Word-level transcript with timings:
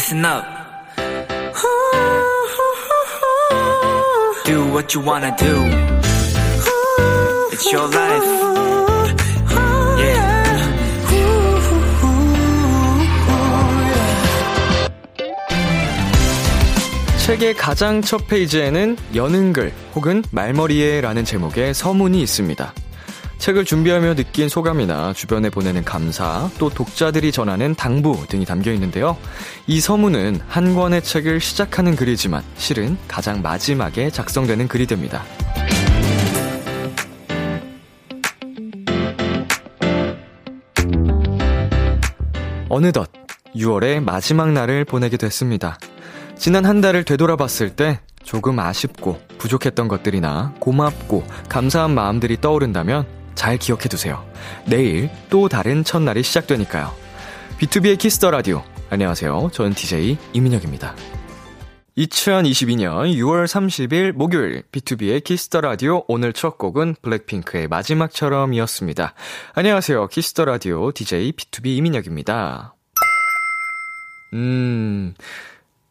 listen 0.00 0.24
up. 0.24 0.44
Do 4.46 4.72
what 4.72 4.94
you 4.94 5.04
wanna 5.04 5.36
do. 5.36 5.54
It's 7.52 7.70
your 7.70 7.86
life. 7.86 8.24
Yeah. 9.98 10.40
책의 17.26 17.54
가장 17.54 18.00
첫 18.00 18.26
페이지에는 18.26 18.96
여는 19.14 19.52
글 19.52 19.70
혹은 19.94 20.22
말머리에 20.30 21.02
라는 21.02 21.26
제목의 21.26 21.74
서문이 21.74 22.22
있습니다. 22.22 22.72
책을 23.40 23.64
준비하며 23.64 24.16
느낀 24.16 24.50
소감이나 24.50 25.14
주변에 25.14 25.48
보내는 25.48 25.82
감사, 25.82 26.50
또 26.58 26.68
독자들이 26.68 27.32
전하는 27.32 27.74
당부 27.74 28.26
등이 28.28 28.44
담겨 28.44 28.70
있는데요. 28.72 29.16
이 29.66 29.80
서문은 29.80 30.40
한 30.46 30.74
권의 30.74 31.02
책을 31.02 31.40
시작하는 31.40 31.96
글이지만 31.96 32.42
실은 32.56 32.98
가장 33.08 33.40
마지막에 33.40 34.10
작성되는 34.10 34.68
글이 34.68 34.86
됩니다. 34.86 35.24
어느덧 42.68 43.10
6월의 43.56 44.00
마지막 44.00 44.52
날을 44.52 44.84
보내게 44.84 45.16
됐습니다. 45.16 45.78
지난 46.36 46.66
한 46.66 46.82
달을 46.82 47.04
되돌아봤을 47.04 47.70
때 47.70 48.00
조금 48.22 48.58
아쉽고 48.58 49.18
부족했던 49.38 49.88
것들이나 49.88 50.54
고맙고 50.60 51.24
감사한 51.48 51.90
마음들이 51.92 52.38
떠오른다면 52.38 53.19
잘 53.34 53.56
기억해 53.56 53.88
두세요. 53.88 54.24
내일 54.66 55.10
또 55.28 55.48
다른 55.48 55.84
첫날이 55.84 56.22
시작되니까요. 56.22 56.92
B2B의 57.58 57.98
Kiss 57.98 58.16
the 58.16 58.30
Radio. 58.30 58.62
안녕하세요. 58.90 59.50
저는 59.52 59.74
DJ 59.74 60.18
이민혁입니다. 60.32 60.94
2022년 61.96 63.14
6월 63.14 63.44
30일 63.44 64.12
목요일 64.12 64.62
B2B의 64.72 65.22
Kiss 65.22 65.44
the 65.44 65.60
Radio 65.60 66.04
오늘 66.08 66.32
첫 66.32 66.56
곡은 66.56 66.96
블랙핑크의 67.02 67.68
마지막처럼이었습니다. 67.68 69.14
안녕하세요. 69.54 70.06
Kiss 70.08 70.29
the 70.29 70.44
Radio 70.44 70.92
DJ 70.92 71.32
B2B 71.32 71.66
이민혁입니다. 71.76 72.74
음. 74.32 75.14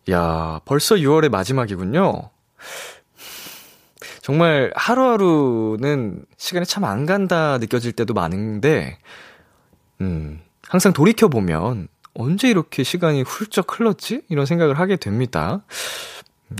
야, 0.09 0.59
벌써 0.65 0.95
6월의 0.95 1.29
마지막이군요. 1.29 2.31
정말 4.21 4.71
하루하루는 4.75 6.25
시간이 6.37 6.65
참 6.65 6.83
안 6.83 7.05
간다 7.05 7.57
느껴질 7.57 7.91
때도 7.93 8.13
많은데, 8.13 8.97
음, 10.01 10.39
항상 10.67 10.93
돌이켜보면 10.93 11.87
언제 12.13 12.49
이렇게 12.49 12.83
시간이 12.83 13.21
훌쩍 13.23 13.79
흘렀지? 13.79 14.23
이런 14.29 14.45
생각을 14.45 14.79
하게 14.79 14.95
됩니다. 14.97 15.61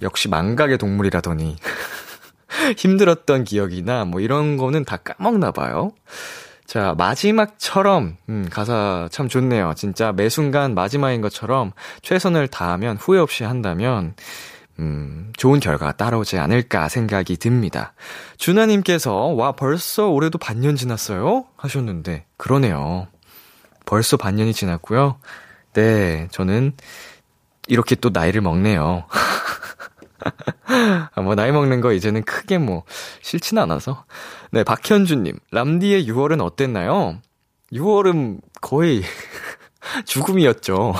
역시 0.01 0.27
망각의 0.29 0.77
동물이라더니. 0.77 1.55
힘들었던 2.77 3.43
기억이나 3.43 4.05
뭐 4.05 4.21
이런 4.21 4.57
거는 4.57 4.85
다 4.85 4.97
까먹나 4.97 5.51
봐요. 5.51 5.91
자, 6.65 6.93
마지막처럼, 6.97 8.17
음, 8.29 8.47
가사 8.51 9.07
참 9.11 9.27
좋네요. 9.27 9.73
진짜 9.75 10.11
매 10.11 10.29
순간 10.29 10.75
마지막인 10.75 11.21
것처럼 11.21 11.71
최선을 12.03 12.47
다하면 12.47 12.97
후회 12.97 13.17
없이 13.19 13.43
한다면, 13.43 14.13
음, 14.79 15.33
좋은 15.35 15.59
결과가 15.59 15.93
따라오지 15.93 16.37
않을까 16.37 16.87
생각이 16.87 17.37
듭니다. 17.37 17.93
준하님께서, 18.37 19.13
와, 19.13 19.51
벌써 19.51 20.07
올해도 20.07 20.37
반년 20.37 20.77
지났어요? 20.77 21.45
하셨는데, 21.57 22.25
그러네요. 22.37 23.07
벌써 23.85 24.15
반년이 24.15 24.53
지났고요. 24.53 25.19
네, 25.73 26.29
저는 26.31 26.73
이렇게 27.67 27.95
또 27.95 28.09
나이를 28.09 28.41
먹네요. 28.41 29.05
아, 31.13 31.21
뭐, 31.21 31.35
나이 31.35 31.51
먹는 31.51 31.81
거 31.81 31.91
이제는 31.91 32.23
크게 32.23 32.57
뭐, 32.57 32.83
싫진 33.21 33.57
않아서. 33.57 34.05
네, 34.51 34.63
박현주님, 34.63 35.37
람디의 35.51 36.07
6월은 36.07 36.41
어땠나요? 36.41 37.19
6월은 37.73 38.39
거의 38.61 39.03
죽음이었죠. 40.05 40.93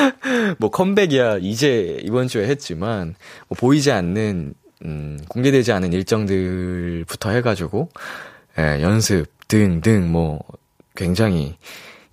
뭐 0.58 0.70
컴백이야 0.70 1.38
이제 1.40 1.98
이번 2.02 2.28
주에 2.28 2.46
했지만 2.48 3.14
뭐 3.48 3.56
보이지 3.58 3.90
않는 3.92 4.54
음 4.84 5.18
공개되지 5.28 5.72
않은 5.72 5.92
일정들부터 5.92 7.30
해가지고 7.30 7.88
예, 8.58 8.82
연습 8.82 9.26
등등 9.48 10.10
뭐 10.10 10.42
굉장히 10.94 11.56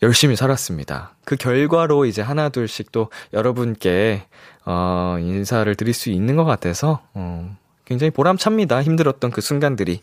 열심히 0.02 0.36
살았습니다. 0.36 1.16
그 1.24 1.36
결과로 1.36 2.06
이제 2.06 2.22
하나 2.22 2.50
둘씩 2.50 2.92
또 2.92 3.10
여러분께 3.34 4.24
어 4.66 5.18
인사를 5.20 5.74
드릴 5.76 5.94
수 5.94 6.10
있는 6.10 6.36
것 6.36 6.44
같아서 6.44 7.02
어 7.14 7.56
굉장히 7.86 8.12
보람찹니다. 8.12 8.84
힘들었던 8.84 9.32
그 9.32 9.42
순간들이. 9.42 10.02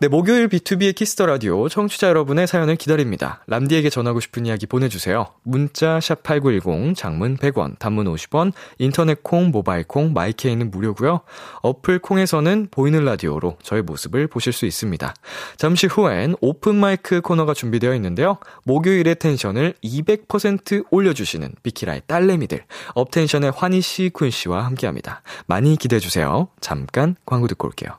네, 0.00 0.06
목요일 0.06 0.46
B2B의 0.48 0.94
Kiss 0.94 1.12
the 1.12 1.26
Radio 1.26 1.68
청취자 1.68 2.06
여러분의 2.06 2.46
사연을 2.46 2.76
기다립니다. 2.76 3.42
람디에게 3.48 3.90
전하고 3.90 4.20
싶은 4.20 4.46
이야기 4.46 4.64
보내주세요. 4.64 5.26
문자 5.42 5.98
샵 5.98 6.22
#8910 6.22 6.94
장문 6.94 7.36
100원, 7.36 7.76
단문 7.80 8.06
50원, 8.06 8.52
인터넷 8.78 9.24
콩, 9.24 9.50
모바일 9.50 9.82
콩, 9.82 10.12
마이케이는 10.12 10.70
무료고요. 10.70 11.22
어플 11.62 11.98
콩에서는 11.98 12.68
보이는 12.70 13.04
라디오로 13.04 13.56
저의 13.60 13.82
모습을 13.82 14.28
보실 14.28 14.52
수 14.52 14.66
있습니다. 14.66 15.14
잠시 15.56 15.88
후엔 15.88 16.36
open 16.40 16.76
mic 16.76 17.20
코너가 17.20 17.52
준비되어 17.52 17.92
있는데요. 17.96 18.38
목요일의 18.66 19.16
텐션을 19.16 19.74
200% 19.82 20.86
올려주시는 20.92 21.56
비키라의 21.64 22.02
딸내미들 22.06 22.64
업텐션의 22.94 23.50
환희 23.50 23.80
씨, 23.80 24.10
쿤 24.10 24.30
씨와 24.30 24.64
함께합니다. 24.64 25.22
많이 25.48 25.76
기대해 25.76 25.98
주세요. 25.98 26.46
잠깐 26.60 27.16
광고 27.26 27.48
듣고 27.48 27.66
올게요. 27.66 27.98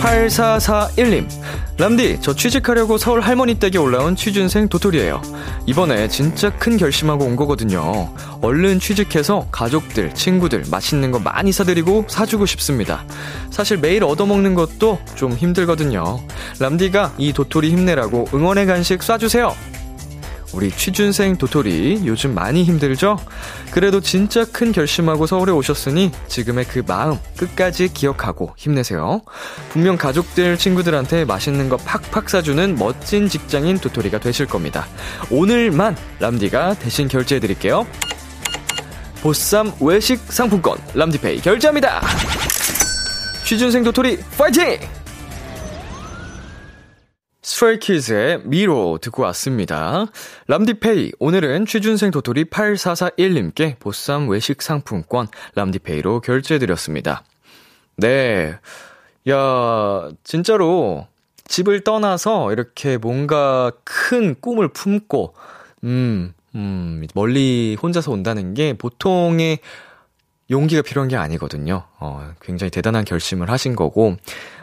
8441님. 0.00 1.28
람디, 1.78 2.18
저 2.20 2.34
취직하려고 2.34 2.98
서울 2.98 3.20
할머니 3.20 3.54
댁에 3.54 3.78
올라온 3.78 4.16
취준생 4.16 4.68
도토리예요. 4.68 5.22
이번에 5.66 6.08
진짜 6.08 6.50
큰 6.50 6.76
결심하고 6.76 7.24
온 7.24 7.36
거거든요. 7.36 8.12
얼른 8.40 8.80
취직해서 8.80 9.46
가족들, 9.52 10.14
친구들 10.14 10.64
맛있는 10.70 11.12
거 11.12 11.18
많이 11.18 11.52
사드리고 11.52 12.06
사주고 12.08 12.46
싶습니다. 12.46 13.04
사실 13.50 13.76
매일 13.78 14.04
얻어먹는 14.04 14.54
것도 14.54 14.98
좀 15.14 15.32
힘들거든요. 15.32 16.20
람디가 16.58 17.14
이 17.18 17.32
도토리 17.32 17.70
힘내라고 17.70 18.28
응원의 18.34 18.66
간식 18.66 19.00
쏴주세요. 19.00 19.54
우리 20.52 20.70
취준생 20.70 21.36
도토리 21.36 22.02
요즘 22.04 22.34
많이 22.34 22.64
힘들죠? 22.64 23.18
그래도 23.70 24.00
진짜 24.00 24.44
큰 24.44 24.72
결심하고 24.72 25.26
서울에 25.26 25.52
오셨으니 25.52 26.10
지금의 26.26 26.64
그 26.66 26.82
마음 26.86 27.18
끝까지 27.36 27.88
기억하고 27.92 28.54
힘내세요. 28.56 29.20
분명 29.70 29.96
가족들, 29.96 30.56
친구들한테 30.56 31.24
맛있는 31.24 31.68
거 31.68 31.76
팍팍 31.76 32.28
사주는 32.28 32.76
멋진 32.76 33.28
직장인 33.28 33.78
도토리가 33.78 34.20
되실 34.20 34.46
겁니다. 34.46 34.86
오늘만 35.30 35.96
람디가 36.18 36.74
대신 36.74 37.08
결제해 37.08 37.40
드릴게요. 37.40 37.86
보쌈 39.20 39.72
외식 39.80 40.18
상품권 40.32 40.78
람디페이 40.94 41.40
결제합니다. 41.40 42.00
취준생 43.44 43.82
도토리 43.84 44.18
파이팅! 44.36 44.97
스트레이키즈의 47.48 48.42
미로 48.44 48.98
듣고 49.00 49.22
왔습니다. 49.22 50.06
람디페이, 50.48 51.12
오늘은 51.18 51.64
취준생 51.64 52.10
도토리 52.10 52.44
8441님께 52.44 53.78
보쌈 53.78 54.28
외식 54.28 54.60
상품권 54.60 55.28
람디페이로 55.54 56.20
결제해드렸습니다. 56.20 57.24
네. 57.96 58.54
야, 59.30 60.10
진짜로 60.24 61.06
집을 61.46 61.84
떠나서 61.84 62.52
이렇게 62.52 62.98
뭔가 62.98 63.72
큰 63.82 64.36
꿈을 64.38 64.68
품고, 64.68 65.34
음, 65.84 66.34
음, 66.54 67.06
멀리 67.14 67.78
혼자서 67.82 68.12
온다는 68.12 68.52
게 68.52 68.74
보통의 68.74 69.60
용기가 70.50 70.82
필요한 70.82 71.08
게 71.08 71.16
아니거든요. 71.16 71.84
어, 71.98 72.30
굉장히 72.42 72.70
대단한 72.70 73.06
결심을 73.06 73.50
하신 73.50 73.74
거고, 73.74 74.16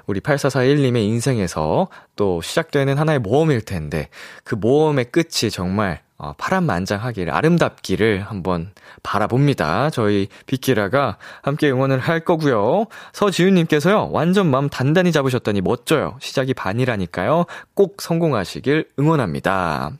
우리 0.07 0.19
8441님의 0.19 0.97
인생에서 0.97 1.87
또 2.15 2.41
시작되는 2.41 2.97
하나의 2.97 3.19
모험일 3.19 3.61
텐데, 3.61 4.09
그 4.43 4.55
모험의 4.55 5.05
끝이 5.11 5.49
정말 5.51 6.05
어, 6.17 6.33
파란만장하기를, 6.37 7.33
아름답기를 7.33 8.21
한번 8.21 8.71
바라봅니다. 9.03 9.89
저희 9.89 10.29
빅키라가 10.45 11.17
함께 11.41 11.69
응원을 11.69 11.99
할 11.99 12.21
거고요. 12.21 12.85
서지윤님께서요, 13.11 14.11
완전 14.11 14.49
마음 14.49 14.69
단단히 14.69 15.11
잡으셨더니 15.11 15.59
멋져요. 15.59 16.15
시작이 16.21 16.53
반이라니까요. 16.53 17.45
꼭 17.73 18.01
성공하시길 18.01 18.91
응원합니다. 18.97 19.91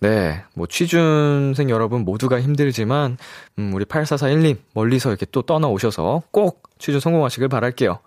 네, 0.00 0.42
뭐 0.54 0.66
취준생 0.66 1.70
여러분 1.70 2.04
모두가 2.04 2.40
힘들지만 2.40 3.16
음, 3.58 3.72
우리 3.72 3.84
8441님 3.84 4.58
멀리서 4.74 5.08
이렇게 5.08 5.24
또 5.30 5.42
떠나 5.42 5.68
오셔서 5.68 6.22
꼭 6.30 6.62
취준 6.84 7.00
성공하시길 7.00 7.48
바랄게요. 7.48 8.00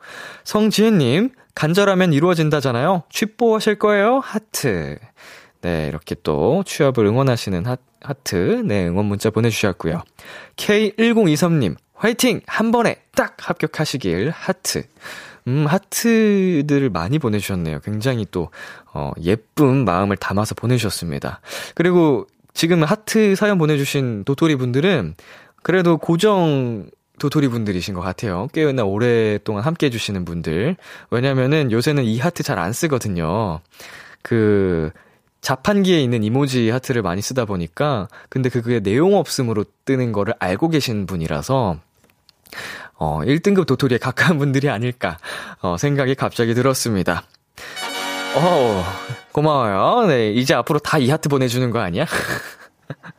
성지혜님 0.44 1.32
간절하면 1.56 2.14
이루어진다잖아요. 2.14 3.06
취뽀 3.10 3.56
하실 3.56 3.80
거예요? 3.80 4.20
하트. 4.20 5.00
네, 5.62 5.88
이렇게 5.88 6.16
또 6.22 6.64
취업을 6.64 7.08
응원하시는 7.08 7.66
하, 7.66 7.78
하트, 8.02 8.62
네, 8.64 8.88
응원 8.88 9.06
문자 9.06 9.32
보내주셨고요. 9.32 10.04
K1023님, 10.58 11.76
화이팅! 11.96 12.42
한 12.46 12.72
번에 12.72 13.02
딱 13.16 13.36
합격하시길 13.40 14.30
하트. 14.30 14.84
음, 15.48 15.66
하트들을 15.66 16.92
많이 16.92 17.18
보내주셨네요. 17.18 17.80
굉장히 17.80 18.28
또, 18.30 18.52
어, 18.94 19.12
예쁜 19.24 19.86
마음을 19.86 20.18
담아서 20.18 20.54
보내주셨습니다. 20.54 21.42
그리고 21.74 22.28
지금 22.54 22.84
하트 22.84 23.36
사연 23.36 23.58
보내주신 23.58 24.24
도토리 24.24 24.56
분들은 24.56 25.16
그래도 25.64 25.98
고정 25.98 26.92
도토리 27.20 27.48
분들이신 27.48 27.94
것 27.94 28.02
같아요. 28.02 28.48
꽤나 28.54 28.84
오랫동안 28.84 29.64
함께 29.64 29.88
해주시는 29.88 30.26
분들. 30.26 30.76
왜냐면은 31.10 31.72
요새는 31.72 32.04
이 32.04 32.20
하트 32.20 32.44
잘 32.44 32.58
안 32.60 32.74
쓰거든요. 32.74 33.60
그, 34.22 34.92
자판기에 35.42 36.02
있는 36.02 36.24
이모지 36.24 36.70
하트를 36.70 37.02
많이 37.02 37.22
쓰다 37.22 37.46
보니까, 37.46 38.08
근데 38.30 38.50
그게 38.50 38.80
내용 38.80 39.16
없음으로 39.16 39.66
뜨는 39.86 40.12
거를 40.12 40.34
알고 40.40 40.70
계신 40.70 41.06
분이라서, 41.06 41.78
어, 42.96 43.20
1등급 43.24 43.66
도토리에 43.68 43.98
가까운 44.00 44.38
분들이 44.40 44.70
아닐까, 44.70 45.18
어, 45.62 45.78
생각이 45.78 46.16
갑자기 46.16 46.54
들었습니다. 46.54 47.24
어, 48.36 48.84
고마워요. 49.32 50.08
네, 50.08 50.32
이제 50.32 50.54
앞으로 50.54 50.80
다 50.80 50.98
이 51.00 51.10
하트 51.10 51.30
보내주는 51.30 51.70
거 51.72 51.80
아니야? 51.80 52.06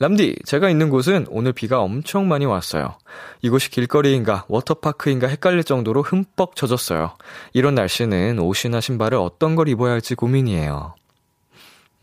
람디, 0.00 0.36
제가 0.44 0.70
있는 0.70 0.90
곳은 0.90 1.26
오늘 1.28 1.52
비가 1.52 1.80
엄청 1.80 2.28
많이 2.28 2.46
왔어요. 2.46 2.94
이곳이 3.42 3.68
길거리인가 3.68 4.44
워터파크인가 4.48 5.26
헷갈릴 5.26 5.64
정도로 5.64 6.02
흠뻑 6.02 6.54
젖었어요. 6.54 7.16
이런 7.52 7.74
날씨는 7.74 8.38
옷이나 8.38 8.80
신발을 8.80 9.18
어떤 9.18 9.56
걸 9.56 9.68
입어야 9.68 9.92
할지 9.92 10.14
고민이에요. 10.14 10.94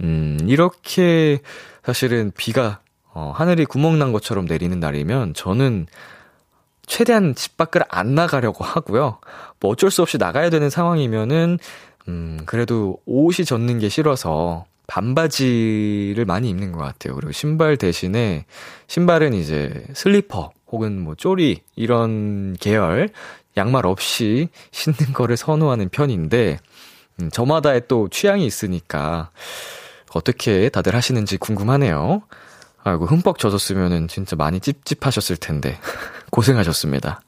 음, 0.01 0.37
이렇게 0.45 1.39
사실은 1.83 2.33
비가 2.35 2.81
어, 3.13 3.31
하늘이 3.33 3.63
구멍 3.63 3.97
난 3.97 4.11
것처럼 4.11 4.43
내리는 4.43 4.77
날이면 4.77 5.33
저는 5.33 5.87
최대한 6.85 7.33
집 7.33 7.55
밖을 7.55 7.85
안 7.87 8.13
나가려고 8.13 8.65
하고요. 8.65 9.19
뭐 9.61 9.71
어쩔 9.71 9.89
수 9.89 10.01
없이 10.01 10.17
나가야 10.17 10.49
되는 10.49 10.69
상황이면은 10.69 11.59
음, 12.09 12.39
그래도 12.45 12.97
옷이 13.05 13.45
젖는 13.45 13.79
게 13.79 13.87
싫어서 13.87 14.65
반바지를 14.87 16.25
많이 16.25 16.49
입는 16.49 16.71
것 16.71 16.79
같아요. 16.79 17.15
그리고 17.15 17.31
신발 17.31 17.77
대신에 17.77 18.45
신발은 18.87 19.33
이제 19.33 19.85
슬리퍼 19.93 20.51
혹은 20.67 20.99
뭐 21.01 21.15
쪼리 21.15 21.61
이런 21.75 22.55
계열 22.59 23.09
양말 23.57 23.85
없이 23.85 24.49
신는 24.71 25.13
거를 25.13 25.37
선호하는 25.37 25.89
편인데 25.89 26.59
음, 27.21 27.31
저마다의 27.31 27.83
또 27.87 28.09
취향이 28.09 28.45
있으니까 28.45 29.29
어떻게 30.13 30.69
다들 30.69 30.95
하시는지 30.95 31.37
궁금하네요. 31.37 32.23
아이고 32.83 33.05
흠뻑 33.05 33.39
젖었으면은 33.39 34.07
진짜 34.07 34.35
많이 34.35 34.59
찝찝하셨을 34.59 35.37
텐데 35.37 35.79
고생하셨습니다. 36.31 37.21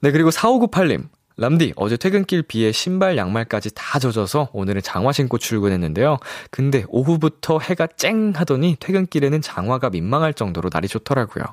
네 0.00 0.12
그리고 0.12 0.30
4598님 0.30 1.08
람디, 1.38 1.74
어제 1.76 1.98
퇴근길 1.98 2.42
비에 2.42 2.72
신발 2.72 3.18
양말까지 3.18 3.74
다 3.74 3.98
젖어서 3.98 4.48
오늘은 4.54 4.80
장화 4.80 5.12
신고 5.12 5.36
출근했는데요. 5.36 6.18
근데 6.50 6.84
오후부터 6.88 7.58
해가 7.58 7.88
쨍 7.96 8.32
하더니 8.34 8.76
퇴근길에는 8.80 9.42
장화가 9.42 9.90
민망할 9.90 10.32
정도로 10.32 10.70
날이 10.72 10.88
좋더라고요. 10.88 11.44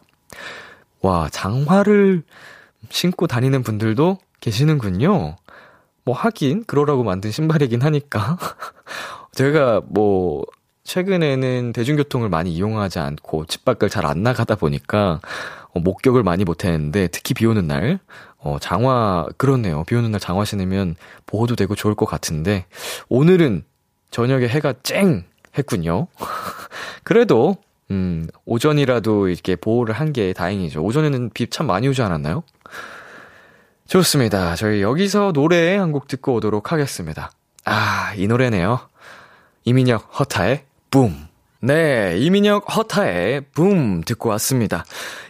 와, 1.02 1.28
장화를 1.30 2.24
신고 2.90 3.28
다니는 3.28 3.62
분들도 3.64 4.20
계시는군요. 4.40 5.36
뭐 6.06 6.16
하긴 6.16 6.64
그러라고 6.66 7.04
만든 7.04 7.32
신발이긴 7.32 7.82
하니까. 7.82 8.38
제가 9.34 9.82
뭐 9.86 10.46
최근에는 10.84 11.74
대중교통을 11.74 12.30
많이 12.30 12.54
이용하지 12.54 13.00
않고 13.00 13.46
집 13.46 13.66
밖을 13.66 13.90
잘 13.90 14.06
안 14.06 14.22
나가다 14.24 14.56
보니까 14.56 15.20
어, 15.74 15.80
목격을 15.80 16.24
많이 16.24 16.44
못 16.44 16.66
했는데 16.66 17.08
특히 17.08 17.34
비 17.34 17.46
오는 17.46 17.66
날 17.68 18.00
어, 18.38 18.58
장화, 18.60 19.28
그렇네요. 19.38 19.84
비 19.86 19.96
오는 19.96 20.12
날 20.12 20.20
장화 20.20 20.44
신으면 20.46 20.96
보호도 21.26 21.56
되고 21.56 21.76
좋을 21.76 21.96
것 21.96 22.06
같은데, 22.06 22.66
오늘은 23.08 23.64
저녁에 24.12 24.48
해가 24.50 24.74
쨍! 24.84 25.24
했군요. 25.58 26.08
그래도, 27.04 27.56
음, 27.92 28.28
오전이라도 28.46 29.30
이렇게 29.30 29.56
보호를 29.56 29.94
한 29.96 30.12
게 30.12 30.34
다행이죠. 30.34 30.82
오전에는 30.84 31.30
비 31.34 31.48
참 31.50 31.68
많이 31.68 31.88
오지 31.88 32.02
않았나요? 32.02 32.44
좋습니다. 33.88 34.56
저희 34.56 34.82
여기서 34.82 35.32
노래 35.32 35.78
한 35.78 35.92
곡 35.94 36.08
듣고 36.08 36.34
오도록 36.36 36.72
하겠습니다. 36.74 37.32
아, 37.66 38.14
이 38.18 38.28
노래네요. 38.28 38.80
이민혁 39.64 40.20
허타의 40.20 40.66
붐. 40.92 41.28
네, 41.66 42.18
이민혁 42.18 42.76
허타의 42.76 43.46
붐 43.54 44.02
듣고 44.02 44.28
왔습니다. 44.32 44.84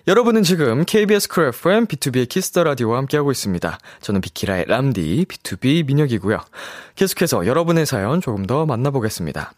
여러분은 0.08 0.42
지금 0.42 0.84
KBS 0.84 1.30
쿨 1.30 1.50
FM 1.50 1.86
B2B의 1.86 2.28
Kiss 2.28 2.48
the 2.48 2.64
Radio와 2.64 2.98
함께하고 2.98 3.30
있습니다. 3.30 3.78
저는 4.02 4.20
비키라의 4.20 4.66
람디 4.68 5.28
B2B 5.30 5.86
민혁이고요. 5.86 6.40
계속해서 6.96 7.46
여러분의 7.46 7.86
사연 7.86 8.20
조금 8.20 8.48
더 8.48 8.66
만나보겠습니다. 8.66 9.54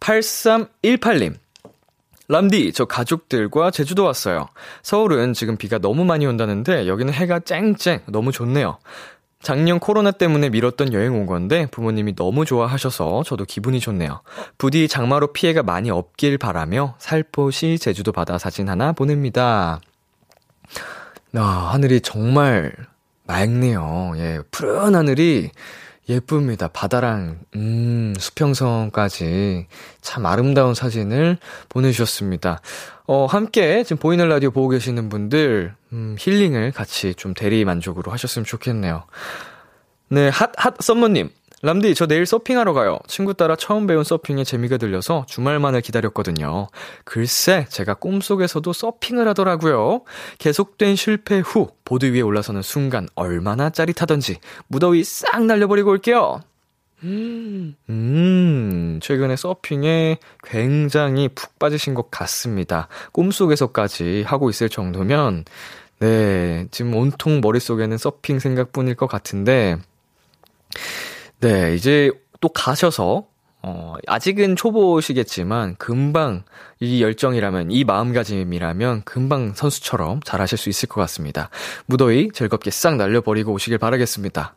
8318님. 0.00 1.34
람디, 2.26 2.72
저 2.72 2.86
가족들과 2.86 3.70
제주도 3.70 4.02
왔어요. 4.02 4.48
서울은 4.82 5.32
지금 5.32 5.56
비가 5.56 5.78
너무 5.78 6.04
많이 6.04 6.26
온다는데 6.26 6.88
여기는 6.88 7.12
해가 7.12 7.38
쨍쨍 7.38 8.00
너무 8.06 8.32
좋네요. 8.32 8.78
작년 9.44 9.78
코로나 9.78 10.10
때문에 10.10 10.48
미뤘던 10.48 10.94
여행 10.94 11.14
온 11.14 11.26
건데 11.26 11.66
부모님이 11.70 12.16
너무 12.16 12.46
좋아하셔서 12.46 13.24
저도 13.24 13.44
기분이 13.44 13.78
좋네요. 13.78 14.22
부디 14.56 14.88
장마로 14.88 15.34
피해가 15.34 15.62
많이 15.62 15.90
없길 15.90 16.38
바라며 16.38 16.94
살포시 16.98 17.78
제주도 17.78 18.10
바다 18.10 18.38
사진 18.38 18.70
하나 18.70 18.92
보냅니다. 18.92 19.80
아, 21.36 21.70
하늘이 21.72 22.00
정말 22.00 22.74
맑네요. 23.24 24.14
예, 24.16 24.40
푸른 24.50 24.94
하늘이 24.94 25.50
예쁩니다. 26.08 26.68
바다랑, 26.68 27.40
음, 27.54 28.14
수평선까지 28.18 29.66
참 30.00 30.26
아름다운 30.26 30.74
사진을 30.74 31.36
보내주셨습니다. 31.68 32.60
어, 33.06 33.26
함께 33.26 33.82
지금 33.84 33.98
보이는 33.98 34.26
라디오 34.28 34.50
보고 34.50 34.70
계시는 34.70 35.08
분들, 35.10 35.74
음, 35.92 36.16
힐링을 36.18 36.72
같이 36.72 37.14
좀 37.14 37.34
대리 37.34 37.64
만족으로 37.64 38.10
하셨으면 38.10 38.46
좋겠네요. 38.46 39.04
네, 40.08 40.28
핫, 40.28 40.52
핫, 40.56 40.74
썸머님. 40.80 41.30
람디, 41.62 41.94
저 41.94 42.06
내일 42.06 42.26
서핑하러 42.26 42.74
가요. 42.74 42.98
친구 43.06 43.32
따라 43.32 43.56
처음 43.56 43.86
배운 43.86 44.04
서핑에 44.04 44.44
재미가 44.44 44.76
들려서 44.76 45.24
주말만을 45.26 45.80
기다렸거든요. 45.80 46.68
글쎄, 47.04 47.64
제가 47.70 47.94
꿈속에서도 47.94 48.70
서핑을 48.70 49.26
하더라고요. 49.28 50.02
계속된 50.38 50.94
실패 50.96 51.38
후, 51.38 51.68
보드 51.86 52.12
위에 52.12 52.20
올라서는 52.20 52.60
순간 52.60 53.08
얼마나 53.14 53.70
짜릿하던지, 53.70 54.40
무더위 54.68 55.04
싹 55.04 55.44
날려버리고 55.44 55.90
올게요. 55.90 56.42
음, 57.04 57.76
음, 57.90 58.98
최근에 59.02 59.36
서핑에 59.36 60.18
굉장히 60.42 61.28
푹 61.28 61.58
빠지신 61.58 61.92
것 61.92 62.10
같습니다. 62.10 62.88
꿈속에서까지 63.12 64.22
하고 64.26 64.48
있을 64.48 64.70
정도면, 64.70 65.44
네, 66.00 66.66
지금 66.70 66.94
온통 66.94 67.42
머릿속에는 67.42 67.98
서핑 67.98 68.38
생각뿐일 68.38 68.94
것 68.94 69.06
같은데, 69.06 69.76
네, 71.40 71.74
이제 71.74 72.10
또 72.40 72.48
가셔서, 72.48 73.26
어, 73.60 73.94
아직은 74.06 74.56
초보시겠지만, 74.56 75.76
금방 75.76 76.44
이 76.80 77.02
열정이라면, 77.02 77.70
이 77.70 77.84
마음가짐이라면, 77.84 79.02
금방 79.04 79.52
선수처럼 79.54 80.20
잘 80.24 80.40
하실 80.40 80.56
수 80.56 80.70
있을 80.70 80.88
것 80.88 81.02
같습니다. 81.02 81.50
무더위 81.84 82.30
즐겁게 82.32 82.70
싹 82.70 82.96
날려버리고 82.96 83.52
오시길 83.52 83.76
바라겠습니다. 83.76 84.54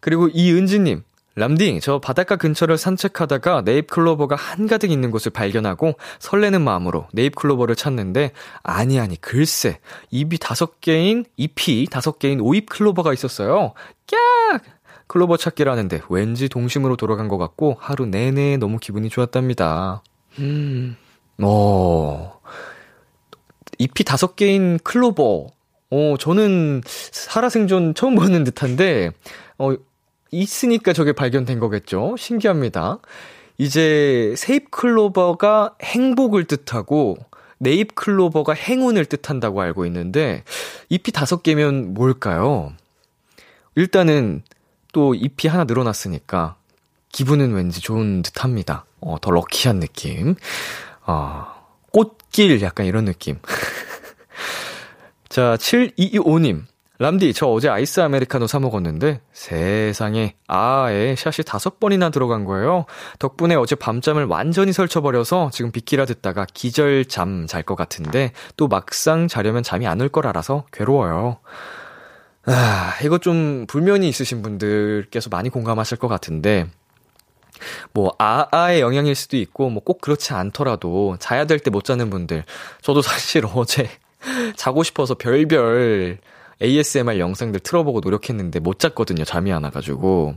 그리고 0.00 0.28
이은지님, 0.28 1.02
람디, 1.34 1.80
저 1.80 1.98
바닷가 1.98 2.36
근처를 2.36 2.76
산책하다가 2.76 3.62
네잎 3.62 3.86
클로버가 3.88 4.36
한가득 4.36 4.90
있는 4.90 5.10
곳을 5.10 5.32
발견하고 5.32 5.94
설레는 6.18 6.60
마음으로 6.60 7.06
네잎 7.12 7.34
클로버를 7.34 7.74
찾는데 7.74 8.32
아니 8.62 9.00
아니 9.00 9.18
글쎄 9.20 9.78
잎이 10.10 10.38
다섯 10.38 10.80
개인 10.80 11.24
잎이 11.36 11.86
다섯 11.90 12.18
개인 12.18 12.40
오잎 12.40 12.68
클로버가 12.68 13.12
있었어요. 13.14 13.72
깍! 14.06 14.62
클로버 15.06 15.36
찾기를 15.36 15.70
하는데 15.70 16.00
왠지 16.08 16.48
동심으로 16.48 16.96
돌아간 16.96 17.28
것 17.28 17.38
같고 17.38 17.76
하루 17.78 18.06
내내 18.06 18.56
너무 18.56 18.78
기분이 18.78 19.08
좋았답니다. 19.08 20.02
음, 20.38 20.96
어, 21.42 22.40
잎이 23.78 24.04
다섯 24.06 24.36
개인 24.36 24.78
클로버. 24.78 25.48
어, 25.94 26.14
저는 26.18 26.80
살아생전 26.86 27.94
처음 27.94 28.14
보는 28.14 28.44
듯한데, 28.44 29.10
어, 29.58 29.74
있으니까 30.32 30.92
저게 30.92 31.12
발견된 31.12 31.60
거겠죠? 31.60 32.16
신기합니다. 32.18 32.98
이제 33.58 34.34
세잎 34.36 34.70
클로버가 34.70 35.76
행복을 35.82 36.46
뜻하고 36.46 37.16
네잎 37.58 37.94
클로버가 37.94 38.54
행운을 38.54 39.04
뜻한다고 39.04 39.60
알고 39.60 39.86
있는데 39.86 40.42
잎이 40.88 41.12
다섯 41.12 41.44
개면 41.44 41.94
뭘까요? 41.94 42.72
일단은 43.76 44.42
또 44.92 45.14
잎이 45.14 45.48
하나 45.48 45.64
늘어났으니까 45.64 46.56
기분은 47.12 47.52
왠지 47.52 47.80
좋은 47.80 48.22
듯 48.22 48.42
합니다. 48.42 48.84
어, 49.00 49.16
더 49.20 49.30
럭키한 49.30 49.80
느낌. 49.80 50.34
어, 51.06 51.46
꽃길 51.92 52.60
약간 52.62 52.86
이런 52.86 53.04
느낌. 53.04 53.38
자, 55.28 55.56
7225님. 55.56 56.64
람디, 56.98 57.32
저 57.32 57.46
어제 57.48 57.68
아이스 57.68 58.00
아메리카노 58.00 58.46
사 58.46 58.60
먹었는데 58.60 59.22
세상에 59.32 60.36
아에 60.46 61.16
샷이 61.16 61.44
다섯 61.44 61.80
번이나 61.80 62.10
들어간 62.10 62.44
거예요. 62.44 62.84
덕분에 63.18 63.54
어제 63.56 63.74
밤잠을 63.74 64.26
완전히 64.26 64.72
설쳐버려서 64.72 65.50
지금 65.52 65.72
빗기라 65.72 66.04
듣다가 66.04 66.46
기절 66.52 67.06
잠 67.06 67.46
잘 67.48 67.62
것 67.64 67.74
같은데 67.76 68.32
또 68.56 68.68
막상 68.68 69.26
자려면 69.26 69.62
잠이 69.62 69.86
안 69.86 70.00
올 70.00 70.10
걸 70.10 70.26
알아서 70.26 70.64
괴로워요. 70.72 71.38
아, 72.44 72.94
이거 73.04 73.18
좀 73.18 73.66
불면이 73.68 74.08
있으신 74.08 74.42
분들께서 74.42 75.28
많이 75.30 75.48
공감하실 75.48 75.98
것 75.98 76.08
같은데 76.08 76.66
뭐 77.94 78.12
아아의 78.18 78.80
영향일 78.80 79.14
수도 79.14 79.36
있고 79.38 79.70
뭐 79.70 79.82
꼭 79.84 80.00
그렇지 80.00 80.34
않더라도 80.34 81.16
자야 81.18 81.46
될 81.46 81.58
때 81.60 81.70
못 81.70 81.84
자는 81.84 82.10
분들 82.10 82.44
저도 82.80 83.02
사실 83.02 83.44
어제 83.54 83.88
자고 84.56 84.82
싶어서 84.84 85.14
별별 85.14 86.18
ASMR 86.62 87.18
영상들 87.18 87.60
틀어보고 87.60 88.00
노력했는데 88.00 88.60
못 88.60 88.78
잤거든요. 88.78 89.24
잠이 89.24 89.52
안 89.52 89.64
와가지고. 89.64 90.36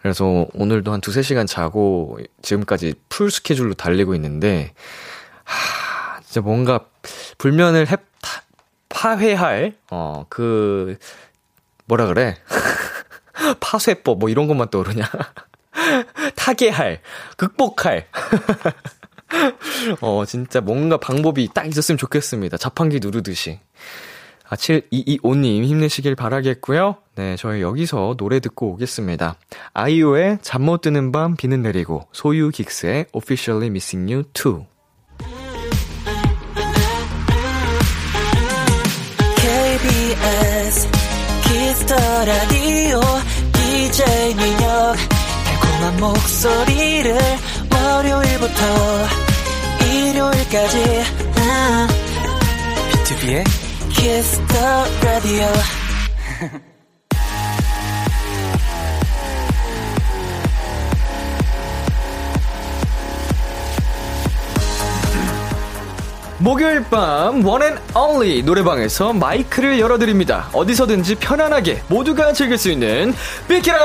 그래서 0.00 0.46
오늘도 0.54 0.92
한 0.92 1.00
두세 1.00 1.22
시간 1.22 1.46
자고 1.46 2.18
지금까지 2.42 2.94
풀 3.08 3.30
스케줄로 3.30 3.74
달리고 3.74 4.14
있는데, 4.14 4.72
하, 5.44 6.20
진짜 6.20 6.40
뭔가 6.40 6.86
불면을 7.38 7.90
해, 7.90 7.96
타, 8.20 8.42
파회할, 8.88 9.74
어, 9.90 10.24
그, 10.28 10.96
뭐라 11.86 12.06
그래? 12.06 12.36
파쇄법, 13.60 14.18
뭐 14.18 14.28
이런 14.28 14.46
것만 14.46 14.70
떠오르냐? 14.70 15.04
타개할, 16.36 17.00
극복할. 17.36 18.06
어, 20.00 20.24
진짜 20.26 20.60
뭔가 20.60 20.96
방법이 20.96 21.50
딱 21.52 21.66
있었으면 21.66 21.98
좋겠습니다. 21.98 22.56
자판기 22.56 23.00
누르듯이. 23.00 23.60
아, 24.50 24.56
7225님 24.56 25.64
힘내시길 25.64 26.14
바라겠고요. 26.14 26.96
네, 27.16 27.36
저희 27.36 27.60
여기서 27.60 28.14
노래 28.16 28.40
듣고 28.40 28.70
오겠습니다. 28.72 29.36
아이유의 29.74 30.38
잠 30.42 30.62
못 30.62 30.80
드는 30.80 31.12
밤 31.12 31.36
비는 31.36 31.62
내리고 31.62 32.06
소유 32.12 32.50
긱스의 32.50 33.06
Officially 33.12 33.66
Missing 33.68 34.12
You 34.12 34.24
2. 34.34 34.66
KBS 39.36 40.88
Kiss 41.44 41.73
the 41.73 41.94
Radio 42.24 43.00
DJ 43.52 44.34
민혁 44.34 44.96
달콤한 45.44 46.00
목소리를 46.00 47.18
월요일부터 47.72 48.62
일요일까지 49.86 51.02
비투비의 52.92 53.44
Kiss 53.98 54.30
the 54.30 54.54
라디오 55.02 55.44
목요일 66.38 66.84
밤 66.84 67.44
one 67.44 67.60
and 67.60 67.76
only 67.96 68.42
노래방에서 68.42 69.12
마이크를 69.12 69.80
열어드립니다. 69.80 70.48
어디서든지 70.52 71.16
편안하게 71.16 71.82
모두가 71.88 72.32
즐길 72.32 72.56
수 72.56 72.70
있는 72.70 73.12
비키라 73.48 73.76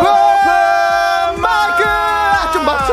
오픈 0.00 1.42
마이크 1.42 1.84
좀맞 2.54 2.85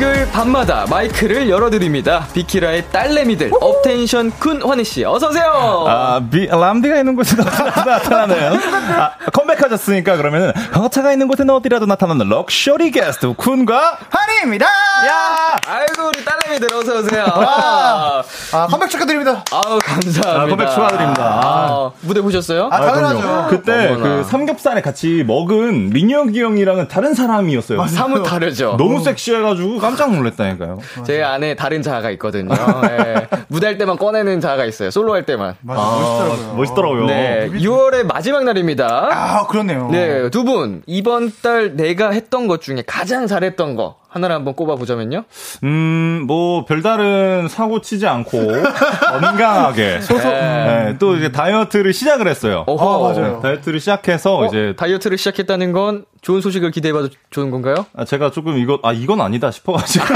목요일 0.00 0.26
밤마다 0.30 0.86
마이크를 0.88 1.50
열어드립니다. 1.50 2.26
비키라의 2.32 2.86
딸내미들 2.90 3.50
업텐션 3.60 4.30
쿤 4.32 4.66
환희 4.66 4.82
씨 4.82 5.04
어서 5.04 5.28
오세요. 5.28 5.84
아, 5.86 6.22
비, 6.30 6.46
람디가 6.46 6.96
있는 6.96 7.14
곳에 7.14 7.36
나타나는 7.36 8.58
아, 8.96 9.10
컴백하셨으니까 9.30 10.16
그러면은 10.16 10.52
허타가 10.74 11.12
있는 11.12 11.28
곳에는 11.28 11.52
어디라도 11.52 11.84
나타나는 11.84 12.30
럭셔리 12.30 12.92
게스트 12.92 13.26
쿤과 13.34 13.98
환희입니다 14.08 14.64
야 14.64 15.56
아이고 15.66 16.08
우리 16.08 16.24
딸내미들 16.24 16.74
어서 16.74 17.00
오세요. 17.00 17.24
아, 17.26 18.22
아, 18.52 18.66
컴백 18.68 18.88
축하드립니다. 18.88 19.44
아우 19.52 19.78
감사합니다. 19.84 20.30
아, 20.30 20.46
컴백 20.46 20.70
축하드립니다. 20.70 21.22
아, 21.44 21.90
무대 22.00 22.22
보셨어요? 22.22 22.70
아, 22.72 22.80
당연하죠. 22.80 23.20
그럼요. 23.20 23.48
그때 23.48 23.88
어머나. 23.88 24.02
그 24.02 24.24
삼겹살에 24.24 24.80
같이 24.80 25.24
먹은 25.26 25.90
민혁이 25.90 26.40
형이랑은 26.40 26.88
다른 26.88 27.12
사람이었어요 27.12 27.86
사뭇 27.88 28.22
다르죠. 28.22 28.76
너무 28.78 29.02
섹시해가지고 29.04 29.89
깜짝 29.90 30.14
놀랐다니까요 30.14 30.78
제 31.04 31.22
안에 31.22 31.54
다른 31.54 31.82
자아가 31.82 32.10
있거든요. 32.12 32.54
예. 32.84 33.26
무대할 33.48 33.78
때만 33.78 33.96
꺼내는 33.96 34.40
자아가 34.40 34.64
있어요. 34.64 34.90
솔로 34.90 35.12
할 35.12 35.24
때만. 35.24 35.56
맞아, 35.60 35.80
멋있더라고요. 35.82 36.54
멋있더라고요 36.56 37.06
네, 37.06 37.48
6월의 37.50 38.06
마지막 38.06 38.44
날입니다. 38.44 39.08
아, 39.12 39.46
그렇네요. 39.46 39.88
네, 39.90 40.30
두 40.30 40.44
분, 40.44 40.82
이번 40.86 41.32
달 41.42 41.76
내가 41.76 42.10
했던 42.10 42.46
것 42.46 42.60
중에 42.60 42.82
가장 42.86 43.26
잘했던 43.26 43.76
거, 43.76 43.96
하나를 44.10 44.34
한번 44.34 44.54
꼽아보자면요? 44.54 45.24
음, 45.64 46.24
뭐, 46.26 46.64
별다른 46.64 47.48
사고 47.48 47.80
치지 47.80 48.06
않고, 48.06 48.38
건강하게. 49.10 50.00
네, 50.00 50.96
또 50.98 51.16
이제 51.16 51.30
다이어트를 51.32 51.92
시작을 51.92 52.26
했어요. 52.28 52.64
어허. 52.66 53.08
아, 53.08 53.12
맞아요. 53.12 53.40
다이어트를 53.40 53.78
시작해서 53.80 54.38
어, 54.38 54.46
이제 54.46 54.74
다이어트를 54.76 55.16
시작했다는 55.16 55.72
건 55.72 56.04
좋은 56.22 56.40
소식을 56.40 56.70
기대해봐도 56.72 57.08
좋은 57.30 57.50
건가요? 57.50 57.86
아, 57.96 58.04
제가 58.04 58.30
조금 58.30 58.58
이거, 58.58 58.78
아, 58.82 58.92
이건 58.92 59.20
아니다 59.20 59.50
싶어가지고. 59.50 60.04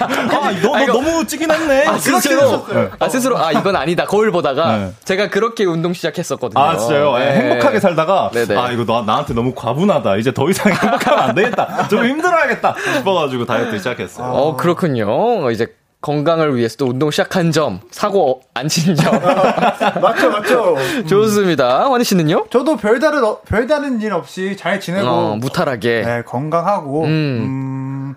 아, 0.00 0.52
너, 0.62 0.78
너 0.78 0.86
너무 0.86 1.26
찌긴 1.26 1.50
했네. 1.50 1.86
아, 1.86 1.98
스스로, 1.98 2.40
하셨어요. 2.40 2.90
아, 2.98 3.08
스스로, 3.08 3.38
아, 3.38 3.52
이건 3.52 3.76
아니다. 3.76 4.04
거울 4.06 4.30
보다가 4.32 4.76
네. 4.76 4.92
제가 5.04 5.28
그렇게 5.30 5.64
운동 5.64 5.92
시작했었거든요. 5.92 6.62
아, 6.62 6.76
진짜요? 6.76 7.14
예, 7.20 7.24
네. 7.24 7.32
행복하게 7.50 7.80
살다가, 7.80 8.30
네네. 8.32 8.56
아, 8.56 8.70
이거 8.70 8.84
나, 8.84 9.02
나한테 9.02 9.34
너무 9.34 9.52
과분하다. 9.54 10.16
이제 10.16 10.32
더 10.32 10.48
이상 10.48 10.72
행복하면 10.72 11.18
안 11.20 11.34
되겠다. 11.34 11.88
좀 11.88 12.04
힘들어야겠다. 12.04 12.74
싶어가지고 12.96 13.44
다이어트 13.46 13.76
시작했어요. 13.78 14.26
어, 14.26 14.56
그렇군요. 14.56 15.50
이제 15.50 15.66
건강을 16.02 16.56
위해서 16.56 16.76
또 16.78 16.86
운동 16.86 17.10
시작한 17.10 17.52
점, 17.52 17.80
사고 17.90 18.40
안 18.54 18.68
친 18.68 18.94
점. 18.96 19.12
맞죠, 20.00 20.30
맞죠. 20.30 20.76
좋습니다. 21.06 21.90
환희 21.90 22.04
씨는요? 22.04 22.46
저도 22.48 22.76
별다른, 22.78 23.22
어- 23.22 23.40
별다른 23.46 24.00
일 24.00 24.14
없이 24.14 24.56
잘 24.56 24.80
지내고. 24.80 25.06
어, 25.06 25.36
무탈하게. 25.36 26.02
네, 26.06 26.22
건강하고. 26.26 27.02
음. 27.04 27.06
음. 27.08 28.16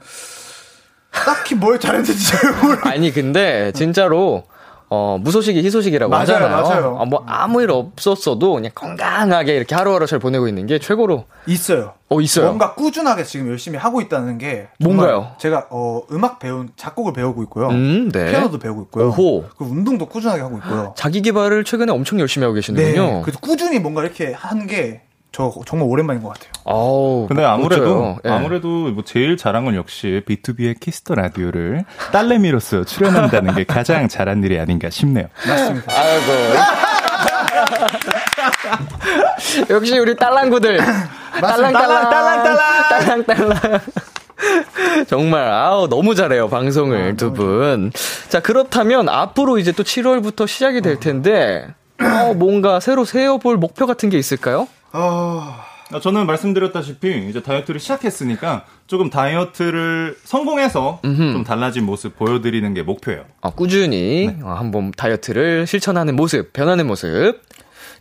딱히 1.13 1.55
뭘 1.55 1.79
잘했는지 1.79 2.25
잘 2.27 2.51
모르 2.61 2.77
아니, 2.89 3.11
근데, 3.11 3.71
진짜로, 3.73 4.43
어, 4.89 5.17
무소식이 5.21 5.63
희소식이라고 5.63 6.09
맞아요, 6.09 6.21
하잖아요. 6.21 6.49
맞아요. 6.49 6.97
아, 6.99 7.05
뭐, 7.05 7.23
아무 7.25 7.61
일 7.61 7.71
없었어도 7.71 8.53
그냥 8.53 8.71
건강하게 8.75 9.55
이렇게 9.55 9.73
하루하루 9.73 10.05
잘 10.05 10.19
보내고 10.19 10.47
있는 10.47 10.67
게 10.67 10.79
최고로, 10.79 11.25
있어요. 11.47 11.93
어, 12.09 12.21
있어요. 12.21 12.45
뭔가 12.45 12.75
꾸준하게 12.75 13.23
지금 13.23 13.49
열심히 13.49 13.77
하고 13.77 14.01
있다는 14.01 14.37
게. 14.37 14.67
뭔가요? 14.79 15.31
제가, 15.39 15.67
어, 15.71 16.01
음악 16.11 16.37
배운, 16.39 16.69
작곡을 16.75 17.13
배우고 17.13 17.41
있고요. 17.43 17.69
음, 17.69 18.09
네. 18.11 18.29
피아노도 18.31 18.59
배우고 18.59 18.83
있고요. 18.83 19.07
오호. 19.09 19.45
그 19.57 19.65
운동도 19.65 20.05
꾸준하게 20.07 20.41
하고 20.41 20.57
있고요. 20.57 20.93
자기 20.95 21.21
개발을 21.21 21.63
최근에 21.63 21.91
엄청 21.91 22.19
열심히 22.19 22.43
하고 22.45 22.53
네. 22.53 22.59
계시는군요. 22.61 23.21
그래서 23.23 23.39
꾸준히 23.39 23.79
뭔가 23.79 24.03
이렇게 24.03 24.33
하는 24.33 24.67
게, 24.67 25.01
저 25.31 25.51
정말 25.65 25.87
오랜만인 25.89 26.21
것 26.21 26.29
같아요. 26.29 26.51
아우. 26.65 27.25
근데 27.27 27.43
아무래도. 27.43 28.17
예. 28.25 28.29
아무래도 28.29 28.67
뭐 28.91 29.03
제일 29.03 29.37
잘한 29.37 29.75
역시 29.75 30.21
비투비의 30.27 30.79
키스 30.79 31.02
더 31.02 31.15
라디오를 31.15 31.85
딸내미로서 32.11 32.85
출연한다는 32.85 33.55
게 33.55 33.63
가장 33.63 34.07
잘한 34.07 34.43
일이 34.43 34.59
아닌가 34.59 34.89
싶네요. 34.89 35.27
맞습니다. 35.47 35.93
아이고. 35.93 36.33
역시 39.69 39.97
우리 39.97 40.15
딸랑구들. 40.15 40.77
딸랑딸랑. 41.41 42.09
딸랑딸랑. 42.09 42.57
딸랑딸랑. 43.25 43.79
정말 45.07 45.49
아우 45.49 45.87
너무 45.87 46.15
잘해요 46.15 46.49
방송을 46.49 47.15
두 47.17 47.31
분. 47.33 47.91
자 48.29 48.39
그렇다면 48.41 49.07
앞으로 49.09 49.57
이제 49.57 49.71
또 49.71 49.83
7월부터 49.83 50.47
시작이 50.47 50.81
될 50.81 50.99
텐데 50.99 51.67
어, 52.01 52.33
뭔가 52.33 52.79
새로 52.79 53.05
세워볼 53.05 53.57
목표 53.57 53.85
같은 53.85 54.09
게 54.09 54.17
있을까요? 54.17 54.67
어, 54.91 55.55
아, 55.57 55.65
저는 55.99 56.25
말씀드렸다시피 56.25 57.27
이제 57.29 57.41
다이어트를 57.41 57.79
시작했으니까 57.79 58.65
조금 58.87 59.09
다이어트를 59.09 60.17
성공해서 60.23 60.99
좀 61.03 61.43
달라진 61.43 61.85
모습 61.85 62.17
보여드리는 62.17 62.73
게 62.73 62.83
목표예요. 62.83 63.25
어, 63.41 63.51
꾸준히 63.51 64.35
어, 64.43 64.53
한번 64.53 64.91
다이어트를 64.91 65.67
실천하는 65.67 66.15
모습, 66.15 66.53
변하는 66.53 66.87
모습. 66.87 67.41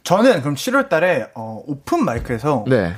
저는 0.05 0.41
그럼 0.41 0.55
7월 0.57 0.89
달에, 0.89 1.27
어, 1.35 1.63
오픈 1.67 2.05
마이크에서. 2.05 2.65
네. 2.67 2.93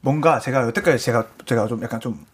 뭔가 0.00 0.38
제가 0.40 0.62
여태까지 0.66 1.02
제가, 1.04 1.26
제가 1.46 1.66
좀 1.66 1.82
약간 1.82 2.00
좀 2.00 2.24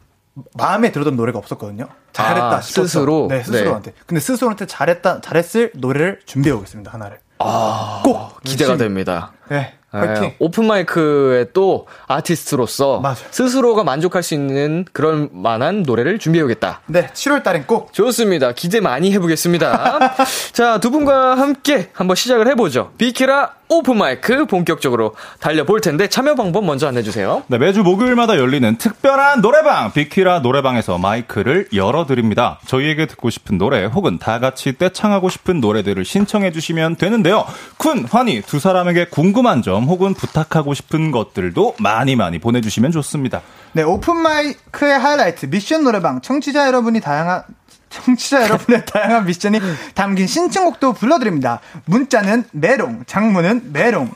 마음에 0.54 0.92
들었던 0.92 1.16
노래가 1.16 1.38
없었거든요. 1.38 1.88
잘했다 2.12 2.56
아, 2.56 2.60
싶었어. 2.60 2.86
스스로? 2.86 3.26
네, 3.28 3.42
스스로한테. 3.42 3.92
근데 4.06 4.20
스스로한테 4.20 4.66
잘했다, 4.66 5.20
잘했을 5.20 5.72
노래를 5.74 6.20
준비해 6.26 6.54
오겠습니다, 6.54 6.92
하나를. 6.92 7.18
아, 7.38 8.00
꼭! 8.04 8.40
기대가 8.44 8.70
열심히. 8.72 8.88
됩니다. 8.88 9.32
네, 9.48 9.74
화이팅! 10.00 10.24
예, 10.24 10.36
오픈 10.38 10.66
마이크에 10.66 11.46
또 11.52 11.86
아티스트로서 12.06 13.00
맞아요. 13.00 13.16
스스로가 13.30 13.84
만족할 13.84 14.22
수 14.22 14.34
있는 14.34 14.84
그런 14.92 15.28
만한 15.32 15.82
노래를 15.82 16.18
준비해오겠다. 16.18 16.80
네, 16.86 17.08
7월 17.12 17.42
달엔 17.42 17.66
꼭 17.66 17.92
좋습니다. 17.92 18.52
기대 18.52 18.80
많이 18.80 19.12
해보겠습니다. 19.12 20.14
자, 20.52 20.78
두 20.78 20.90
분과 20.90 21.36
함께 21.36 21.90
한번 21.92 22.16
시작을 22.16 22.48
해보죠. 22.48 22.92
비키라 22.98 23.54
오픈마이크 23.68 24.46
본격적으로 24.46 25.14
달려볼 25.40 25.80
텐데 25.80 26.08
참여 26.08 26.34
방법 26.34 26.64
먼저 26.64 26.86
안내주세요. 26.88 27.42
네, 27.48 27.58
매주 27.58 27.82
목요일마다 27.82 28.38
열리는 28.38 28.76
특별한 28.76 29.40
노래방 29.40 29.92
비키라 29.92 30.40
노래방에서 30.40 30.98
마이크를 30.98 31.68
열어드립니다. 31.74 32.60
저희에게 32.66 33.06
듣고 33.06 33.30
싶은 33.30 33.58
노래 33.58 33.84
혹은 33.84 34.18
다 34.18 34.38
같이 34.38 34.76
떼창하고 34.76 35.28
싶은 35.28 35.60
노래들을 35.60 36.04
신청해 36.04 36.52
주시면 36.52 36.96
되는데요. 36.96 37.44
쿤, 37.78 38.06
환희 38.08 38.42
두 38.42 38.60
사람에게 38.60 39.06
궁금한 39.06 39.62
점 39.62 39.84
혹은 39.84 40.14
부탁하고 40.14 40.74
싶은 40.74 41.10
것들도 41.10 41.76
많이 41.78 42.16
많이 42.16 42.38
보내주시면 42.38 42.92
좋습니다. 42.92 43.42
네, 43.72 43.82
오픈마이크의 43.82 44.98
하이라이트, 44.98 45.46
미션 45.46 45.84
노래방, 45.84 46.20
청취자 46.20 46.66
여러분이 46.66 47.00
다양한, 47.00 47.42
청취자 47.90 48.42
여러분의 48.44 48.84
다양한 48.86 49.26
미션이 49.26 49.60
담긴 49.94 50.26
신청곡도 50.26 50.94
불러드립니다. 50.94 51.60
문자는 51.86 52.44
메롱, 52.52 53.04
장문은 53.06 53.72
메롱, 53.72 54.10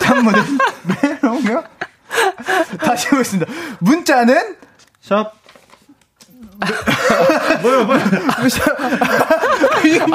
장문은 0.00 0.42
메롱이요? 1.02 1.64
다시 2.78 3.06
해보겠습니다. 3.06 3.52
문자는 3.80 4.56
샵 5.00 5.32
아, 6.58 6.66
이거 9.84 10.06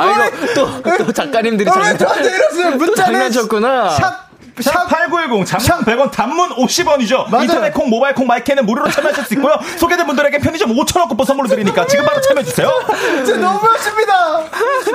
또, 0.55 0.81
또 1.05 1.11
작가님들이 1.11 1.69
아, 1.69 1.73
왜 1.77 1.97
장난, 1.97 2.95
장난 2.95 3.31
쳤구나. 3.31 4.30
샵, 4.61 4.87
샵8910 4.87 5.59
장문 5.59 5.85
100원 5.85 6.11
단문 6.11 6.49
50원이죠. 6.51 7.29
맞아요. 7.29 7.43
인터넷 7.43 7.73
콩 7.73 7.89
모바일 7.89 8.15
콩 8.15 8.27
마이크는 8.27 8.65
무료로 8.65 8.89
참여하실 8.91 9.25
수 9.25 9.33
있고요. 9.35 9.55
소개된 9.77 10.05
분들에게 10.07 10.37
편의점 10.39 10.75
5,000원 10.75 11.09
쿠폰 11.09 11.25
선물로 11.25 11.47
드리니까 11.49 11.85
지금 11.87 12.05
바로 12.05 12.21
참여해 12.21 12.43
주세요. 12.45 12.69
진짜 13.25 13.37
너무하십니다. 13.37 14.43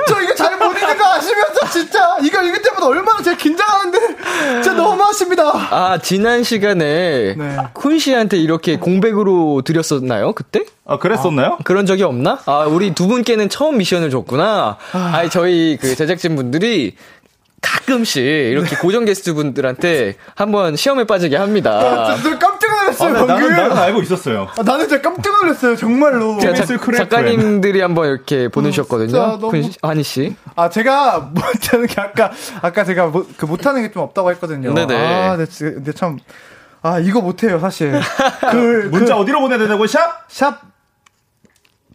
저 0.07 0.21
이거 0.21 0.35
잘 0.35 0.57
못 0.57 0.75
읽는 0.75 0.97
거 0.97 1.05
아시면서 1.05 1.69
진짜 1.71 2.17
이거 2.23 2.41
읽을 2.41 2.61
때마다 2.63 2.87
얼마나 2.87 3.21
제가 3.21 3.37
긴장하는데 3.37 3.99
진짜 4.63 4.73
너무하십니다. 4.73 5.43
아, 5.71 5.99
지난 6.01 6.43
시간에 6.43 7.35
네. 7.37 7.57
쿤 7.73 7.99
씨한테 7.99 8.37
이렇게 8.37 8.77
공백으로 8.77 9.61
드렸었나요? 9.63 10.33
그때? 10.33 10.65
아, 10.85 10.97
그랬었나요? 10.97 11.57
그런 11.63 11.85
적이 11.85 12.03
없나? 12.03 12.39
아, 12.45 12.59
우리 12.67 12.93
두 12.95 13.07
분께는 13.07 13.49
처음 13.49 13.77
미션을 13.77 14.09
줬구나. 14.09 14.77
아, 14.93 15.29
저희 15.29 15.77
그 15.79 15.95
제작진 15.95 16.35
분들이 16.35 16.95
가끔씩 17.61 18.23
이렇게 18.23 18.75
고정 18.75 19.03
게스트 19.05 19.33
분들한테 19.33 20.15
한번 20.35 20.75
시험에 20.75 21.05
빠지게 21.05 21.35
합니다. 21.37 22.15
저 22.21 22.37
깜짝 22.37 22.71
아, 22.71 22.81
놀랐어요 22.81 23.13
네, 23.13 23.19
방금. 23.19 23.35
나는, 23.35 23.57
나는 23.57 23.77
알고 23.77 24.01
있었어요. 24.03 24.47
아, 24.57 24.61
나는 24.63 24.87
진짜 24.87 25.01
깜짝 25.01 25.35
놀랐어요 25.41 25.75
정말로. 25.75 26.37
제가 26.39 26.53
작, 26.53 26.65
크래프트. 26.67 26.97
작가님들이 26.97 27.81
한번 27.81 28.09
이렇게 28.09 28.37
진짜 28.41 28.49
보내주셨거든요. 28.53 29.11
너무- 29.37 29.51
쿤 29.51 29.63
씨, 29.71 29.77
환희 29.81 30.03
씨. 30.03 30.35
아 30.55 30.69
제가 30.69 31.31
못하는 31.33 31.87
게 31.87 31.99
아까 31.99 32.31
아까 32.61 32.83
제가 32.83 33.07
못, 33.07 33.27
그 33.37 33.45
못하는 33.45 33.81
게 33.81 33.91
좀 33.91 34.03
없다고 34.03 34.29
했거든요. 34.31 34.73
네네. 34.73 34.95
아, 34.95 35.37
근데, 35.37 35.45
참. 35.93 36.19
아 36.83 36.99
이거 36.99 37.21
못해요 37.21 37.59
사실. 37.59 37.91
그 38.51 38.87
문자 38.91 39.15
그 39.15 39.21
어디로 39.21 39.39
보내야 39.41 39.57
되냐고 39.57 39.87
샵? 39.87 40.25
샵 40.29 40.61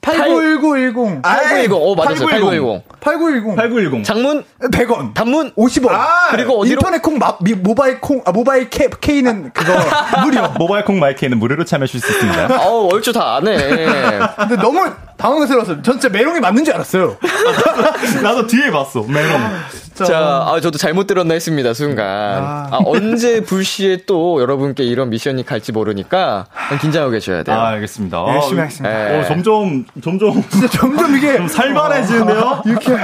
891910 0.01 1.23
8910. 1.23 1.73
어, 1.77 1.95
맞았어요. 1.95 2.27
8910. 2.29 2.83
8910. 3.03 3.57
8910 3.57 3.57
8910. 3.57 4.05
장문, 4.05 4.45
100원. 4.71 5.15
단문, 5.15 5.53
50원. 5.55 5.91
아, 5.91 6.29
그리고 6.31 6.61
어디로? 6.61 6.79
인터넷 6.79 7.03
콩, 7.03 7.19
마, 7.19 7.37
미, 7.41 7.53
모바일 7.55 8.01
콩, 8.01 8.23
아, 8.25 8.31
모바일 8.33 8.71
K, 8.71 8.89
K는 9.01 9.51
그거 9.53 9.73
무료. 10.25 10.49
모바일 10.59 10.85
콩 10.85 10.99
마이크에는 11.01 11.39
무료로 11.39 11.65
참여하실 11.65 12.01
수 12.01 12.13
있습니다. 12.13 12.63
어우, 12.65 12.91
얼추 12.93 13.13
다 13.13 13.37
아네. 13.37 13.57
근데 14.39 14.57
너무 14.57 14.89
당황스러웠어요. 15.17 15.83
전 15.83 15.95
진짜 15.95 16.09
메롱이 16.09 16.41
맞는 16.41 16.65
줄 16.65 16.75
알았어요. 16.75 17.17
나도 18.23 18.47
뒤에 18.47 18.71
봤어. 18.71 19.03
메롱. 19.03 19.41
자, 19.95 20.47
아, 20.47 20.59
저도 20.61 20.79
잘못 20.79 21.07
들었나 21.07 21.35
했습니다, 21.35 21.75
순간. 21.75 22.07
아. 22.07 22.69
아, 22.73 22.79
언제 22.85 23.41
불시에 23.43 23.99
또 24.07 24.41
여러분께 24.41 24.85
이런 24.85 25.11
미션이 25.11 25.45
갈지 25.45 25.73
모르니까 25.73 26.47
긴장하고 26.81 27.13
계셔야 27.13 27.43
돼요. 27.43 27.57
아, 27.57 27.69
알겠습니다. 27.69 28.19
아, 28.19 28.35
열심히 28.35 28.59
하겠습니다. 28.61 29.15
예. 29.15 29.21
어, 29.21 29.25
점점, 29.25 29.85
점점, 30.03 30.43
진짜 30.49 30.69
점점 30.69 31.17
이게 31.17 31.37
좀 31.37 31.47
살만해지는데요? 31.49 32.63
이렇게 32.65 32.97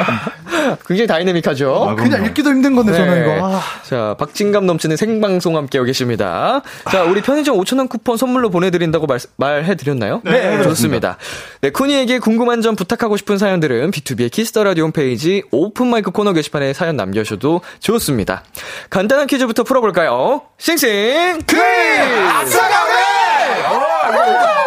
굉장히 0.86 1.06
다이내믹하죠? 1.06 1.86
아, 1.90 1.94
그냥 1.94 2.24
읽기도 2.24 2.50
힘든 2.50 2.74
건데 2.74 2.92
저는 2.92 3.14
네. 3.14 3.36
이거. 3.36 3.46
아. 3.46 3.60
자, 3.84 4.16
박진감 4.18 4.66
넘치는 4.66 4.96
생방송 4.96 5.56
함께하고 5.56 5.86
계십니다. 5.86 6.62
자, 6.90 7.04
우리 7.04 7.20
편의점 7.20 7.56
5,000원 7.58 7.88
쿠폰 7.88 8.16
선물로 8.16 8.50
보내드린다고 8.50 9.06
말, 9.06 9.18
말해드렸나요? 9.36 10.22
네, 10.24 10.62
좋습니다. 10.62 11.18
네, 11.60 11.70
쿤 11.98 12.03
환희에게 12.03 12.18
궁금한 12.20 12.62
점 12.62 12.76
부탁하고 12.76 13.16
싶은 13.16 13.38
사연들은 13.38 13.90
비투비의 13.90 14.30
키스 14.30 14.50
더 14.50 14.62
라디오 14.62 14.84
홈페이지 14.84 15.42
오픈 15.50 15.88
마이크 15.88 16.10
코너 16.12 16.32
게시판에 16.32 16.72
사연 16.72 16.96
남겨주셔도 16.96 17.62
좋습니다. 17.80 18.44
간단한 18.90 19.26
퀴즈부터 19.26 19.64
풀어볼까요? 19.64 20.42
싱싱 20.58 21.40
퀴즈! 21.46 21.58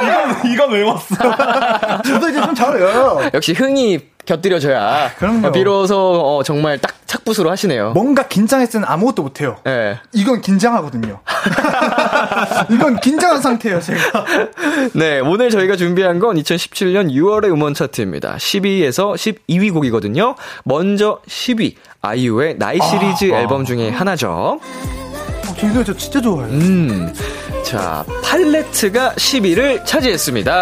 이건, 0.03 0.51
이건 0.53 0.71
왜 0.71 0.83
왔어? 0.83 1.15
저도 2.03 2.29
이제 2.29 2.41
좀 2.41 2.53
잘해요. 2.55 3.29
역시 3.33 3.53
흥이 3.53 3.99
곁들여져야 4.25 5.15
그럼요. 5.17 5.51
비로소 5.51 5.97
어, 5.97 6.43
정말 6.43 6.77
딱 6.77 6.93
착붙으로 7.05 7.49
하시네요. 7.49 7.91
뭔가 7.91 8.27
긴장했을 8.27 8.73
때는 8.73 8.87
아무것도 8.87 9.21
못해요. 9.23 9.57
예. 9.67 9.99
이건 10.13 10.41
긴장하거든요. 10.41 11.19
이건 12.69 12.99
긴장한 12.99 13.41
상태예요, 13.41 13.81
제가. 13.81 14.25
네, 14.93 15.19
오늘 15.19 15.49
저희가 15.49 15.75
준비한 15.75 16.19
건 16.19 16.37
2017년 16.37 17.11
6월의 17.11 17.51
음원 17.51 17.73
차트입니다. 17.73 18.35
10위에서 18.37 19.15
12위 19.15 19.73
곡이거든요. 19.73 20.35
먼저 20.63 21.19
10위, 21.27 21.75
아이유의 22.01 22.57
나이 22.59 22.79
시리즈 22.79 23.25
앨범 23.25 23.65
중에 23.65 23.89
하나죠. 23.89 24.59
어, 25.51 25.55
저 25.59 25.67
이거 25.67 25.83
저 25.83 25.93
진짜 25.93 26.21
좋아해요. 26.21 26.53
음. 26.53 27.13
자, 27.63 28.03
팔레트가 28.23 29.13
10위를 29.13 29.85
차지했습니다. 29.85 30.53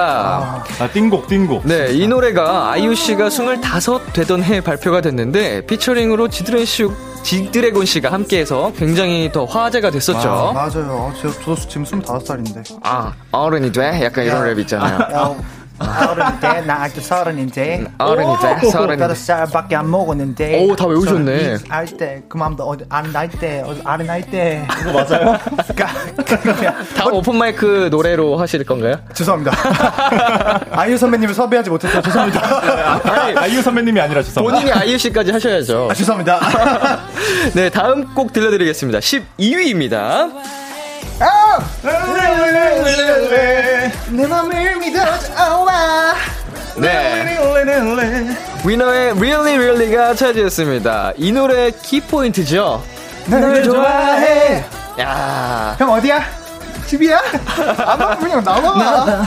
아, 0.79 0.87
띵곡, 0.93 1.27
띵곡. 1.27 1.65
네, 1.65 1.91
이 1.93 2.07
노래가 2.07 2.71
아이유 2.71 2.93
씨가 2.95 3.27
25 3.29 4.13
되던 4.13 4.43
해 4.43 4.61
발표가 4.61 5.01
됐는데 5.01 5.65
피처링으로 5.65 6.27
지드래곤 6.27 6.65
씨, 6.65 6.87
지드래곤 7.23 7.85
씨가 7.85 8.11
함께해서 8.11 8.71
굉장히 8.77 9.31
더 9.31 9.45
화제가 9.45 9.91
됐었죠. 9.91 10.29
아, 10.29 10.51
맞아요. 10.53 11.13
저, 11.21 11.31
저도 11.31 11.55
지금 11.55 11.83
25살인데. 11.83 12.79
아, 12.83 13.13
어른이 13.31 13.71
돼? 13.71 14.03
약간 14.03 14.25
이런 14.25 14.45
랩 14.45 14.59
있잖아요. 14.59 15.37
어른인데 15.79 16.61
나 16.61 16.83
아직도 16.83 17.01
서른인데? 17.01 17.85
서른이 17.97 18.97
다섯 18.99 19.13
돼? 19.13 19.15
살밖에 19.15 19.75
안 19.75 19.89
먹었는데 19.89 20.65
오, 20.65 20.75
다 20.75 20.85
외우셨네. 20.85 21.57
알때 21.69 22.23
그만도 22.27 22.63
어디 22.63 22.85
안날때 22.89 23.63
아래 23.83 24.03
날때 24.03 24.67
그거 24.69 24.91
맞아요? 24.93 25.37
다음 26.95 27.13
오픈 27.13 27.35
마이크 27.37 27.87
노래로 27.91 28.37
하실 28.37 28.63
건가요? 28.65 28.95
죄송합니다 29.13 29.51
아이유 30.71 30.97
선배님을 30.97 31.33
섭외하지 31.33 31.69
못해서 31.69 32.01
죄송합니다 32.01 33.21
아니, 33.23 33.37
아이유 33.37 33.61
선배님이 33.61 33.99
아니라 34.01 34.21
죄송합니다. 34.23 34.59
본인이 34.59 34.79
아이유 34.79 34.97
씨까지 34.97 35.31
하셔야죠. 35.31 35.87
아, 35.91 35.93
죄송합니다 35.93 36.39
네, 37.55 37.69
다음 37.69 38.13
곡 38.13 38.33
들려드리겠습니다. 38.33 38.99
12위입니다. 38.99 40.31
내 44.11 44.27
맘을 44.27 44.75
믿어줘와 44.77 46.13
네. 46.77 47.37
위너의 48.65 49.11
Really 49.11 49.57
Really가 49.57 50.15
차지했습니다. 50.15 51.13
이 51.17 51.31
노래 51.31 51.71
키포인트죠? 51.71 52.83
널 53.27 53.63
좋아해 53.63 54.63
야 54.99 55.75
형 55.77 55.91
어디야? 55.93 56.23
집이야? 56.87 57.19
아마 57.85 58.17
그냥 58.17 58.43
나와 58.43 59.25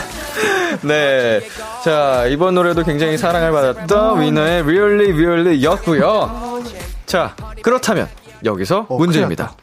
네. 0.83 1.41
자, 1.85 2.25
이번 2.29 2.55
노래도 2.55 2.83
굉장히 2.83 3.17
사랑을 3.17 3.53
받았던 3.53 4.21
위너의 4.21 4.63
Really 4.63 5.13
Really 5.13 5.63
였고요. 5.65 6.63
자, 7.07 7.35
그렇다면 7.63 8.09
여기서 8.45 8.87
어, 8.89 8.97
문제입니다. 8.99 9.55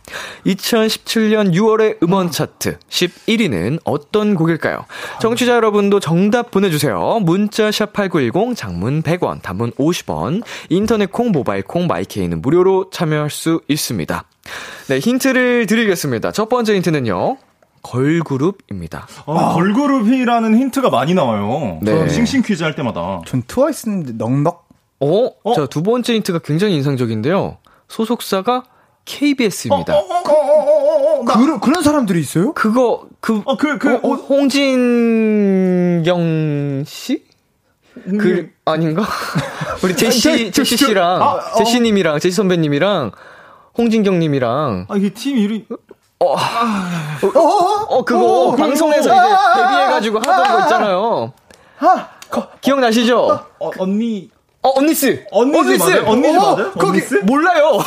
2017년 0.46 1.54
6월의 1.54 2.02
음원 2.04 2.32
차트 2.32 2.78
11위는 2.90 3.80
어떤 3.84 4.36
곡일까요? 4.36 4.86
정취자 5.22 5.54
여러분도 5.56 6.00
정답 6.00 6.52
보내주세요. 6.52 7.20
문자 7.22 7.70
샵8910 7.70 8.56
장문 8.56 9.02
100원, 9.02 9.42
단문 9.42 9.72
50원, 9.74 10.44
인터넷 10.70 11.12
콩, 11.12 11.32
모바일 11.32 11.64
콩, 11.64 11.88
마이케이는 11.88 12.42
무료로 12.42 12.90
참여할 12.92 13.30
수 13.30 13.62
있습니다. 13.68 14.24
네, 14.88 15.00
힌트를 15.00 15.66
드리겠습니다. 15.66 16.32
첫 16.32 16.50
번째 16.50 16.76
힌트는요. 16.76 17.38
걸그룹입니다. 17.82 19.08
어, 19.26 19.54
걸그룹이라는 19.54 20.58
힌트가 20.58 20.90
많이 20.90 21.14
나와요. 21.14 21.80
네. 21.82 21.94
네. 21.94 22.10
싱싱 22.10 22.42
퀴즈 22.42 22.64
할 22.64 22.76
때마다. 22.76 23.22
전 23.26 23.44
트와이스인데 23.48 24.14
넉넉 24.14 24.68
어? 25.02 25.30
어? 25.44 25.54
자, 25.54 25.66
두 25.66 25.82
번째 25.82 26.14
힌트가 26.16 26.40
굉장히 26.40 26.76
인상적인데요. 26.76 27.58
소속사가 27.90 28.64
KBS입니다. 29.06 29.96
어, 29.96 30.00
어, 30.00 30.04
어, 30.04 30.32
어, 30.32 31.20
어, 31.22 31.24
나- 31.26 31.38
그런, 31.38 31.60
그런 31.60 31.84
사람들이 31.84 32.20
있어요? 32.22 32.54
그거, 32.54 33.08
그, 33.20 33.42
어, 33.46 33.58
그, 33.58 33.78
그, 33.78 33.96
어, 33.96 34.00
어, 34.04 34.14
홍진경 35.20 36.84
씨? 36.86 37.24
그, 38.20 38.50
아닌가? 38.66 39.04
우리 39.84 39.96
제시, 39.96 40.52
제시 40.52 40.78
씨랑, 40.78 41.22
아, 41.22 41.26
어. 41.34 41.42
제시 41.58 41.80
님이랑, 41.82 42.20
제시 42.20 42.36
선배님이랑, 42.36 43.12
홍진경 43.78 44.20
님이랑, 44.20 44.86
아, 44.88 44.96
이게 44.96 45.10
팀 45.14 45.38
이름, 45.38 45.66
어, 46.20 46.36
그거, 48.06 48.56
방송에서 48.56 49.10
이제 49.10 49.20
데뷔해가지고 49.58 50.20
하던 50.20 50.44
거 50.58 50.64
있잖아요. 50.64 51.34
거- 52.30 52.48
기억나시죠? 52.62 53.20
어, 53.60 53.72
언니. 53.80 54.30
어, 54.62 54.78
언니스! 54.78 55.26
언니스 55.32 55.78
맞아요? 55.84 56.04
언니스 56.06 56.38
어, 56.38 56.56
맞아요? 56.56 56.72
거기 56.74 56.88
언니스? 57.00 57.14
몰라요. 57.24 57.80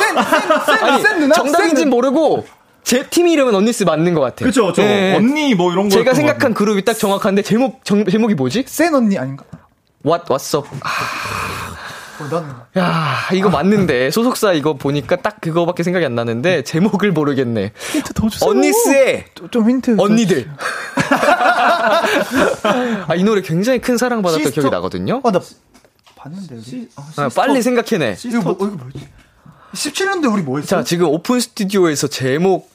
아니, 0.81 1.01
센 1.03 1.19
누나? 1.19 1.35
정답인진 1.35 1.77
센 1.77 1.89
누- 1.89 1.95
모르고 1.95 2.45
제 2.83 3.03
팀 3.09 3.27
이름은 3.27 3.53
언니스 3.53 3.83
맞는 3.83 4.13
것 4.15 4.21
같아요. 4.21 4.47
그쵸, 4.47 4.73
저 4.73 4.81
네. 4.81 5.15
언니 5.15 5.53
뭐 5.55 5.71
이런 5.71 5.85
거. 5.87 5.95
제가 5.95 6.13
생각한 6.15 6.53
그룹이 6.53 6.83
딱 6.83 6.93
정확한데 6.97 7.43
제목 7.43 7.85
정- 7.85 8.05
제목이 8.05 8.33
뭐지? 8.33 8.65
센 8.67 8.93
언니 8.95 9.17
아닌가? 9.17 9.45
What 10.05 10.25
What's 10.25 10.57
Up? 10.57 10.67
아, 10.81 10.89
어, 12.19 12.27
난야 12.29 13.29
이거 13.33 13.49
맞는데 13.49 14.09
소속사 14.11 14.53
이거 14.53 14.73
보니까 14.73 15.15
딱 15.17 15.39
그거밖에 15.41 15.83
생각이 15.83 16.05
안 16.05 16.15
나는데 16.15 16.63
제목을 16.63 17.11
모르겠네. 17.11 17.71
힌트 17.93 18.13
더 18.13 18.27
주세요. 18.29 18.49
언니스의 18.49 19.25
좀- 19.35 19.49
좀 19.49 19.69
힌트. 19.69 19.95
언니들. 19.99 20.49
아 23.07 23.15
이 23.15 23.23
노래 23.23 23.41
굉장히 23.41 23.79
큰 23.79 23.97
사랑받았던 23.97 24.43
시스터- 24.51 24.53
기억이 24.55 24.69
나거든요. 24.69 25.21
어, 25.23 25.31
나 25.31 25.39
봤는데, 26.23 26.55
우리. 26.55 26.87
아, 27.17 27.29
빨리 27.35 27.61
생각해내. 27.61 28.15
이거 28.23 28.41
뭐, 28.41 28.53
이거 28.53 28.65
뭐지? 28.67 29.07
17년도에 29.73 30.31
우리 30.33 30.41
뭐 30.41 30.59
했어? 30.59 30.77
자 30.77 30.83
지금 30.83 31.07
오픈 31.07 31.39
스튜디오에서 31.39 32.07
제목 32.07 32.71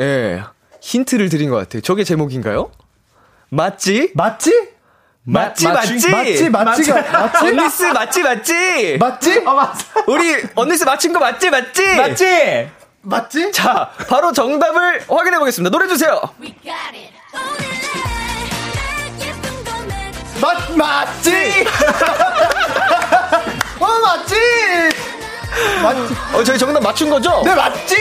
예 0.00 0.42
힌트를 0.80 1.28
드린 1.30 1.50
것 1.50 1.56
같아요. 1.56 1.80
저게 1.80 2.04
제목인가요? 2.04 2.70
맞지? 3.48 4.12
맞지? 4.14 4.68
맞지 5.24 5.66
맞지? 5.66 6.10
맞지 6.10 6.10
맞지? 6.10 6.50
맞지가, 6.50 7.02
맞지? 7.02 7.46
언니스 7.46 7.82
맞지 7.84 8.22
맞지 8.22 8.98
맞지? 8.98 9.38
어, 9.46 9.54
맞 9.54 9.76
우리 10.06 10.36
언니스 10.54 10.84
맞힌 10.84 11.12
거 11.12 11.18
맞지 11.18 11.50
맞지 11.50 11.96
맞지? 11.96 12.68
맞지? 13.02 13.52
자 13.52 13.90
바로 14.08 14.32
정답을 14.32 15.02
확인해 15.08 15.38
보겠습니다 15.38 15.76
노래 15.76 15.88
주세요 15.88 16.20
맞, 20.40 20.72
맞지? 20.76 21.30
어, 23.80 23.86
맞지? 24.02 24.34
맞지? 25.82 26.14
어 26.34 26.44
저희 26.44 26.58
정답 26.58 26.82
맞춘 26.82 27.08
거죠? 27.08 27.40
네, 27.44 27.54
맞지? 27.54 27.96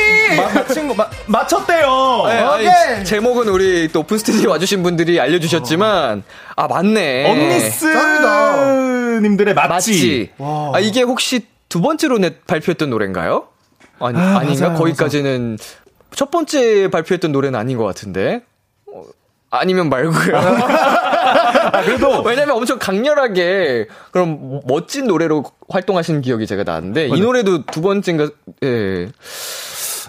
맞힌 0.53 0.87
거, 0.89 0.93
마, 0.93 1.07
맞췄대요. 1.27 2.23
네, 2.27 2.39
아니, 2.39 2.67
오케이. 2.67 3.05
제목은 3.05 3.47
우리 3.47 3.87
또 3.93 4.01
오픈 4.01 4.17
스튜디오 4.17 4.49
와주신 4.51 4.83
분들이 4.83 5.17
알려주셨지만 5.19 6.23
아 6.55 6.67
맞네 6.67 7.31
언니스님들의 7.31 9.53
맞지. 9.53 9.69
맞지 9.69 10.31
아 10.73 10.79
이게 10.79 11.01
혹시 11.03 11.45
두 11.69 11.79
번째로 11.81 12.17
net 12.17 12.37
발표했던 12.47 12.89
노래인가요? 12.89 13.47
아니 13.99 14.17
아, 14.19 14.43
닌가 14.43 14.65
맞아요, 14.67 14.77
거기까지는 14.79 15.57
첫 16.13 16.29
번째 16.31 16.89
발표했던 16.89 17.31
노래는 17.31 17.57
아닌 17.57 17.77
것 17.77 17.85
같은데 17.85 18.41
어, 18.93 19.03
아니면 19.51 19.89
말고요. 19.89 20.35
아, 20.37 21.81
그래도. 21.83 22.21
왜냐면 22.25 22.55
엄청 22.57 22.77
강렬하게 22.79 23.87
그럼 24.11 24.61
멋진 24.67 25.07
노래로 25.07 25.43
활동하신 25.69 26.21
기억이 26.21 26.45
제가 26.47 26.63
나는데 26.63 27.07
이 27.07 27.09
맞아요. 27.09 27.23
노래도 27.23 27.63
두 27.65 27.81
번째인가 27.81 28.29
예. 28.63 29.09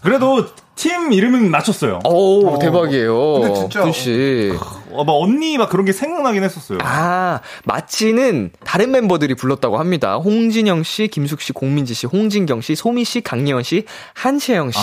그래도 0.03 0.45
팀 0.75 1.13
이름은 1.13 1.51
맞췄어요. 1.51 2.01
오 2.05 2.59
대박이에요. 2.59 3.41
근데 3.41 3.55
진짜- 3.55 3.83
군 3.83 3.93
씨. 3.93 4.53
어, 4.97 5.05
막 5.05 5.13
언니 5.13 5.59
막 5.59 5.69
그런 5.69 5.85
게 5.85 5.93
생각나긴 5.93 6.43
했었어요. 6.43 6.79
아, 6.83 7.41
마치는 7.65 8.51
다른 8.65 8.91
멤버들이 8.91 9.35
불렀다고 9.35 9.79
합니다. 9.79 10.17
홍진영 10.17 10.83
씨, 10.83 11.09
김숙 11.09 11.41
씨, 11.41 11.53
공민지 11.53 11.95
씨, 11.95 12.07
홍진경 12.07 12.61
씨, 12.61 12.75
소미 12.75 13.05
씨, 13.05 13.21
강예원 13.21 13.63
씨, 13.63 13.85
한채영 14.15 14.71
씨. 14.71 14.79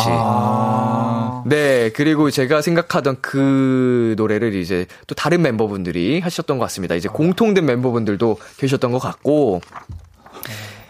네, 1.46 1.92
그리고 1.96 2.32
제가 2.32 2.62
생각하던 2.62 3.18
그 3.22 4.16
노래를 4.18 4.56
이제 4.56 4.86
또 5.08 5.16
다른 5.16 5.42
멤버분들이 5.42 6.20
하셨던 6.22 6.58
것 6.58 6.66
같습니다. 6.66 6.96
이제 6.96 7.10
공통된 7.10 7.66
멤버분들도 7.66 8.38
계셨던 8.58 8.92
것 8.92 9.00
같고. 9.00 9.62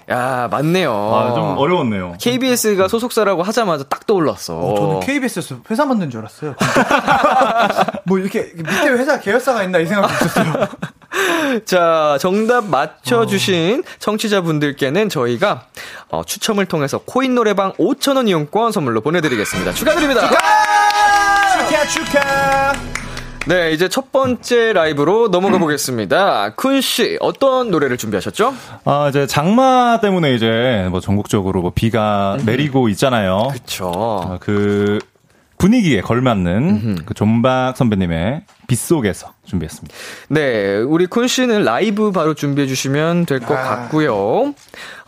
야, 0.10 0.48
맞네요. 0.52 0.92
아, 0.92 1.34
좀 1.34 1.58
어려웠네요. 1.58 2.16
KBS가 2.20 2.88
소속사라고 2.88 3.44
하자마자 3.44 3.84
딱 3.86 4.06
떠올랐어. 4.06 4.76
저는 4.76 5.00
KBS에서 5.02 5.58
회사 5.70 5.86
만든 5.86 6.10
줄 6.10 6.20
알았어요. 6.22 6.56
뭐 8.06 8.20
이렇게 8.20 8.52
밑에 8.56 8.89
회사 8.89 9.20
계열사가 9.20 9.63
있나 9.63 9.80
이 9.80 9.86
생각도 9.86 10.13
있었어요. 10.13 10.68
자, 11.66 12.18
정답 12.20 12.66
맞춰주신 12.66 13.84
청취자분들께는 14.00 15.10
저희가 15.10 15.66
어, 16.10 16.24
추첨을 16.26 16.66
통해서 16.66 17.00
코인 17.00 17.36
노래방 17.36 17.72
5,000원 17.74 18.28
이용권 18.28 18.72
선물로 18.72 19.02
보내드리겠습니다. 19.02 19.74
축하드립니다. 19.74 20.30
축하, 21.70 21.86
축하! 21.88 23.03
네, 23.45 23.71
이제 23.73 23.89
첫 23.89 24.12
번째 24.13 24.71
라이브로 24.73 25.27
넘어가 25.29 25.58
보겠습니다. 25.60 26.53
쿤 26.56 26.82
씨, 26.82 27.17
어떤 27.19 27.71
노래를 27.71 27.97
준비하셨죠? 27.97 28.53
아, 28.86 29.08
이제 29.10 29.27
장마 29.27 29.99
때문에 30.01 30.34
이제 30.34 30.88
뭐 30.91 31.01
전국적으로 31.01 31.62
뭐 31.62 31.71
비가 31.75 32.38
내리고 32.45 32.88
있잖아요. 32.89 33.49
그쵸. 33.51 33.91
아, 33.93 34.38
그 34.39 34.99
분위기에 35.58 36.01
걸맞는 36.01 37.03
그 37.06 37.13
존박 37.13 37.73
선배님의 37.75 38.43
빗속에서 38.67 39.34
준비했습니다. 39.45 39.95
네, 40.30 40.78
우리 40.78 41.08
쿤 41.08 41.28
씨는 41.28 41.63
라이브 41.63 42.12
바로 42.12 42.34
준비해 42.34 42.67
주시면 42.67 43.26
될것 43.26 43.52
아. 43.58 43.63
같고요. 43.63 44.54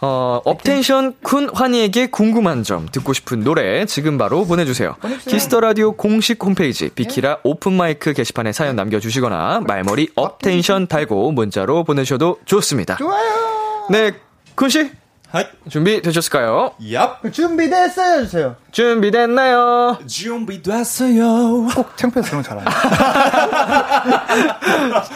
어, 0.02 0.42
업텐션 0.44 1.16
쿤 1.24 1.54
환희에게 1.54 2.08
궁금한 2.08 2.64
점, 2.64 2.88
듣고 2.92 3.14
싶은 3.14 3.44
노래 3.44 3.86
지금 3.86 4.18
바로 4.18 4.46
보내주세요. 4.46 4.96
키스 5.28 5.48
더 5.48 5.60
라디오 5.62 5.94
공식 5.94 6.44
홈페이지 6.44 6.90
비키라 6.90 7.38
오픈 7.44 7.74
마이크 7.74 8.14
게시판에 8.14 8.52
사연 8.52 8.76
남겨주시거나 8.76 9.62
말머리 9.66 10.10
업텐션 10.16 10.88
달고 10.88 11.32
문자로 11.32 11.84
보내셔도 11.84 12.40
좋습니다. 12.46 12.98
좋아요. 12.98 13.88
네, 13.90 14.12
쿤 14.56 14.70
씨. 14.70 14.92
Hi. 15.30 15.46
준비 15.70 16.02
되셨을까요? 16.02 16.74
얍. 16.80 17.34
준비됐어요 17.34 18.20
해주세요. 18.22 18.56
준비됐나요? 18.72 20.00
준비됐어요. 20.08 21.68
꼭 21.76 21.98
창피해서 21.98 22.30
그런 22.30 22.44
거 22.44 22.50
잘하네. 22.50 22.66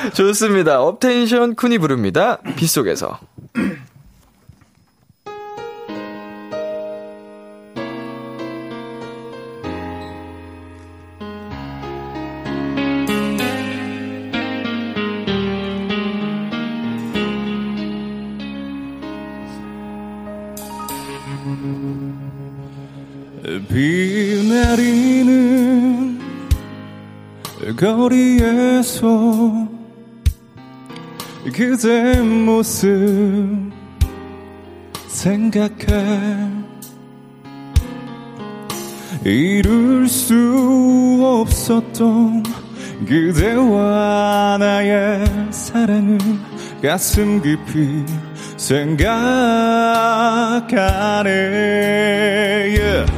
좋습니다. 0.13 0.81
업텐션 0.81 1.55
쿤이 1.55 1.79
부릅니다. 1.79 2.37
빗속에서. 2.55 3.19
거리에서 27.79 28.99
그대 31.55 32.19
모습 32.19 33.71
생각해 35.07 36.49
이룰 39.23 40.09
수 40.09 41.21
없었던 41.23 42.43
그대와 43.07 44.57
나의 44.59 45.23
사랑을 45.49 46.17
가슴 46.81 47.41
깊이 47.41 48.03
생각하네 48.57 49.09
yeah. 52.77 53.09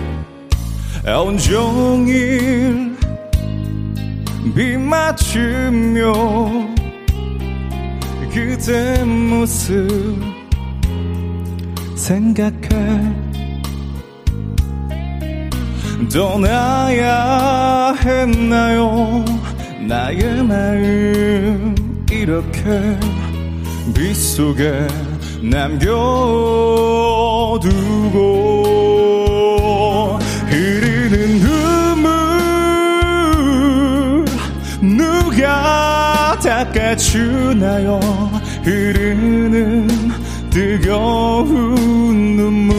온종일 1.08 2.91
비 4.56 4.78
맞추며 4.78 6.14
그대 8.34 9.04
모습 9.04 10.20
생각해. 11.96 13.30
떠나야 16.12 17.94
했나요? 18.04 19.24
나의 19.88 20.44
마음 20.44 21.76
이렇게 22.12 22.98
빗속에 23.94 24.88
남겨두고 25.44 25.92
누가 36.62 36.66
닦아주나요? 36.66 38.00
흐르는 38.64 39.88
뜨거운 40.50 42.36
눈물. 42.36 42.74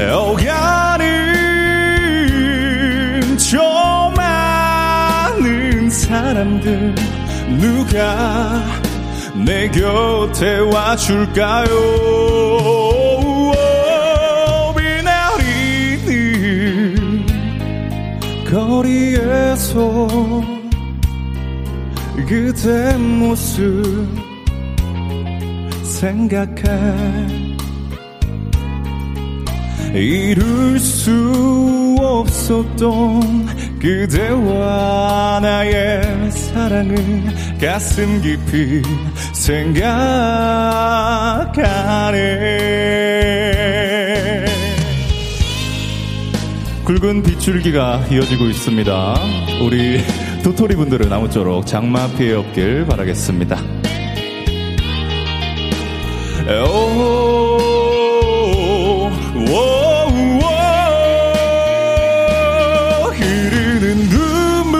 오가는 0.00 1.06
저 3.38 4.12
많은 4.16 5.90
사람들 5.90 6.94
누가 7.58 8.62
내 9.34 9.68
곁에 9.68 10.58
와줄까요 10.58 11.66
거리에서 18.76 20.06
그대 22.28 22.96
모습 22.96 24.06
생각해. 25.82 26.64
이룰 29.94 30.78
수 30.78 31.96
없었던 31.98 33.46
그대와 33.78 35.38
나의 35.40 36.30
사랑을 36.30 36.96
가슴 37.58 38.20
깊이 38.20 38.82
생각하네 39.32 39.86
굵은 46.86 47.22
빗줄기가 47.24 48.06
이어지고 48.12 48.46
있습니다. 48.46 49.16
우리 49.60 50.00
도토리 50.44 50.76
분들은 50.76 51.12
아무쪼록 51.12 51.66
장마 51.66 52.06
피해 52.16 52.34
없길 52.34 52.86
바라겠습니다. 52.86 53.60
오, 56.48 56.52
오, 59.34 59.50
오, 59.50 60.10
흐르는 63.10 64.08
눈물 64.08 64.78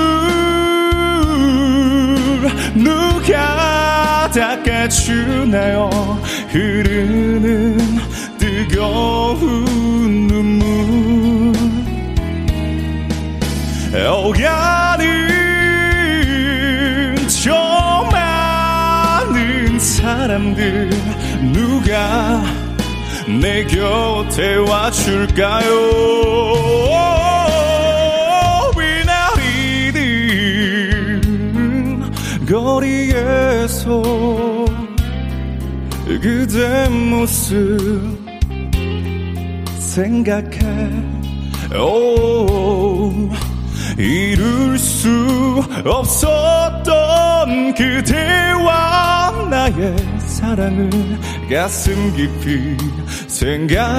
누가 2.84 4.30
닦아주나요 4.30 5.90
흐르는 6.50 7.78
뜨거운 8.38 9.65
오가는 14.26 15.06
저 17.44 18.08
많은 18.10 19.78
사람들 19.78 20.90
누가 21.52 22.42
내 23.40 23.64
곁에 23.66 24.56
와줄까요? 24.56 25.70
비 28.74 28.80
내리는 29.94 32.10
거리에서 32.48 34.02
그대 36.20 36.88
모습 36.88 38.18
생각해. 39.78 40.58
오 41.78 43.30
이룰 43.98 44.78
수 44.78 45.08
없었던 45.84 47.74
그대와 47.74 49.48
나의 49.48 49.96
사랑을 50.18 50.90
가슴 51.50 52.14
깊이 52.14 52.76
생각하네 53.26 53.96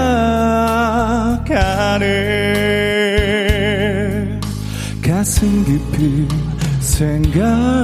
가슴 5.04 5.66
깊이 5.66 6.28
생각하네 6.80 7.78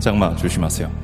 장마 0.00 0.34
조심하세요. 0.36 1.01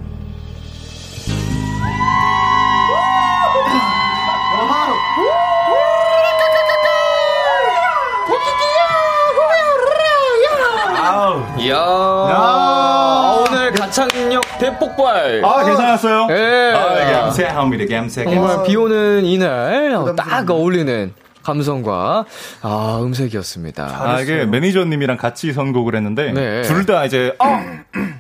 대폭발. 14.72 15.42
아, 15.44 15.64
괜찮았어요? 15.64 16.26
예. 16.31 16.72
아, 16.74 17.22
감사합니다. 17.22 17.96
감사, 17.96 18.24
정말 18.24 18.40
감사. 18.48 18.62
비 18.64 18.76
오는 18.76 19.24
이날 19.24 20.14
딱 20.16 20.50
어울리는 20.50 21.12
감성과 21.42 22.26
아, 22.61 23.00
음색이었습니다. 23.02 23.85
아, 23.85 24.20
이게 24.20 24.44
매니저님이랑 24.44 25.16
같이 25.16 25.52
선곡을 25.52 25.94
했는데 25.96 26.33
네. 26.33 26.62
둘다 26.62 27.07
이제 27.07 27.35
어, 27.38 27.46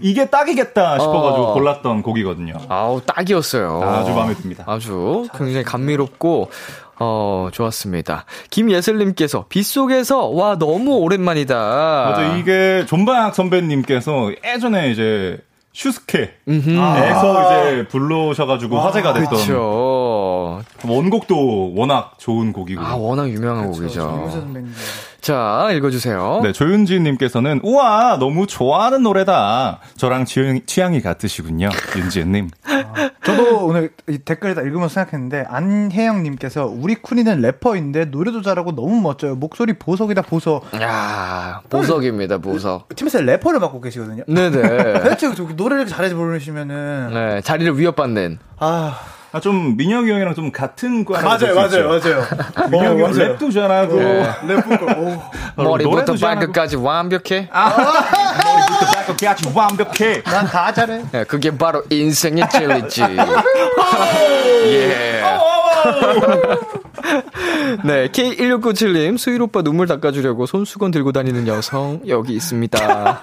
이게 0.00 0.30
딱이겠다 0.30 0.98
싶어가지고 0.98 1.46
어. 1.48 1.52
골랐던 1.52 2.02
곡이거든요. 2.02 2.54
아우, 2.68 3.02
딱이었어요. 3.04 3.82
아주 3.82 4.12
마음에 4.12 4.34
듭니다. 4.34 4.64
아주 4.66 5.28
굉장히 5.36 5.62
감미롭고 5.62 6.50
어, 7.00 7.48
좋았습니다. 7.52 8.24
김예슬님께서 8.50 9.44
빗속에서 9.48 10.28
와 10.28 10.56
너무 10.58 10.96
오랜만이다. 10.96 11.54
맞아 11.54 12.36
이게 12.36 12.84
존박 12.86 13.34
선배님께서 13.34 14.32
예전에 14.44 14.90
이제 14.90 15.38
슈스케에서 15.78 16.32
이제 17.70 17.86
불러오셔가지고 17.88 18.80
화제가 18.80 19.12
됐던 19.12 19.30
그 19.30 19.36
렇죠. 20.56 20.92
원곡도 20.92 21.74
워낙 21.74 22.14
좋은 22.18 22.52
곡이고. 22.52 22.82
아 22.82 22.94
워낙 22.94 23.28
유명한 23.28 23.72
김우서 23.72 23.80
곡이죠. 23.80 24.30
선배님. 24.32 24.72
자 25.20 25.68
읽어주세요. 25.72 26.40
네, 26.42 26.52
조윤지님께서는 26.52 27.60
우와 27.62 28.18
너무 28.18 28.46
좋아하는 28.46 29.02
노래다. 29.02 29.80
저랑 29.96 30.24
취향, 30.24 30.60
취향이 30.64 31.00
같으시군요, 31.02 31.68
윤지은님. 31.96 32.50
저도 33.24 33.66
오늘 33.66 33.90
이 34.08 34.18
댓글에다 34.18 34.62
읽으면서 34.62 34.94
생각했는데 34.94 35.44
안혜영님께서 35.48 36.66
우리 36.66 36.94
쿤이는 36.96 37.42
래퍼인데 37.42 38.06
노래도 38.06 38.40
잘하고 38.42 38.74
너무 38.74 39.00
멋져요. 39.00 39.34
목소리 39.34 39.74
보석이다 39.74 40.22
보석. 40.22 40.64
야 40.80 41.60
보석입니다 41.68 42.38
보석. 42.38 42.88
팀에서 42.96 43.20
래퍼를 43.20 43.60
맡고 43.60 43.80
계시거든요. 43.82 44.22
네네. 44.26 45.02
대체 45.04 45.34
저기 45.34 45.54
노래를 45.54 45.86
잘해 45.86 46.14
부르시면은 46.14 47.10
네 47.12 47.40
자리를 47.42 47.78
위협받는. 47.78 48.38
아 48.60 48.98
아, 49.30 49.40
좀 49.40 49.76
민혁이 49.76 50.10
형이랑 50.10 50.34
좀 50.34 50.50
같은 50.50 51.04
과 51.04 51.20
맞아요 51.20 51.54
맞아요 51.54 51.88
맞아요. 51.88 52.24
민혁이 52.70 53.02
형 53.02 53.08
어, 53.08 53.08
맞아요. 53.12 53.36
랩도 53.36 53.52
잘하고 53.52 53.98
래퍼가 54.46 54.98
오. 54.98 55.22
머리부터. 55.62 56.14
발끝까지 56.14 56.76
완벽해. 56.76 57.50
머 57.52 58.47
발끝까지 59.08 59.26
아주 59.28 59.50
완벽해. 59.54 60.22
난 60.24 60.46
다 60.46 60.72
잘해. 60.72 61.02
네, 61.12 61.24
그게 61.24 61.56
바로 61.56 61.82
인생의 61.90 62.48
진리지. 62.50 63.02
예. 64.66 65.22
네, 67.84 68.08
K1697님, 68.08 69.18
수일 69.18 69.40
오빠 69.42 69.62
눈물 69.62 69.86
닦아주려고 69.86 70.46
손수건 70.46 70.90
들고 70.90 71.12
다니는 71.12 71.46
여성, 71.46 72.00
여기 72.08 72.34
있습니다. 72.34 73.20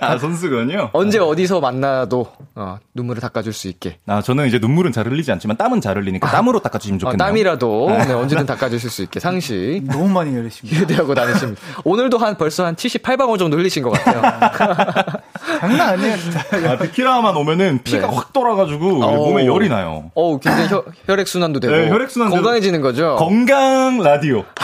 아 0.00 0.18
선수건요? 0.18 0.90
언제 0.92 1.18
어디서 1.18 1.60
만나도, 1.60 2.26
어, 2.54 2.78
눈물을 2.94 3.20
닦아줄 3.22 3.52
수 3.52 3.68
있게. 3.68 3.98
아 4.06 4.20
저는 4.20 4.46
이제 4.48 4.58
눈물은 4.58 4.92
잘 4.92 5.06
흘리지 5.06 5.30
않지만 5.32 5.56
땀은 5.56 5.80
잘 5.80 5.96
흘리니까 5.96 6.28
땀으로 6.30 6.58
닦아주시면 6.60 6.96
어, 6.98 7.00
좋겠네요. 7.00 7.18
땀이라도, 7.26 7.88
네, 8.06 8.12
언제든 8.12 8.46
닦아주실 8.46 8.90
수 8.90 9.02
있게 9.02 9.20
상시. 9.20 9.82
너무 9.86 10.08
많이 10.08 10.36
열리십니다. 10.36 10.80
휴대하고 10.80 11.14
다니십니다. 11.14 11.60
오늘도 11.84 12.18
한, 12.18 12.36
벌써 12.36 12.66
한 12.66 12.74
78방울 12.76 13.38
정도 13.38 13.56
흘리신 13.56 13.82
것 13.82 13.90
같아요. 13.90 14.20
장난 15.60 15.80
아니에요 15.90 16.16
진짜. 16.16 16.40
아, 16.70 16.76
비키라만 16.78 17.36
오면은 17.36 17.80
피가 17.82 18.06
네. 18.06 18.14
확 18.14 18.32
돌아가지고 18.32 19.04
어. 19.04 19.16
몸에 19.16 19.46
열이 19.46 19.68
나요. 19.68 20.10
어우, 20.14 20.38
굉장히 20.40 20.68
혈, 20.68 20.84
혈액순환도 21.06 21.60
되고. 21.60 21.74
네, 21.74 21.88
혈액순환 21.90 22.30
건강해지는 22.30 22.80
거죠. 22.80 23.16
건강 23.16 23.98
라디오. 24.02 24.44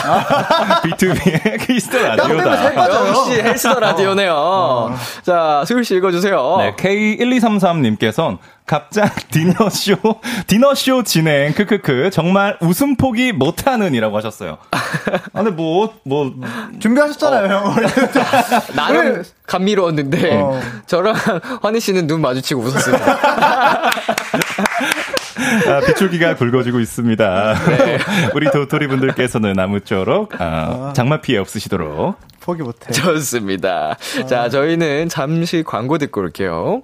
B2B의 0.83 1.65
크리스터 1.65 1.97
라디오다. 1.99 3.09
역시 3.09 3.41
헬스더 3.41 3.79
라디오네요. 3.79 4.95
자, 5.23 5.63
수율 5.67 5.83
씨 5.83 5.95
읽어주세요. 5.95 6.55
네, 6.59 6.75
K1233님께서는 6.75 8.37
갑작 8.67 9.15
디너쇼, 9.31 9.95
디너쇼 10.45 11.03
진행, 11.03 11.53
크크크, 11.53 12.09
정말 12.11 12.57
웃음 12.59 12.97
포기 12.97 13.31
못하는 13.31 13.93
이라고 13.93 14.17
하셨어요. 14.17 14.57
아, 14.71 14.77
근데 15.33 15.51
뭐, 15.51 15.93
뭐, 16.03 16.33
준비하셨잖아요 16.79 17.47
형. 17.55 17.75
나는 18.75 19.23
감미로웠는데 19.47 20.31
어. 20.33 20.59
저랑 20.85 21.15
환희 21.63 21.79
씨는 21.79 22.07
눈 22.07 22.19
마주치고 22.19 22.61
웃었습니다. 22.61 23.17
아, 25.67 25.79
비출기가 25.87 26.35
굵어지고 26.35 26.81
있습니다. 26.81 27.55
우리 28.35 28.51
도토리 28.51 28.87
분들께서는 28.87 29.57
아무쪼록, 29.57 30.33
아, 30.39 30.91
장마 30.93 31.21
피해 31.21 31.37
없으시도록. 31.39 32.17
포기 32.41 32.63
못해. 32.63 32.91
좋습니다. 32.91 33.95
자, 34.27 34.49
저희는 34.49 35.07
잠시 35.07 35.63
광고 35.65 35.97
듣고 35.97 36.19
올게요. 36.21 36.83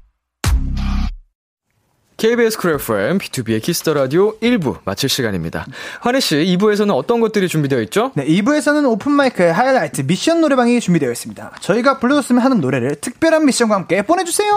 KBS 2.21 2.59
쿨 2.59 2.75
FM, 2.75 3.17
비투비의 3.17 3.63
키스 3.63 3.83
더 3.83 3.95
라디오 3.95 4.37
1부 4.41 4.77
마칠 4.85 5.09
시간입니다. 5.09 5.65
환희 6.01 6.21
씨, 6.21 6.35
2부에서는 6.35 6.93
어떤 6.93 7.19
것들이 7.19 7.47
준비되어 7.47 7.81
있죠? 7.81 8.11
네, 8.13 8.23
2부에서는 8.27 8.87
오픈 8.87 9.11
마이크의 9.13 9.51
하이라이트 9.51 10.01
미션 10.01 10.39
노래방이 10.39 10.79
준비되어 10.79 11.09
있습니다. 11.09 11.53
저희가 11.61 11.97
불러줬으면 11.97 12.43
하는 12.43 12.61
노래를 12.61 12.97
특별한 13.01 13.43
미션과 13.47 13.73
함께 13.73 14.03
보내주세요. 14.03 14.53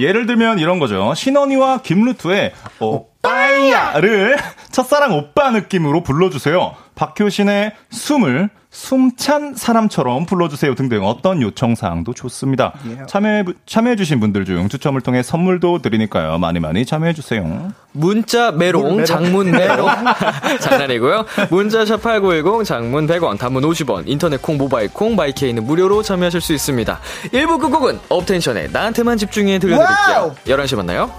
예를 0.00 0.26
들면 0.26 0.58
이런 0.58 0.80
거죠. 0.80 1.14
신현희와 1.14 1.82
김루트의 1.82 2.52
오빠야를 2.80 4.36
첫사랑 4.72 5.16
오빠 5.16 5.52
느낌으로 5.52 6.02
불러주세요. 6.02 6.74
박효신의 6.96 7.70
숨을 7.90 8.50
숨찬 8.76 9.54
사람처럼 9.54 10.26
불러주세요 10.26 10.74
등등 10.74 11.02
어떤 11.02 11.40
요청사항도 11.40 12.12
좋습니다. 12.12 12.74
참여해, 13.08 13.44
참여해주신 13.64 14.20
분들 14.20 14.44
중 14.44 14.68
추첨을 14.68 15.00
통해 15.00 15.22
선물도 15.22 15.80
드리니까요. 15.80 16.36
많이 16.38 16.60
많이 16.60 16.84
참여해주세요. 16.84 17.72
문자 17.92 18.52
메롱, 18.52 19.06
장문 19.06 19.50
메롱. 19.56 19.88
장난이고요. 20.60 21.24
문자 21.48 21.86
샵 21.86 22.02
8910, 22.02 22.66
장문 22.66 23.06
100원, 23.06 23.38
단문 23.38 23.62
50원, 23.62 24.02
인터넷 24.06 24.42
콩, 24.42 24.58
모바일 24.58 24.92
콩, 24.92 25.16
마이케이는 25.16 25.64
무료로 25.64 26.02
참여하실 26.02 26.42
수 26.42 26.52
있습니다. 26.52 27.00
1부 27.32 27.58
끝곡은 27.58 27.98
업텐션의 28.10 28.70
나한테만 28.72 29.16
집중해 29.16 29.58
들려드릴게요. 29.58 30.16
와우! 30.16 30.34
11시 30.46 30.76
만나요. 30.76 31.10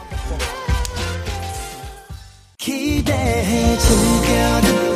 기대해 2.59 3.77
즐겨 3.77 4.86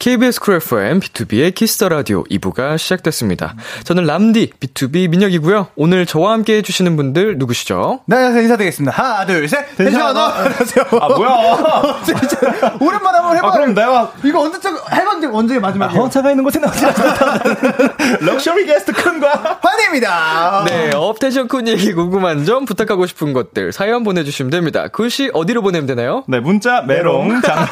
KBS 0.00 0.40
쿨 0.40 0.54
FM, 0.54 0.98
비투비의 1.00 1.54
키스 1.54 1.77
더 1.77 1.90
라디오 1.90 2.24
2부가 2.24 2.78
시작됐습니다. 2.78 3.54
저는 3.84 4.06
람디, 4.06 4.52
B2B 4.58 5.10
민혁이고요. 5.10 5.66
오늘 5.76 6.06
저와 6.06 6.32
함께 6.32 6.56
해주시는 6.56 6.96
분들 6.96 7.36
누구시죠? 7.36 8.00
네, 8.06 8.16
안녕하세요. 8.16 8.42
인사드리겠습니다. 8.44 8.96
하나, 8.96 9.26
둘, 9.26 9.46
셋. 9.46 9.76
Tension 9.76 10.16
up! 10.16 10.38
안녕하세요. 10.38 10.84
아, 11.02 11.08
뭐야! 11.08 12.00
진짜 12.02 12.76
오랜만에 12.80 13.18
한번 13.18 13.36
해봐요. 13.36 13.50
아, 13.50 13.52
그럼 13.52 13.74
내가 13.74 14.10
이거 14.24 14.50
해본 14.90 15.20
적 15.20 15.34
언제 15.34 15.58
마지막이에요? 15.58 16.00
혼자가 16.00 16.30
있는 16.30 16.44
곳에 16.44 16.58
나오지 16.60 16.86
않는 16.86 17.90
럭셔리 18.22 18.64
게스트 18.64 18.94
쿤과 18.94 19.58
환희입니다. 19.60 20.64
네, 20.66 20.92
업텐션 20.94 21.46
쿤 21.46 21.68
얘기 21.68 21.92
궁금한 21.92 22.46
점, 22.46 22.64
부탁하고 22.64 23.04
싶은 23.04 23.34
것들, 23.34 23.72
사연 23.72 24.02
보내주시면 24.04 24.50
됩니다. 24.50 24.88
글씨 24.88 25.30
어디로 25.34 25.60
보내면 25.60 25.86
되나요? 25.86 26.24
네, 26.26 26.40
문자 26.40 26.80
메롱 26.80 27.42
장문 27.42 27.68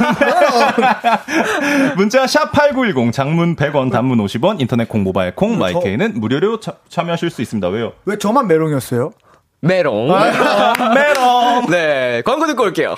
문자 2.18 2.26
샵 2.26 2.50
8910 2.50 3.12
장문 3.12 3.54
100원 3.54 3.92
단문 3.92 4.18
50원 4.18 4.60
인터넷 4.60 4.88
콩 4.88 5.04
모바일 5.04 5.36
콩 5.36 5.56
마이케이는 5.56 6.14
무료로 6.18 6.58
차- 6.58 6.72
참여하실 6.88 7.30
수 7.30 7.42
있습니다. 7.42 7.68
왜요? 7.68 7.92
왜 8.06 8.18
저만 8.18 8.48
메롱이었어요? 8.48 9.12
메롱. 9.60 10.08
메롱. 10.94 11.66
네, 11.70 12.22
광고 12.24 12.48
듣고 12.48 12.64
올게요. 12.64 12.96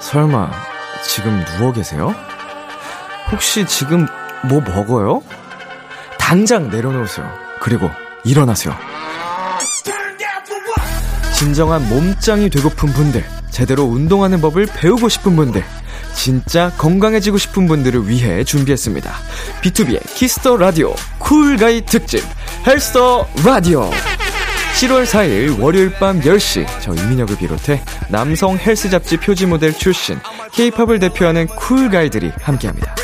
설마, 0.00 0.50
지금 1.02 1.42
누워 1.56 1.72
계세요? 1.72 2.14
혹시 3.30 3.64
지금 3.66 4.06
뭐 4.46 4.60
먹어요? 4.60 5.22
당장 6.18 6.68
내려놓으세요. 6.68 7.26
그리고 7.60 7.88
일어나세요. 8.24 8.74
진정한 11.34 11.88
몸짱이 11.88 12.50
되고픈 12.50 12.90
분들, 12.92 13.24
제대로 13.50 13.84
운동하는 13.84 14.42
법을 14.42 14.66
배우고 14.66 15.08
싶은 15.08 15.36
분들, 15.36 15.64
진짜 16.26 16.70
건강해지고 16.78 17.36
싶은 17.36 17.66
분들을 17.66 18.08
위해 18.08 18.44
준비했습니다. 18.44 19.12
비투비의 19.60 20.00
키스 20.14 20.40
더 20.40 20.56
라디오 20.56 20.94
cool 21.18 21.56
guy 21.56 21.84
특집 21.84 22.22
헬스 22.64 23.05
더 23.05 23.26
라디오. 23.44 23.90
7월 24.78 25.04
4일 25.04 25.60
월요일 25.60 25.92
밤 25.94 26.20
10시 26.20 26.64
저 26.80 26.94
이민혁을 26.94 27.36
비롯해 27.38 27.82
남성 28.08 28.56
헬스 28.56 28.88
잡지 28.88 29.16
표지 29.16 29.46
모델 29.46 29.72
출신 29.76 30.16
K-팝을 30.52 31.00
대표하는 31.00 31.48
cool 31.48 31.90
guy들이 31.90 32.30
함께합니다. 32.40 32.94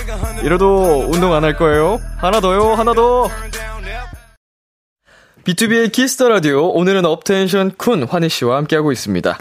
이래도 0.44 1.09
운동 1.10 1.34
안 1.34 1.42
할 1.42 1.56
거예요? 1.56 1.98
하나 2.18 2.40
더요, 2.40 2.74
하나 2.74 2.94
더. 2.94 3.28
비투비의 5.44 5.90
키스 5.90 6.14
더 6.14 6.28
라디오 6.28 6.68
오늘은 6.68 7.04
업텐션 7.04 7.72
쿤 7.72 8.08
환희 8.08 8.28
씨와 8.28 8.58
함께하고 8.58 8.92
있습니다. 8.92 9.38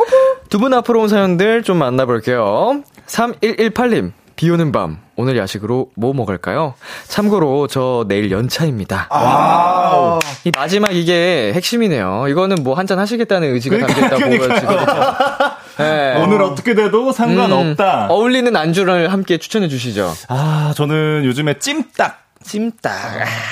두 0.49 0.57
분 0.59 0.73
앞으로 0.73 1.01
온 1.01 1.09
사연들 1.09 1.61
좀 1.61 1.77
만나볼게요. 1.77 2.81
3118님 3.07 4.11
비 4.35 4.49
오는 4.51 4.71
밤 4.71 4.99
오늘 5.15 5.35
야식으로 5.37 5.89
뭐 5.95 6.13
먹을까요? 6.13 6.75
참고로 7.07 7.65
저 7.67 8.05
내일 8.07 8.29
연차입니다. 8.29 9.07
아. 9.09 10.19
이 10.43 10.51
마지막 10.55 10.95
이게 10.95 11.51
핵심이네요. 11.55 12.27
이거는 12.29 12.57
뭐 12.63 12.75
한잔 12.75 12.99
하시겠다는 12.99 13.51
의지가 13.53 13.79
담겨있다고 13.79 14.19
보여지거든요. 14.37 15.15
네. 15.79 16.23
오늘 16.23 16.41
어떻게 16.43 16.75
돼도 16.75 17.11
상관없다. 17.11 18.05
음, 18.05 18.11
어울리는 18.11 18.55
안주를 18.55 19.11
함께 19.11 19.37
추천해 19.39 19.67
주시죠. 19.67 20.13
아, 20.27 20.71
저는 20.75 21.23
요즘에 21.25 21.57
찜닭. 21.57 22.19
찜닭. 22.43 22.93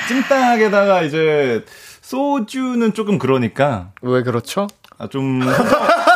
찜닭에다가 0.08 1.01
이제 1.01 1.66
소주는 2.01 2.93
조금 2.93 3.18
그러니까 3.18 3.89
왜 4.01 4.22
그렇죠? 4.22 4.68
아, 4.98 5.08
좀 5.08 5.41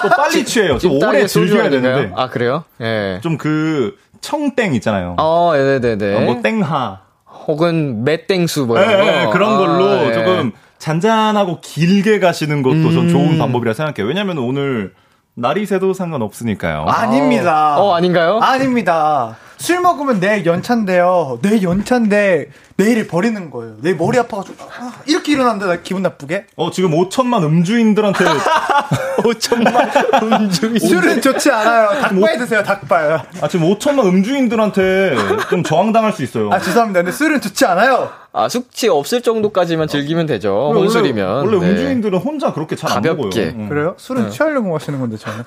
또 0.02 0.08
빨리 0.16 0.46
취해요. 0.46 0.78
좀 0.78 0.94
오래 0.94 1.26
즐겨야? 1.28 1.70
되는데 1.70 2.14
아 2.16 2.30
그래요? 2.30 2.64
예. 2.82 3.20
좀 3.22 3.38
그 3.38 3.98
청땡 4.22 4.74
있잖아요. 4.76 5.16
어, 5.18 5.52
네네네. 5.56 6.16
어, 6.16 6.20
뭐 6.22 6.42
땡하 6.42 7.00
혹은 7.48 8.04
맷땡수 8.04 8.66
뭐 8.66 8.80
예, 8.80 8.86
이런 8.86 9.06
거. 9.06 9.08
예, 9.08 9.28
그런 9.32 9.58
걸로 9.58 9.86
아, 9.86 10.04
예. 10.06 10.14
조금 10.14 10.52
잔잔하고 10.78 11.60
길게 11.62 12.20
가시는 12.20 12.62
것도 12.64 12.92
전 12.92 13.04
음. 13.04 13.10
좋은 13.10 13.38
방법이라 13.38 13.74
생각해요. 13.74 14.08
왜냐면 14.08 14.38
오늘 14.38 14.94
날이 15.36 15.66
새도 15.66 15.94
상관없으니까요. 15.94 16.86
아닙니다. 16.88 17.78
어, 17.80 17.94
아닌가요? 17.96 18.40
아닙니다. 18.42 19.36
술 19.60 19.82
먹으면 19.82 20.20
내일 20.22 20.46
연차인데요. 20.46 21.40
내일 21.42 21.62
연차인데 21.64 22.50
내일을 22.78 23.08
버리는 23.08 23.50
거예요. 23.52 23.76
내일 23.82 23.98
머리 23.98 24.18
아파가지고 24.18 24.56
아, 24.64 24.94
이렇게 25.06 25.34
일어났는데 25.34 25.66
나 25.66 25.82
기분 25.82 26.02
나쁘게? 26.02 26.46
어, 26.56 26.72
지금 26.72 26.92
5천만 26.92 27.44
음주인들한테 27.44 28.24
5천만 29.24 30.24
음주인. 30.24 30.80
술은 30.80 31.22
좋지 31.22 31.52
않아요. 31.52 32.02
닭발 32.02 32.38
드세요. 32.38 32.64
닭발. 32.64 33.22
아, 33.42 33.48
지금 33.48 33.70
5천만 33.74 34.06
음주인들한테 34.06 35.16
좀 35.50 35.64
저항당할 35.64 36.14
수 36.14 36.24
있어요. 36.24 36.50
아 36.52 36.60
죄송합니다. 36.60 37.02
근데 37.02 37.12
술은 37.12 37.42
좋지 37.42 37.66
않아요. 37.66 38.10
아, 38.32 38.48
숙취 38.48 38.88
없을 38.88 39.22
정도까지만 39.22 39.88
즐기면 39.88 40.28
되죠. 40.28 40.56
원래- 40.68 40.82
혼술이면. 40.82 41.48
원래 41.48 41.60
네. 41.60 41.70
음주인들은 41.72 42.20
혼자 42.20 42.54
그렇게 42.54 42.76
잘 42.76 42.92
안 42.92 43.02
먹어요. 43.02 43.18
가볍게. 43.18 43.54
응. 43.58 43.70
그래요? 43.70 43.96
술은 43.98 44.30
취하려고 44.30 44.72
마시는 44.72 45.00
건데 45.00 45.18
저는. 45.18 45.44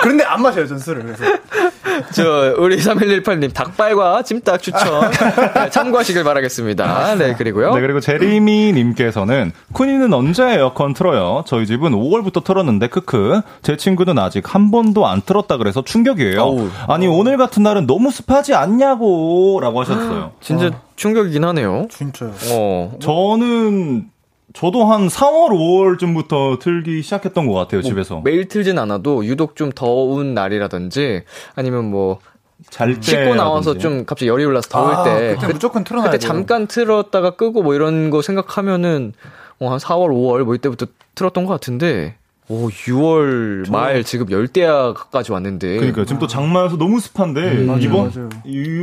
그런데 0.00 0.24
안 0.24 0.42
마셔요. 0.42 0.66
전 0.66 0.78
술을. 0.78 1.02
그래서. 1.04 1.24
저, 2.12 2.54
우리 2.58 2.76
3118님, 2.78 3.54
닭발과 3.54 4.22
찜닭 4.22 4.60
추천. 4.62 5.10
네, 5.54 5.70
참고하시길 5.70 6.24
바라겠습니다. 6.24 7.14
네, 7.14 7.34
그리고요. 7.38 7.72
네, 7.72 7.80
그리고 7.80 8.00
제리미님께서는 8.00 9.52
쿠니는 9.72 10.12
언제 10.12 10.42
에어컨 10.54 10.92
틀어요? 10.92 11.44
저희 11.46 11.66
집은 11.66 11.92
5월부터 11.92 12.42
틀었는데 12.42 12.88
크크. 12.88 13.13
제 13.62 13.76
친구는 13.76 14.18
아직 14.18 14.54
한 14.54 14.70
번도 14.70 15.06
안 15.06 15.20
틀었다 15.22 15.56
그래서 15.56 15.82
충격이에요. 15.82 16.40
어우. 16.42 16.68
아니 16.88 17.06
오늘 17.06 17.36
같은 17.36 17.62
날은 17.62 17.86
너무 17.86 18.10
습하지 18.10 18.54
않냐고?라고 18.54 19.80
하셨어요. 19.80 20.32
진짜 20.40 20.70
충격이긴 20.96 21.44
하네요. 21.44 21.86
진짜요. 21.90 22.32
어. 22.52 22.92
저는 23.00 24.10
저도 24.52 24.84
한 24.84 25.08
4월, 25.08 25.50
5월쯤부터 25.50 26.60
틀기 26.60 27.02
시작했던 27.02 27.46
것 27.48 27.54
같아요 27.54 27.82
집에서. 27.82 28.20
매일 28.24 28.46
틀진 28.48 28.78
않아도 28.78 29.24
유독 29.26 29.56
좀 29.56 29.72
더운 29.74 30.34
날이라든지 30.34 31.24
아니면 31.56 31.90
뭐잘 31.90 32.94
때. 32.94 33.00
씻고 33.00 33.34
나와서 33.34 33.76
좀 33.78 34.04
갑자기 34.04 34.28
열이 34.28 34.44
올라서 34.44 34.68
더울 34.68 34.94
아, 34.94 35.02
때 35.02 35.36
그때 35.40 35.52
무조건 35.52 35.82
틀어놔야 35.82 36.10
그때 36.10 36.18
돼요. 36.20 36.28
잠깐 36.28 36.66
틀었다가 36.68 37.30
끄고 37.30 37.62
뭐 37.62 37.74
이런 37.74 38.10
거 38.10 38.22
생각하면은 38.22 39.12
어, 39.60 39.70
한 39.70 39.78
4월, 39.78 40.10
5월 40.10 40.44
뭐 40.44 40.54
이때부터 40.54 40.86
틀었던 41.16 41.46
것 41.46 41.52
같은데 41.52 42.16
오 42.48 42.68
6월 42.68 43.70
말 43.70 44.04
지금 44.04 44.30
열대야까지 44.30 45.32
왔는데. 45.32 45.76
그러니까 45.76 46.04
지금 46.04 46.18
또 46.18 46.26
장마여서 46.26 46.76
너무 46.76 47.00
습한데 47.00 47.64
맞아요, 47.64 47.78
이번 47.80 48.10
맞아요. 48.14 48.28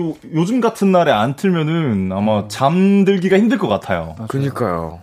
요, 0.09 0.15
요즘 0.33 0.61
같은 0.61 0.91
날에 0.91 1.11
안 1.11 1.35
틀면은 1.35 2.11
아마 2.11 2.47
잠들기가 2.47 3.37
힘들 3.37 3.59
것 3.59 3.67
같아요. 3.67 4.15
그니까요. 4.29 5.01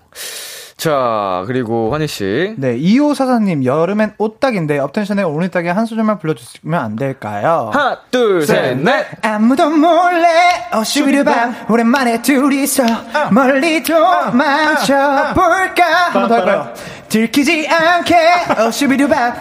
자 0.77 1.43
그리고 1.49 1.93
환희 1.93 2.07
씨. 2.07 2.55
네, 2.57 2.79
2544님, 2.79 3.65
여름엔 3.65 4.15
옷딱인데, 4.17 4.79
업텐션의 4.79 5.25
오늘딱에 5.25 5.71
한 5.71 5.87
소절만 5.87 6.21
불러주시면 6.21 6.81
안 6.81 6.95
될까요? 6.95 7.71
하나 7.73 7.99
둘 8.13 8.43
셋 8.47 8.79
넷. 8.79 9.07
아무도 9.23 9.69
몰래 9.71 10.29
어시비르밤 10.73 11.67
오랜만에 11.69 12.23
둘이서 12.23 12.85
멀리 13.33 13.83
도망쳐 13.83 14.95
볼까? 15.35 15.85
한번더 16.13 16.35
할까요? 16.37 16.75
들키지 17.09 17.69
않게. 17.69 18.17
어시비르밤 18.59 19.35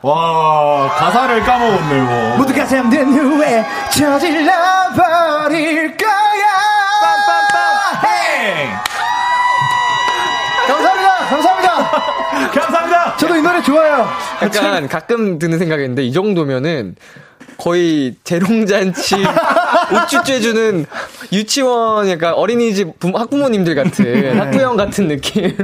와 0.00 0.88
가사를 0.96 1.42
까먹었네 1.42 2.02
이거. 2.02 2.36
모두가 2.38 2.64
잠든 2.66 3.12
후에 3.12 3.64
저질러 3.90 4.52
버릴 4.96 5.96
거야. 5.96 6.46
빵! 7.00 8.08
감사합니다. 10.68 11.16
감사합니다. 11.28 11.90
감사합니다. 12.52 13.16
저도 13.16 13.36
이 13.36 13.42
노래 13.42 13.60
좋아요. 13.62 14.08
약간 14.42 14.88
가끔 14.88 15.38
드는 15.38 15.58
생각인데 15.58 16.04
이 16.04 16.12
정도면은 16.12 16.94
거의 17.58 18.14
재롱잔치 18.24 19.16
우쭈쭈 19.92 20.32
해주는 20.32 20.86
유치원 21.32 22.08
약간 22.08 22.32
어린이집 22.34 22.98
부- 22.98 23.12
학부모님들 23.14 23.74
같은 23.74 24.38
학부형 24.38 24.76
같은 24.76 25.08
느낌 25.08 25.54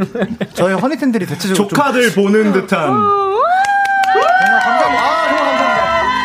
저희 0.55 0.75
허니텐들이 0.75 1.27
대체적으로 1.27 1.57
좀 1.57 1.69
조카들 1.69 2.13
보는 2.13 2.53
듯한. 2.53 2.91
감사합니다 2.91 5.01
아 5.01 5.29
정말 5.29 5.59
감사합니다 5.59 6.25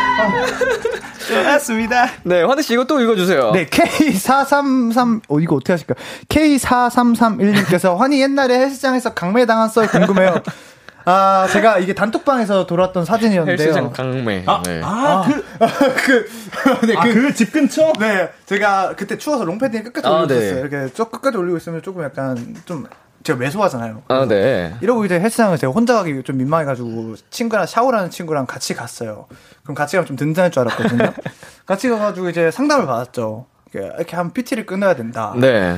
좋습니다. 1.60 2.10
네 2.24 2.42
환희 2.42 2.64
씨 2.64 2.74
이거 2.74 2.84
또 2.86 3.00
읽어주세요 3.00 3.52
네, 3.52 3.68
K433, 3.68 5.22
어, 5.28 5.40
이거 5.40 5.56
어떻게 5.56 5.74
하실까요? 5.74 5.96
K4331님께서, 6.30 7.96
환희 7.98 8.22
옛날에 8.22 8.58
헬스장에서 8.60 9.14
강매당한 9.14 9.70
썰 9.70 9.88
궁금해요. 9.88 10.42
아, 11.06 11.48
제가 11.52 11.80
이게 11.80 11.94
단톡방에서 11.94 12.66
돌았던 12.66 13.06
사진이었는데요. 13.06 13.66
헬스장 13.68 13.92
강매 13.92 14.44
아, 14.46 14.62
네. 14.66 14.82
아, 14.84 15.24
그, 15.26 15.44
그, 16.80 16.86
네, 16.88 16.96
아, 16.96 17.02
그, 17.04 17.14
그 17.14 17.34
집 17.34 17.52
근처? 17.52 17.92
네, 18.00 18.30
제가 18.46 18.96
그때 18.96 19.18
추워서 19.18 19.46
롱패딩 19.46 19.84
끝까지 19.86 20.08
아, 20.08 20.12
올리고 20.12 20.28
네. 20.28 20.36
있었어요. 20.38 20.66
이렇게 20.66 20.94
쭉 20.94 21.12
끝까지 21.12 21.38
올리고 21.38 21.58
있으면 21.58 21.82
조금 21.82 22.04
약간 22.04 22.56
좀, 22.66 22.86
제가 23.24 23.38
매소하잖아요. 23.40 24.04
아, 24.08 24.26
네. 24.28 24.76
이러고 24.82 25.06
이제 25.06 25.20
헬스장을 25.20 25.58
제가 25.58 25.74
혼자 25.74 25.94
가기 25.96 26.24
좀 26.24 26.38
민망해가지고 26.38 27.16
친구랑 27.30 27.66
샤워라는 27.66 28.10
친구랑 28.10 28.46
같이 28.46 28.74
갔어요. 28.76 29.26
그럼 29.64 29.76
같이 29.76 29.98
가면 29.98 30.08
좀 30.08 30.16
든든할 30.16 30.52
줄 30.52 30.62
알았거든요. 30.62 31.14
같이 31.66 31.90
가가지고 31.90 32.30
이제 32.30 32.50
상담을 32.52 32.86
받았죠. 32.86 33.46
이렇게, 33.74 33.94
이렇게 33.98 34.16
한 34.16 34.32
PT를 34.32 34.66
끊어야 34.66 34.96
된다. 34.96 35.34
네. 35.36 35.78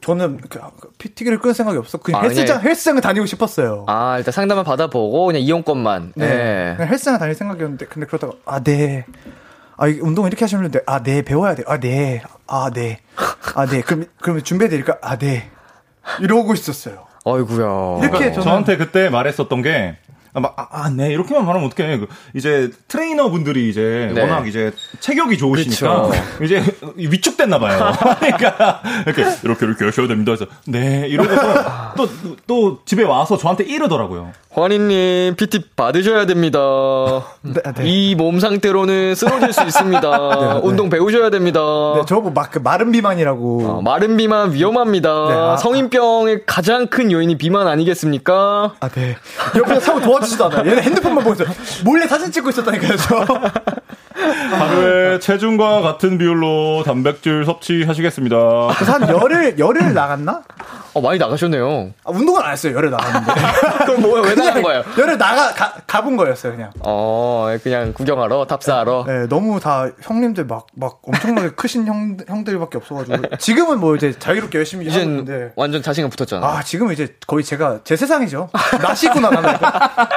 저는 0.00 0.38
이렇게 0.38 0.58
PT를 0.98 1.38
끊을 1.38 1.54
생각이 1.54 1.76
없어. 1.78 1.98
그냥 1.98 2.20
아, 2.20 2.24
헬스장 2.24 2.46
그냥- 2.46 2.62
헬스장을 2.62 3.00
다니고 3.02 3.26
싶었어요. 3.26 3.84
아, 3.86 4.16
일단 4.18 4.32
상담을 4.32 4.64
받아보고, 4.64 5.26
그냥 5.26 5.42
이용권만. 5.42 6.12
네. 6.16 6.26
네. 6.26 6.74
그냥 6.76 6.90
헬스장 6.90 7.18
다닐 7.18 7.34
생각이었는데 7.34 7.86
근데 7.86 8.06
그러다가 8.06 8.32
아 8.46 8.60
네. 8.60 9.04
아, 9.76 9.88
이 9.88 9.98
운동 10.00 10.26
이렇게 10.26 10.44
하시면 10.44 10.70
돼. 10.70 10.80
아, 10.86 11.02
네, 11.02 11.22
배워야 11.22 11.54
돼. 11.54 11.64
아, 11.66 11.78
네. 11.78 12.22
아, 12.46 12.70
네. 12.72 13.00
아, 13.56 13.66
네. 13.66 13.80
그럼, 13.82 14.06
그럼 14.20 14.40
준비해 14.42 14.68
드릴까? 14.68 14.98
아, 15.02 15.16
네. 15.18 15.50
이러고 16.20 16.54
있었어요. 16.54 17.06
어이구야. 17.24 17.98
이렇게 18.02 18.32
저는- 18.32 18.42
저한테 18.44 18.76
그때 18.76 19.08
말했었던 19.08 19.62
게, 19.62 19.96
아, 20.00 20.03
막, 20.40 20.54
아, 20.56 20.66
아, 20.70 20.90
네, 20.90 21.12
이렇게만 21.12 21.44
말하면 21.46 21.68
어떡해. 21.68 21.98
그, 21.98 22.08
이제, 22.34 22.70
트레이너 22.88 23.30
분들이 23.30 23.68
이제, 23.68 24.10
네. 24.14 24.20
워낙 24.20 24.46
이제, 24.48 24.72
체격이 25.00 25.38
좋으시니까, 25.38 26.08
그렇죠. 26.08 26.44
이제, 26.44 26.64
위축됐나 26.96 27.58
봐요. 27.58 27.92
그러니까, 28.18 28.82
이렇게, 29.06 29.22
이렇게, 29.44 29.66
이렇게 29.66 29.84
하셔야 29.84 30.08
됩니다. 30.08 30.34
그래서, 30.34 30.46
네, 30.66 31.06
이러고서, 31.08 31.94
또, 31.96 32.08
또, 32.46 32.84
집에 32.84 33.04
와서 33.04 33.36
저한테 33.38 33.64
이러더라고요. 33.64 34.32
환희님, 34.54 35.34
PT 35.36 35.60
받으셔야 35.74 36.26
됩니다. 36.26 36.58
네, 37.42 37.60
네. 37.76 37.82
이몸 37.84 38.38
상태로는 38.40 39.14
쓰러질 39.14 39.52
수 39.52 39.62
있습니다. 39.64 40.60
운동 40.62 40.88
배우셔야 40.90 41.30
됩니다. 41.30 41.60
네, 41.96 42.02
저거 42.06 42.30
막 42.30 42.50
그 42.54 42.58
마른 42.60 42.92
비만이라고. 42.92 43.66
어, 43.66 43.82
마른 43.82 44.16
비만 44.16 44.52
위험합니다. 44.52 45.26
네, 45.28 45.34
아, 45.34 45.56
성인병의 45.56 46.42
가장 46.46 46.86
큰 46.86 47.10
요인이 47.10 47.36
비만 47.36 47.66
아니겠습니까? 47.66 48.74
아, 48.78 48.88
네. 48.90 49.16
옆에서 49.56 49.80
사고 49.80 50.00
도와주지도 50.00 50.44
않아요. 50.46 50.70
얘는 50.70 50.82
핸드폰만 50.84 51.24
보고 51.24 51.34
있어. 51.34 51.44
몰래 51.84 52.06
사진 52.06 52.30
찍고 52.30 52.50
있었다니까요, 52.50 52.96
저. 52.96 53.26
하루에 54.18 55.18
체중과 55.18 55.80
같은 55.80 56.18
비율로 56.18 56.82
단백질 56.84 57.44
섭취하시겠습니다. 57.44 58.36
그래서 58.74 58.92
한 58.92 59.08
열흘, 59.08 59.58
열흘 59.58 59.92
나갔나? 59.92 60.42
어, 60.94 61.00
많이 61.00 61.18
나가셨네요. 61.18 61.90
아, 62.04 62.10
운동은 62.12 62.40
안 62.40 62.52
했어요, 62.52 62.72
열흘 62.76 62.90
나갔는데. 62.92 63.32
그럼 63.84 64.00
뭐야, 64.02 64.22
왜 64.22 64.34
나간 64.36 64.62
거예요? 64.62 64.84
열흘 64.96 65.18
나가, 65.18 65.52
가, 65.52 65.74
가본 65.88 66.16
거였어요, 66.16 66.52
그냥. 66.52 66.70
어, 66.84 67.52
그냥 67.64 67.92
구경하러, 67.92 68.44
탑사하러. 68.46 69.04
네, 69.04 69.26
너무 69.28 69.58
다 69.58 69.88
형님들 70.02 70.44
막, 70.44 70.66
막 70.76 71.00
엄청나게 71.02 71.50
크신 71.56 71.88
형, 71.88 72.16
형들밖에 72.28 72.78
없어가지고. 72.78 73.36
지금은 73.38 73.80
뭐 73.80 73.96
이제 73.96 74.16
자유롭게 74.16 74.58
열심히 74.58 74.88
하고 74.88 75.00
있는데. 75.02 75.50
완전 75.56 75.82
자신감 75.82 76.10
붙었잖아. 76.10 76.46
아, 76.46 76.62
지금은 76.62 76.92
이제 76.92 77.16
거의 77.26 77.42
제가 77.42 77.80
제 77.82 77.96
세상이죠. 77.96 78.50
나시 78.80 79.06
입고 79.06 79.18
나가요. 79.18 79.58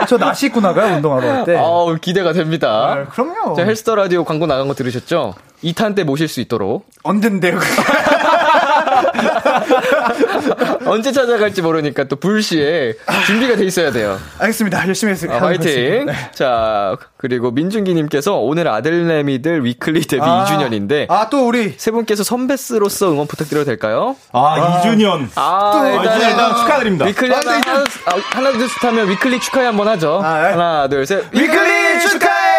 저 0.08 0.18
나시 0.18 0.46
입고 0.46 0.62
나가요, 0.62 0.96
운동하러 0.98 1.28
할 1.28 1.44
때. 1.46 1.58
아우, 1.58 1.98
기대가 2.00 2.34
됩니다. 2.34 2.68
아, 2.70 3.06
그럼요. 3.06 3.56
자, 3.56 3.64
헬스 3.64 3.84
더 3.88 3.96
라디오 3.96 4.26
광고 4.26 4.46
나간 4.48 4.68
거 4.68 4.74
들으셨죠? 4.74 5.34
2탄 5.64 5.96
때 5.96 6.04
모실 6.04 6.28
수 6.28 6.42
있도록. 6.42 6.86
언젠데요. 7.04 7.58
언제 10.86 11.14
찾아갈지 11.14 11.62
모르니까 11.62 12.04
또 12.04 12.18
불시에 12.18 12.96
준비가 13.26 13.56
돼 13.56 13.64
있어야 13.64 13.92
돼요. 13.92 14.20
알겠습니다. 14.40 14.86
열심히 14.90 15.14
했습니다. 15.14 15.42
아, 15.42 15.48
화이팅. 15.48 16.08
자, 16.34 16.98
그리고 17.16 17.52
민준기님께서 17.52 18.36
오늘 18.36 18.68
아들내미들 18.68 19.64
위클리 19.64 20.02
데뷔 20.02 20.22
2주년인데 20.22 21.10
아, 21.10 21.30
또 21.30 21.48
우리. 21.48 21.74
세 21.78 21.92
분께서 21.92 22.26
선배스로서 22.26 23.14
응원 23.14 23.26
부탁드려도 23.28 23.64
될까요? 23.64 24.18
아, 24.34 24.82
2주년. 24.84 25.30
아, 25.36 25.72
아, 25.74 25.88
이주년 26.04 26.30
일단 26.30 26.58
축하드립니다. 26.58 27.06
위클리 27.06 27.34
하나, 27.34 27.52
하나, 27.54 27.86
하나, 28.32 28.52
둘, 28.52 28.68
셋 28.68 28.84
하면 28.84 29.10
위클리 29.12 29.40
축하해 29.40 29.66
한번 29.66 29.88
하죠. 29.88 30.20
아, 30.22 30.46
예. 30.46 30.52
하나, 30.52 30.90
둘, 30.90 31.06
셋. 31.06 31.24
위클리 31.32 32.02
축하해! 32.02 32.57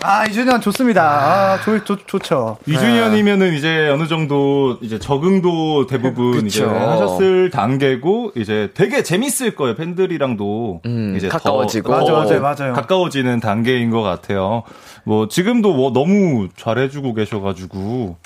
아, 0.00 0.24
2주년 0.28 0.62
좋습니다. 0.62 1.02
아, 1.02 1.60
좋, 1.60 1.84
좋, 1.84 2.06
좋죠. 2.06 2.58
2주년이면은 2.68 3.54
이제 3.54 3.88
어느 3.88 4.06
정도 4.06 4.78
이제 4.80 4.98
적응도 4.98 5.86
대부분 5.88 6.46
이제 6.46 6.60
그쵸. 6.64 6.70
하셨을 6.72 7.50
단계고 7.50 8.32
이제 8.36 8.70
되게 8.74 9.02
재밌을 9.02 9.56
거예요. 9.56 9.74
팬들이랑도 9.74 10.82
음, 10.86 11.14
이제 11.16 11.26
가까워지고. 11.28 11.88
더, 11.88 11.98
맞아, 11.98 12.12
더 12.12 12.18
맞아요, 12.20 12.40
맞아요. 12.40 12.72
가까워지는 12.74 13.40
단계인 13.40 13.90
것 13.90 14.02
같아요. 14.02 14.62
뭐 15.04 15.26
지금도 15.26 15.74
뭐 15.74 15.92
너무 15.92 16.48
잘해주고 16.56 17.14
계셔가지고 17.14 18.16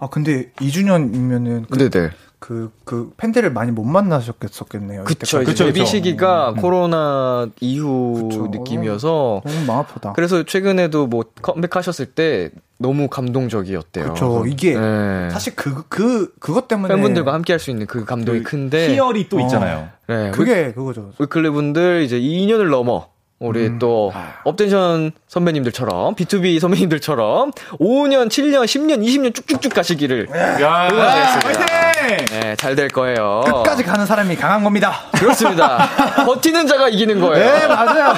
아, 0.00 0.08
근데 0.08 0.50
2주년이면은 0.60 1.66
그, 1.70 1.88
네네. 1.88 2.10
그, 2.42 2.72
그 2.84 3.12
팬들을 3.18 3.52
많이 3.52 3.70
못 3.70 3.84
만나셨겠었겠네요. 3.84 5.04
그쵸. 5.04 5.38
그쵸, 5.44 5.66
데뷔 5.66 5.78
그쵸. 5.78 5.84
시기가 5.84 6.54
코로나 6.54 7.46
이후 7.60 8.28
그쵸. 8.28 8.48
느낌이어서 8.48 9.42
너무 9.46 9.64
마음 9.64 9.78
아프다. 9.78 10.12
그래서 10.14 10.42
최근에도 10.42 11.06
뭐 11.06 11.24
컴백하셨을 11.40 12.06
때 12.06 12.50
너무 12.78 13.06
감동적이었대요. 13.06 14.14
그쵸. 14.14 14.44
이게 14.48 14.74
네. 14.76 15.30
사실 15.30 15.54
그, 15.54 15.84
그, 15.88 16.34
그것 16.40 16.66
때문에. 16.66 16.92
팬분들과 16.92 17.32
함께 17.32 17.52
할 17.52 17.60
수 17.60 17.70
있는 17.70 17.86
그 17.86 18.04
감동이 18.04 18.42
큰데 18.42 18.88
희열이 18.92 19.28
또 19.28 19.38
있잖아요. 19.38 19.88
네. 20.08 20.32
그게 20.32 20.72
그거죠. 20.72 21.12
위클리 21.20 21.48
분들 21.48 22.02
이제 22.02 22.18
2년을 22.18 22.70
넘어 22.70 23.06
우리 23.42 23.78
또 23.78 24.12
업텐션 24.44 25.10
선배님들처럼 25.28 26.14
B2B 26.14 26.60
선배님들처럼 26.60 27.50
5년, 27.80 28.28
7년, 28.28 28.64
10년, 28.64 29.02
20년 29.04 29.34
쭉쭉쭉 29.34 29.74
가시기를 29.74 30.28
야, 30.60 30.88
응원하겠습니다. 30.90 31.60
화이팅! 31.66 32.24
네, 32.40 32.56
잘 32.56 32.72
될 32.76 32.88
거예요. 32.88 33.42
끝까지 33.44 33.82
가는 33.84 34.06
사람이 34.06 34.34
강한 34.36 34.64
겁니다. 34.64 34.92
그렇습니다. 35.18 35.88
버티는 36.24 36.66
자가 36.66 36.88
이기는 36.88 37.20
거예요. 37.20 37.44
네, 37.58 37.66
맞아요. 37.66 38.14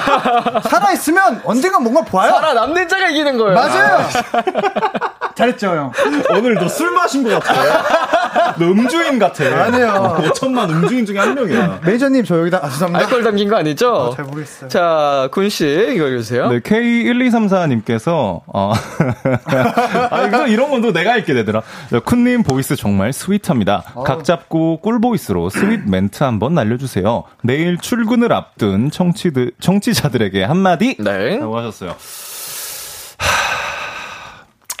살아 0.69 0.91
있으면 0.93 1.41
언젠가 1.43 1.79
뭔가 1.79 2.03
봐요. 2.03 2.31
살아 2.31 2.53
남는 2.53 2.87
자가 2.87 3.09
이기는 3.09 3.37
거예요. 3.37 3.53
맞아요. 3.53 4.07
잘했죠, 5.35 5.67
형. 5.67 5.91
오늘 6.31 6.53
너 6.55 6.67
술 6.69 6.91
마신 6.91 7.23
것 7.23 7.39
같아. 7.39 8.53
너 8.57 8.65
음주인 8.67 9.19
같아. 9.19 9.43
아니에요. 9.43 10.17
5천만 10.33 10.69
음주인 10.69 11.05
중에 11.05 11.17
한 11.19 11.33
명이야. 11.35 11.79
매니저님, 11.83 12.23
저 12.23 12.39
여기다, 12.39 12.59
아, 12.63 12.69
죄송합니다. 12.69 13.05
알코올 13.05 13.23
담긴 13.23 13.49
거 13.49 13.57
아니죠? 13.57 14.13
잘 14.15 14.25
모르겠어요. 14.25 14.69
자, 14.69 15.14
쿤 15.31 15.46
씨, 15.46 15.65
이거 15.95 16.07
읽으세요. 16.07 16.49
네, 16.49 16.59
K1234님께서, 16.59 18.41
어, 18.45 18.73
아, 20.11 20.25
이거 20.27 20.47
이런 20.47 20.69
건도 20.69 20.93
내가 20.93 21.17
읽게 21.17 21.33
되더라. 21.33 21.61
네, 21.91 21.99
쿤님 21.99 22.45
voice 22.45 22.75
정말 22.75 23.13
sweet합니다. 23.13 23.83
각 24.05 24.23
잡고 24.23 24.77
꿀voice로 24.81 25.49
sweet 25.49 25.89
멘트 25.89 26.23
한번 26.23 26.53
날려주세요. 26.53 27.23
내일 27.43 27.77
출근을 27.77 28.31
앞둔 28.33 28.91
청취들, 28.91 29.51
청취자들에게 29.59 30.43
한마디! 30.43 30.95
네. 30.99 31.37
라고 31.37 31.57
하셨어요. 31.57 31.91
하, 31.91 31.97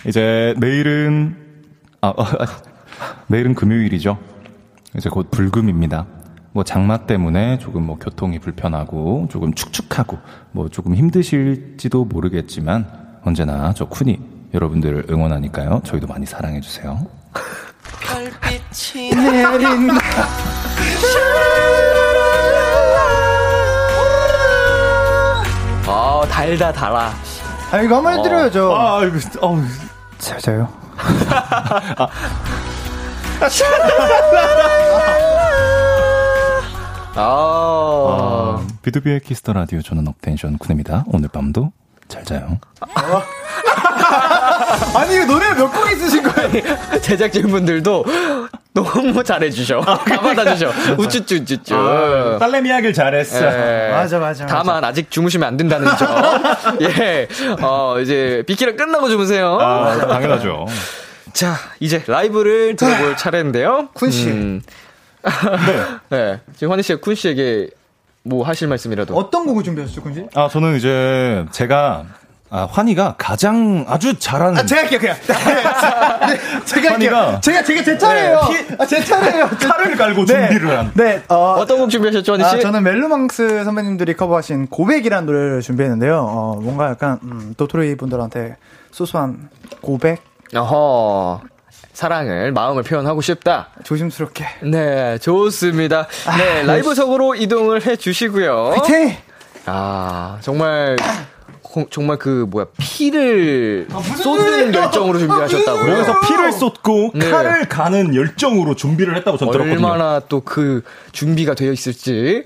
이제 0.07 0.53
내일은, 0.57 1.35
아, 2.01 2.09
어, 2.09 2.23
아, 2.23 2.45
내일은 3.27 3.55
금요일이죠. 3.55 4.17
이제 4.97 5.09
곧 5.09 5.29
불금입니다. 5.31 6.05
뭐 6.55 6.63
장마 6.63 6.99
때문에 6.99 7.59
조금 7.59 7.83
뭐 7.85 7.97
교통이 7.99 8.39
불편하고 8.39 9.27
조금 9.29 9.53
축축하고 9.53 10.17
뭐 10.53 10.69
조금 10.69 10.95
힘드실지도 10.95 12.05
모르겠지만 12.05 12.87
언제나 13.25 13.73
저 13.73 13.89
쿤이 13.89 14.21
여러분들을 14.53 15.07
응원하니까요. 15.09 15.81
저희도 15.83 16.07
많이 16.07 16.25
사랑해 16.25 16.61
주세요. 16.61 17.05
내린다. 19.57 19.95
아, 25.87 26.21
달다, 26.31 26.71
달아. 26.71 27.11
아, 27.71 27.81
이거 27.81 27.97
한번 27.97 28.17
해드려야죠. 28.17 28.73
아, 28.73 29.03
이거 29.03 29.17
어, 29.41 29.61
잘 30.19 30.39
자요. 30.39 30.69
아. 31.97 32.07
아, 37.17 38.65
비투비의 38.81 39.21
키스 39.21 39.41
더 39.41 39.53
라디오 39.53 39.81
저는 39.81 40.07
업텐션 40.07 40.57
쿤입니다. 40.57 41.03
오늘 41.07 41.29
밤도 41.29 41.71
잘 42.07 42.23
자요. 42.25 42.59
아니, 44.95 45.15
이거 45.15 45.25
노래를 45.25 45.55
몇곡 45.55 45.91
있으신 45.93 46.23
거예요? 46.23 46.99
제작진 47.01 47.47
분들도 47.47 48.03
너무 48.73 49.23
잘해주셔. 49.23 49.81
다 49.81 49.97
받아주셔. 50.03 50.71
우쭈쭈, 50.97 51.35
우쭈쭈. 51.35 52.37
딸내미 52.39 52.69
하길 52.69 52.93
잘했어. 52.93 53.45
예. 53.45 53.91
맞아, 53.91 54.19
맞아, 54.19 54.43
맞아. 54.43 54.45
다만 54.45 54.83
아직 54.83 55.09
주무시면 55.09 55.47
안 55.47 55.55
된다는 55.57 55.87
점. 55.97 56.43
예. 56.81 57.27
어, 57.61 57.97
이제 58.01 58.43
비키라 58.45 58.73
끝나고 58.75 59.07
주무세요. 59.09 59.57
아, 59.59 59.97
당연하죠. 59.97 60.65
자, 61.33 61.55
이제 61.79 62.03
라이브를 62.05 62.75
들어볼 62.75 63.15
차례인데요. 63.17 63.89
쿤 63.93 64.11
씨. 64.11 64.27
음. 64.27 64.61
네. 66.09 66.39
지금 66.55 66.71
환희 66.71 66.83
씨가 66.83 66.99
쿤 66.99 67.15
씨에게 67.15 67.69
뭐 68.23 68.45
하실 68.45 68.67
말씀이라도. 68.67 69.15
어떤 69.15 69.45
곡을 69.45 69.63
준비하셨죠, 69.63 70.01
군지? 70.01 70.27
아, 70.33 70.47
저는 70.51 70.75
이제 70.77 71.45
제가 71.51 72.05
아, 72.51 72.67
환희가 72.71 73.15
가장 73.17 73.85
아주 73.87 74.17
잘하는 74.17 74.57
아, 74.59 74.65
제가 74.65 74.81
할게요, 74.83 74.99
그냥. 74.99 75.15
네, 75.17 76.37
제가 76.65 76.91
할게요. 76.91 77.11
환희가- 77.11 77.41
제가, 77.41 77.63
제가 77.63 77.83
제 77.83 77.97
차례예요. 77.97 78.39
아, 78.77 78.85
제 78.85 79.03
차례예요. 79.03 79.49
제- 79.59 79.67
칼을 79.67 79.95
깔고 79.97 80.25
네. 80.25 80.47
준비를 80.47 80.77
한. 80.77 80.91
네, 80.95 81.23
어, 81.27 81.55
어떤 81.59 81.79
곡 81.79 81.89
준비하셨죠, 81.89 82.33
환희 82.33 82.49
씨? 82.49 82.55
아, 82.55 82.59
저는 82.59 82.83
멜로망스 82.83 83.63
선배님들이 83.63 84.13
커버하신 84.15 84.67
고백이라는 84.67 85.25
노래를 85.25 85.61
준비했는데요. 85.61 86.17
어, 86.19 86.59
뭔가 86.61 86.89
약간, 86.89 87.19
음, 87.23 87.53
도토리 87.57 87.95
분들한테 87.97 88.55
소소한 88.91 89.49
고백? 89.81 90.21
어허. 90.55 91.41
사랑을, 91.95 92.51
마음을 92.51 92.83
표현하고 92.83 93.21
싶다. 93.21 93.69
조심스럽게. 93.85 94.45
네, 94.63 95.17
좋습니다. 95.19 96.07
네, 96.37 96.63
라이브석으로 96.63 97.35
이동을 97.35 97.85
해 97.87 97.95
주시고요. 97.95 98.73
화이팅! 98.75 99.15
아, 99.65 100.37
정말, 100.41 100.97
고- 101.61 101.87
정말 101.89 102.17
그, 102.17 102.45
뭐야, 102.49 102.65
피를 102.77 103.87
쏟는 104.21 104.43
소리예요? 104.71 104.73
열정으로 104.73 105.19
준비하셨다고요. 105.19 105.93
여기서 105.93 106.19
피를 106.19 106.51
쏟고 106.51 107.11
네. 107.15 107.31
칼을 107.31 107.69
가는 107.69 108.13
열정으로 108.13 108.75
준비를 108.75 109.15
했다고 109.15 109.37
전 109.37 109.49
들었거든요. 109.51 109.87
얼마나 109.87 110.19
또 110.19 110.41
그 110.41 110.81
준비가 111.13 111.53
되어 111.53 111.71
있을지. 111.71 112.43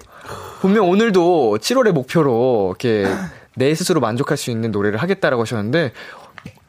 분명 0.61 0.87
오늘도 0.87 1.57
7월의 1.59 1.91
목표로 1.91 2.75
이렇게 2.79 3.07
내 3.55 3.73
스스로 3.73 3.99
만족할 3.99 4.37
수 4.37 4.51
있는 4.51 4.71
노래를 4.71 5.01
하겠다라고 5.01 5.41
하셨는데 5.41 5.91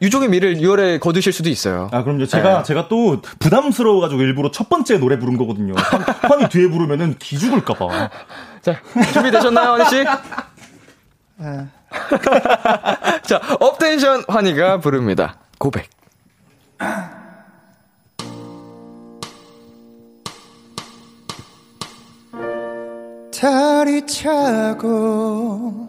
유종의 0.01 0.29
미를 0.29 0.55
6월에 0.55 0.99
거두실 0.99 1.31
수도 1.31 1.49
있어요. 1.49 1.89
아, 1.91 2.03
그럼요. 2.03 2.25
제가, 2.25 2.57
네. 2.57 2.63
제가 2.63 2.87
또 2.87 3.21
부담스러워가지고 3.39 4.21
일부러 4.21 4.49
첫 4.51 4.67
번째 4.69 4.97
노래 4.97 5.19
부른 5.19 5.37
거거든요. 5.37 5.73
환- 5.77 6.01
환희 6.31 6.49
뒤에 6.49 6.67
부르면은 6.69 7.15
기죽을까봐. 7.19 8.09
자, 8.61 8.79
준비되셨나요, 9.13 9.71
환희 9.73 9.89
씨? 9.89 10.03
네. 11.37 11.67
자, 13.23 13.41
업텐션 13.59 14.23
환희가 14.27 14.79
부릅니다. 14.79 15.37
고백. 15.59 15.89
달이 23.31 24.05
차고 24.05 25.87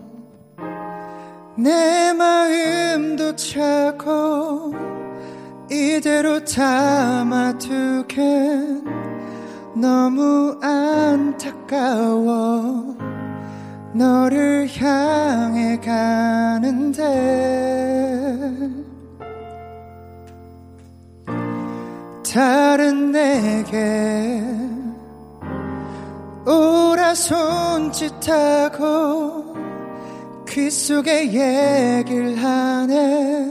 내 1.56 2.12
마음도 2.14 3.36
차고 3.36 4.74
이대로 5.70 6.42
담아두긴 6.44 7.72
너무 9.74 10.58
안타까워 10.62 12.32
너를 13.94 14.68
향해 14.78 15.78
가는데. 15.78 17.02
다른 22.32 23.12
내게 23.12 24.42
오라 26.46 27.14
손짓하고 27.14 28.22
귀 30.52 30.70
속에 30.70 31.28
얘기를 31.28 32.36
하네 32.36 33.46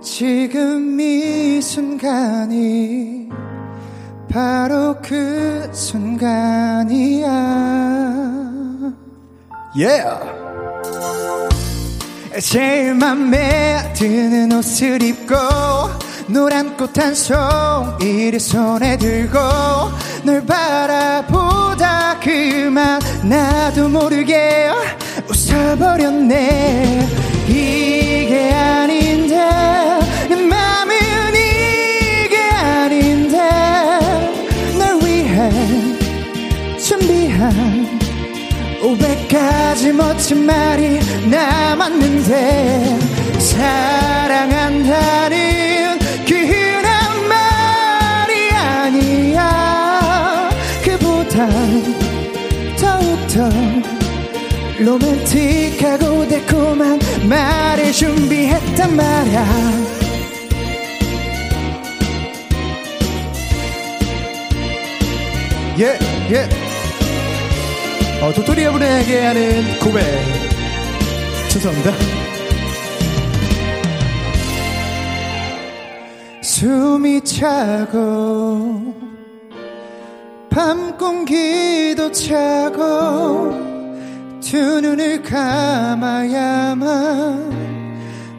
지금 0.00 0.98
이 0.98 1.60
순간이 1.60 3.28
바로 4.32 4.96
그 5.02 5.68
순간이야 5.70 7.26
yeah. 9.76 10.18
제일 12.40 12.94
맘에 12.94 13.92
드는 13.92 14.52
옷을 14.52 15.02
입고 15.02 15.34
노란 16.28 16.78
꽃 16.78 16.98
한 16.98 17.14
송이를 17.14 18.40
손에 18.40 18.96
들고 18.96 19.38
널 20.24 20.46
바라보다 20.46 22.18
그만 22.20 23.00
나도 23.22 23.90
모르게 23.90 24.70
웃어버렸네. 25.30 27.08
이게 27.48 28.52
아닌데 28.52 29.36
내 30.28 30.34
맘은 30.34 30.94
이게 31.34 32.36
아닌데 32.40 33.38
널 34.76 35.00
위해 35.02 35.50
준비한 36.78 38.00
500가지 38.82 39.92
멋진 39.92 40.44
말이 40.46 40.98
남았는데 41.30 42.98
사랑한다는 43.38 44.80
로맨틱하고 54.90 56.26
달콤한 56.26 56.98
말을 57.28 57.92
준비했단 57.92 58.96
말야 58.96 59.46
예, 65.78 65.96
예. 66.32 66.48
어, 68.20 68.32
도토리 68.34 68.64
여러분에게 68.64 69.20
하는 69.20 69.78
고백. 69.78 70.02
죄송합니다. 71.48 71.92
숨이 76.42 77.22
차고, 77.22 78.92
밤 80.50 80.98
공기도 80.98 82.10
차고, 82.12 83.69
두 84.40 84.80
눈을 84.80 85.22
감아야만 85.22 86.80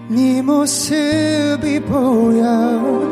네 0.09 0.41
모습이 0.41 1.79
보여. 1.81 3.09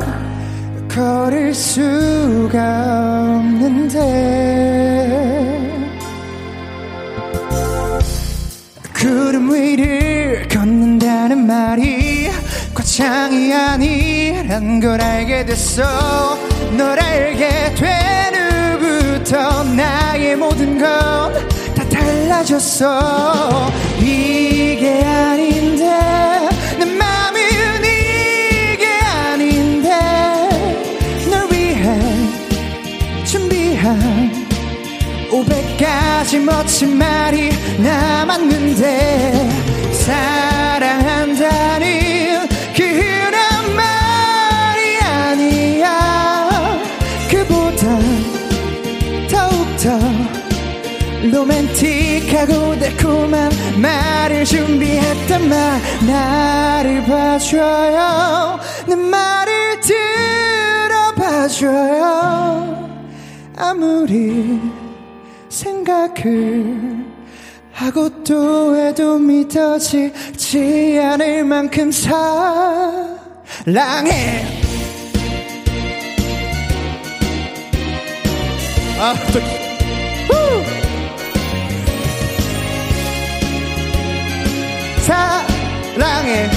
걸을 0.88 1.54
수가 1.54 3.38
없는데. 3.38 4.00
구름 8.94 9.54
위를 9.54 10.46
걷는다는 10.48 11.46
말이 11.46 12.28
과장이 12.74 13.52
아니란 13.54 14.80
걸 14.80 15.00
알게 15.00 15.46
됐어 15.46 16.36
널 16.76 17.00
알게 17.00 17.74
된 17.76 18.34
후부터 18.78 19.64
나의 19.64 20.36
모든 20.36 20.78
건다 20.78 21.49
달라졌어. 22.30 23.72
이게 23.98 25.02
아닌데 25.04 25.84
내 26.78 26.84
맘은 26.84 27.40
이게 27.84 28.86
아닌데 28.86 29.90
널 31.28 31.50
위해 31.50 31.98
준비한 33.24 34.46
500가지 35.30 36.38
멋진 36.38 36.96
말이 36.96 37.50
남았는데 37.78 39.48
로맨틱하고 52.40 52.78
달콤한 52.78 53.50
말을 53.80 54.44
준비했단 54.44 55.48
말 55.48 55.80
나를 56.06 57.02
봐줘요. 57.04 58.60
내 58.86 58.94
말을 58.94 59.80
들어봐줘요. 61.16 62.88
아무리 63.56 64.60
생각을 65.48 67.04
하고 67.72 68.22
또 68.22 68.76
해도 68.76 69.18
믿어지지 69.18 70.98
않을 71.02 71.44
만큼 71.44 71.90
사랑해. 71.90 73.20
아, 78.98 79.14
또, 79.32 79.59
사랑해 85.10 86.48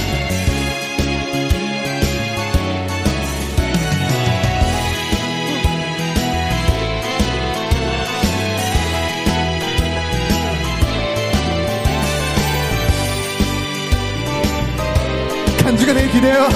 간주가 15.64 15.94
되게 15.94 16.12
기네요. 16.12 16.44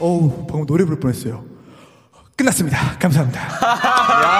어우, 0.00 0.46
방금 0.48 0.66
노래 0.66 0.84
부를 0.84 0.98
뻔했어요. 0.98 1.44
끝났습니다. 2.34 2.98
감사합니다. 2.98 3.40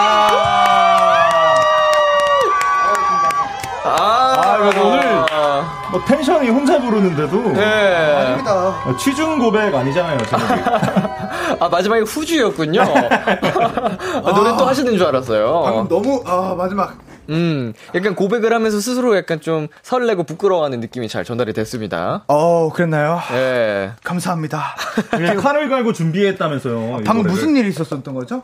아, 4.61 4.80
오늘 4.80 5.90
뭐 5.90 6.04
텐션이 6.04 6.50
혼자 6.50 6.78
부르는데도 6.80 7.52
네. 7.52 8.36
어, 8.84 8.96
취중 8.98 9.38
고백 9.38 9.74
아니잖아요. 9.74 10.18
아, 11.61 11.68
마지막에 11.68 12.02
후주였군요. 12.02 12.82
아, 12.82 14.32
노래 14.34 14.56
또 14.56 14.66
하시는 14.66 14.96
줄 14.96 15.06
알았어요. 15.06 15.86
너무, 15.88 16.22
아, 16.26 16.54
마지막. 16.56 16.94
음, 17.31 17.72
약간 17.95 18.14
고백을 18.14 18.53
하면서 18.53 18.81
스스로 18.81 19.16
약간 19.16 19.41
좀 19.41 19.68
설레고 19.83 20.24
부끄러워하는 20.24 20.81
느낌이 20.81 21.09
잘 21.09 21.24
전달이 21.24 21.53
됐습니다. 21.53 22.24
어, 22.28 22.70
그랬나요? 22.72 23.20
예. 23.33 23.93
감사합니다. 24.05 24.74
칼을 25.41 25.68
갈고 25.68 25.93
준비했다면서요. 25.93 26.99
이 27.01 27.05
방금. 27.05 27.31
무슨 27.31 27.57
일이 27.57 27.68
있었었던 27.68 28.12
거죠? 28.14 28.43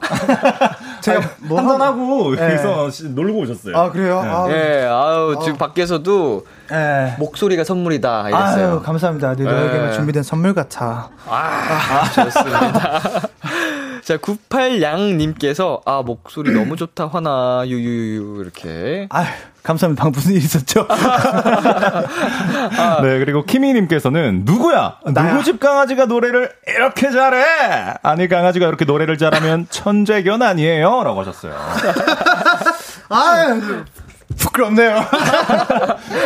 제가 1.03 1.21
뭐 1.41 1.59
한잔 1.59 1.81
하고 1.83 2.35
네. 2.35 2.43
여기서 2.45 2.91
시- 2.91 3.09
놀고 3.11 3.41
오셨어요. 3.41 3.77
아 3.77 3.91
그래요? 3.91 4.21
아, 4.25 4.47
예, 4.51 4.87
아유, 4.91 5.37
지금 5.43 5.59
밖에서도 5.59 6.47
예. 6.73 7.15
목소리가 7.19 7.65
선물이다. 7.65 8.29
이랬어요. 8.29 8.69
아유 8.69 8.83
감사합니다. 8.83 9.35
네, 9.37 9.45
너에게만 9.45 9.89
예. 9.89 9.93
준비된 9.93 10.23
선물 10.23 10.55
같아. 10.55 11.11
아, 11.29 12.05
좋습니다. 12.15 13.01
자, 14.07 14.17
98양님께서, 14.19 15.81
아, 15.85 16.01
목소리 16.07 16.53
너무 16.53 16.77
좋다, 16.77 17.09
화나, 17.09 17.65
유유유, 17.67 18.41
이렇게. 18.41 19.09
아유 19.11 19.27
감사합니다. 19.65 20.05
방금 20.05 20.17
무슨 20.17 20.31
일 20.35 20.39
있었죠? 20.39 20.87
네, 23.03 23.19
그리고 23.19 23.45
키미님께서는 23.45 24.43
누구야? 24.45 24.99
나야. 25.13 25.33
누구 25.33 25.43
집 25.43 25.59
강아지가 25.59 26.05
노래를 26.07 26.53
이렇게 26.69 27.11
잘해? 27.11 27.95
아니, 28.05 28.29
강아지가 28.29 28.69
이렇게 28.69 28.85
노래를 28.85 29.19
잘하면 29.19 29.67
천재견 29.71 30.41
아니에요? 30.41 31.03
라고 31.03 31.23
하셨어요. 31.23 31.53
아유 33.11 33.83
부끄럽네요. 34.39 34.97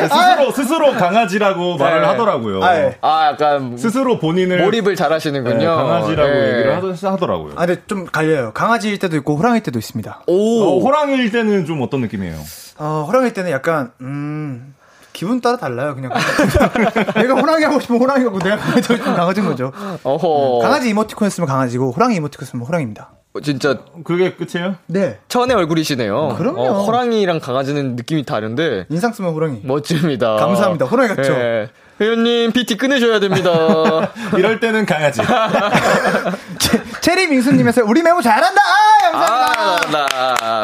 스스로, 0.09 0.51
스스로 0.53 0.93
강아지라고 0.93 1.77
말을 1.77 2.01
네. 2.01 2.07
하더라고요. 2.07 2.63
아, 2.63 2.77
예. 2.77 2.99
아, 3.01 3.29
약간, 3.33 3.77
스스로 3.77 4.19
본인을 4.19 4.63
몰입을 4.65 4.97
잘 4.97 5.13
하시는군요. 5.13 5.59
네, 5.59 5.67
강아지라고 5.67 6.31
예. 6.31 6.53
얘기를 6.53 6.77
하더, 6.77 7.13
하더라고요. 7.13 7.53
아 7.57 7.67
근데 7.67 7.83
좀 7.87 8.07
갈려요. 8.07 8.53
강아지일 8.53 8.99
때도 8.99 9.17
있고 9.19 9.37
호랑이일 9.37 9.63
때도 9.63 9.79
있습니다. 9.79 10.23
오, 10.27 10.63
어, 10.63 10.81
호랑이일 10.81 11.31
때는 11.31 11.67
좀 11.67 11.81
어떤 11.83 12.01
느낌이에요? 12.01 12.37
어, 12.79 13.05
호랑이일 13.07 13.33
때는 13.33 13.51
약간 13.51 13.93
음 14.01 14.75
기분 15.13 15.41
따라 15.41 15.57
달라요. 15.57 15.95
그냥 15.95 16.13
내가 17.15 17.35
호랑이 17.35 17.65
하고 17.65 17.81
싶으면 17.81 18.01
호랑이 18.01 18.25
하고 18.25 18.39
내가 18.39 18.57
강아지 18.57 18.93
하고 18.93 18.97
싶으면 18.97 19.17
강아지인 19.17 19.47
거죠. 19.47 19.73
어허. 20.03 20.61
강아지 20.63 20.89
이모티콘 20.89 21.27
했으면 21.27 21.47
강아지고 21.49 21.93
호랑이 21.93 22.17
이모티콘 22.17 22.47
했으면 22.47 22.67
호랑이입니다. 22.67 23.11
어, 23.33 23.41
진짜, 23.41 23.79
그게 24.03 24.35
끝이에요? 24.35 24.75
네. 24.87 25.19
천의 25.29 25.57
얼굴이시네요. 25.57 26.35
그럼요. 26.37 26.61
어, 26.63 26.83
호랑이랑 26.85 27.39
강아지는 27.39 27.95
느낌이 27.95 28.25
다른데, 28.25 28.87
인상 28.89 29.13
쓰면 29.13 29.33
호랑이. 29.33 29.61
멋집니다. 29.63 30.35
감사합니다. 30.37 30.87
호랑이 30.87 31.15
같죠? 31.15 31.33
예. 31.35 31.69
회원님, 32.01 32.51
PT 32.53 32.77
끊으셔야 32.77 33.21
됩니다. 33.21 33.51
이럴 34.37 34.59
때는 34.59 34.85
강아지. 34.85 35.21
체, 36.59 36.83
체리 37.03 37.29
민수님에서 37.29 37.85
우리 37.85 38.03
메모 38.03 38.21
잘한다. 38.21 38.61
아, 38.61 39.11
감사합니다. 39.13 40.07
아, 40.13 40.41
나. 40.41 40.63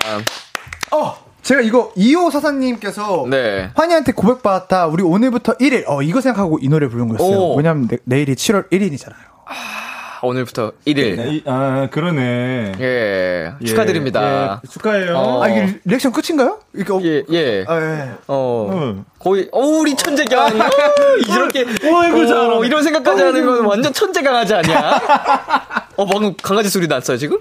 어, 0.96 1.16
제가 1.42 1.60
이거 1.60 1.92
2호 1.96 2.32
사사님께서 2.32 3.26
네. 3.30 3.70
환희한테 3.76 4.10
고백받았다. 4.12 4.86
우리 4.86 5.04
오늘부터 5.04 5.56
1일. 5.58 5.84
어, 5.86 6.02
이거 6.02 6.20
생각하고 6.20 6.58
이 6.60 6.68
노래 6.68 6.88
부른 6.88 7.06
거였어요. 7.08 7.38
오. 7.38 7.56
왜냐면 7.56 7.86
내, 7.86 7.98
내일이 8.04 8.34
7월 8.34 8.68
1일이잖아요. 8.72 9.14
오늘부터 10.22 10.72
1일. 10.86 11.16
네, 11.16 11.28
이- 11.34 11.42
아, 11.46 11.88
그러네. 11.90 12.72
예. 12.80 13.52
예, 13.60 13.64
축하드립니다. 13.66 14.60
예, 14.64 14.68
축하해요. 14.68 15.16
어. 15.16 15.42
아, 15.42 15.48
이게 15.48 15.78
리액션 15.84 16.12
끝인가요? 16.12 16.58
이게 16.74 16.92
어, 16.92 17.00
예, 17.02 17.22
예. 17.30 17.64
아, 17.68 17.80
예. 17.80 18.10
어, 18.28 18.70
응. 18.72 19.04
거의, 19.18 19.48
어, 19.52 19.60
우리 19.60 19.94
천재경. 19.94 20.48
이렇게, 21.28 21.60
어이구, 21.60 22.22
어, 22.22 22.26
잘하네. 22.26 22.66
이런 22.66 22.82
생각까지 22.82 23.22
하는 23.22 23.46
건 23.46 23.64
완전 23.66 23.92
천재 23.92 24.22
강아지 24.22 24.54
아니야? 24.54 25.00
어, 25.96 26.06
방금 26.06 26.34
강아지 26.42 26.68
소리 26.68 26.86
났어요, 26.86 27.16
지금? 27.16 27.38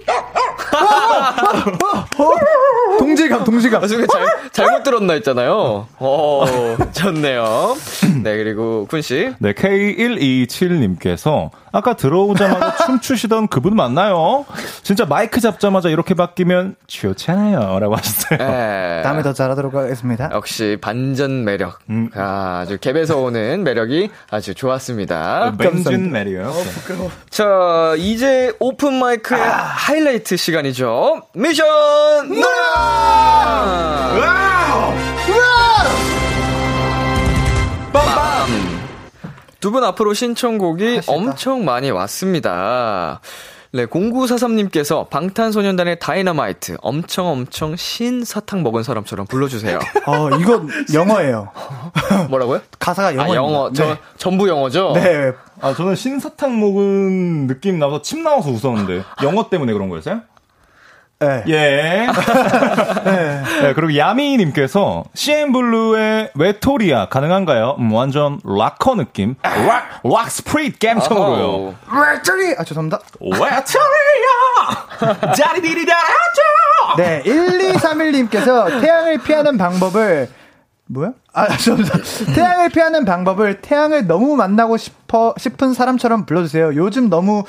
동질감, 2.98 3.44
동질감. 3.44 3.84
아, 3.84 3.86
순간 3.86 4.06
잘, 4.08 4.26
잘못 4.52 4.82
들었나 4.82 5.12
했잖아요. 5.14 5.86
어, 5.98 6.44
좋네요. 6.92 7.76
네, 8.22 8.36
그리고 8.36 8.86
쿤씨. 8.90 9.34
네, 9.38 9.52
K127님께서 9.52 11.50
아까 11.72 11.94
들어오자마자 11.94 12.76
춤추시던 12.86 13.48
그분 13.48 13.76
맞나요? 13.76 14.46
진짜 14.82 15.04
마이크 15.04 15.40
잡자마자 15.40 15.90
이렇게 15.90 16.14
바뀌면 16.14 16.76
좋잖아요. 16.86 17.78
라고 17.80 17.96
하셨어요. 17.96 18.38
예. 18.40 19.02
다음에 19.02 19.22
더 19.22 19.34
잘하도록 19.34 19.74
하겠습니다. 19.74 20.30
역시 20.32 20.78
반전 20.80 21.44
매력. 21.44 21.78
음. 21.90 22.08
아, 22.14 22.60
아주 22.62 22.78
갭에서 22.78 23.22
오는 23.22 23.62
매력이 23.62 24.10
아주 24.30 24.54
좋았습니다. 24.54 25.52
반전 25.58 26.10
매력이요. 26.12 26.50
자, 27.28 27.94
이제 27.98 28.52
오픈 28.58 28.94
마이크의 28.94 29.42
하이라이트 29.42 30.36
시간 30.38 30.55
이죠. 30.64 31.22
미션 31.34 31.66
노래방! 32.28 33.96
두분 39.60 39.82
앞으로 39.82 40.14
신청곡이 40.14 41.00
엄청 41.08 41.64
많이 41.64 41.90
왔습니다. 41.90 43.20
네, 43.72 43.84
0943님께서 43.86 45.10
방탄소년단의 45.10 45.98
다이너마이트 45.98 46.76
엄청 46.80 47.26
엄청 47.26 47.74
신 47.76 48.24
사탕 48.24 48.62
먹은 48.62 48.82
사람처럼 48.84 49.26
불러주세요. 49.26 49.78
어, 50.06 50.30
이건 50.38 50.68
영어예요. 50.94 51.50
뭐라고요? 52.30 52.60
가사가 52.78 53.08
아, 53.08 53.12
영어입니다. 53.12 53.36
영어. 53.36 53.72
저, 53.72 53.84
네. 53.86 53.98
전부 54.16 54.48
영어죠? 54.48 54.92
네. 54.94 55.32
아, 55.60 55.74
저는 55.74 55.96
신 55.96 56.20
사탕 56.20 56.60
먹은 56.60 57.48
느낌 57.48 57.78
나서 57.78 58.00
침 58.02 58.22
나와서 58.22 58.50
웃었는데. 58.50 59.02
영어 59.24 59.50
때문에 59.50 59.72
그런 59.72 59.88
거였어요? 59.88 60.22
네. 61.18 61.42
예. 61.48 62.06
네, 63.62 63.72
그리고 63.74 63.96
야미님께서 63.96 65.04
CN블루의 65.14 66.32
외톨이야 66.34 67.08
가능한가요? 67.08 67.76
음, 67.78 67.90
완전 67.92 68.38
락커 68.44 68.96
느낌. 68.96 69.34
락, 69.42 70.02
락 70.04 70.30
spirit. 70.30 70.76
어허. 70.84 71.74
렉터리! 71.90 72.56
아, 72.58 72.64
죄송합니다. 72.64 73.00
외톨이야! 73.20 73.62
자리디리다라죠! 75.32 76.42
네, 76.98 77.22
1231님께서 77.24 78.80
태양을 78.82 79.18
피하는 79.22 79.56
방법을, 79.56 80.28
뭐야? 80.88 81.12
아, 81.32 81.48
죄송합니다. 81.56 81.98
태양을 82.34 82.68
피하는 82.68 83.06
방법을 83.06 83.62
태양을 83.62 84.06
너무 84.06 84.36
만나고 84.36 84.76
싶어, 84.76 85.34
싶은 85.38 85.72
사람처럼 85.72 86.26
불러주세요. 86.26 86.74
요즘 86.76 87.08
너무 87.08 87.44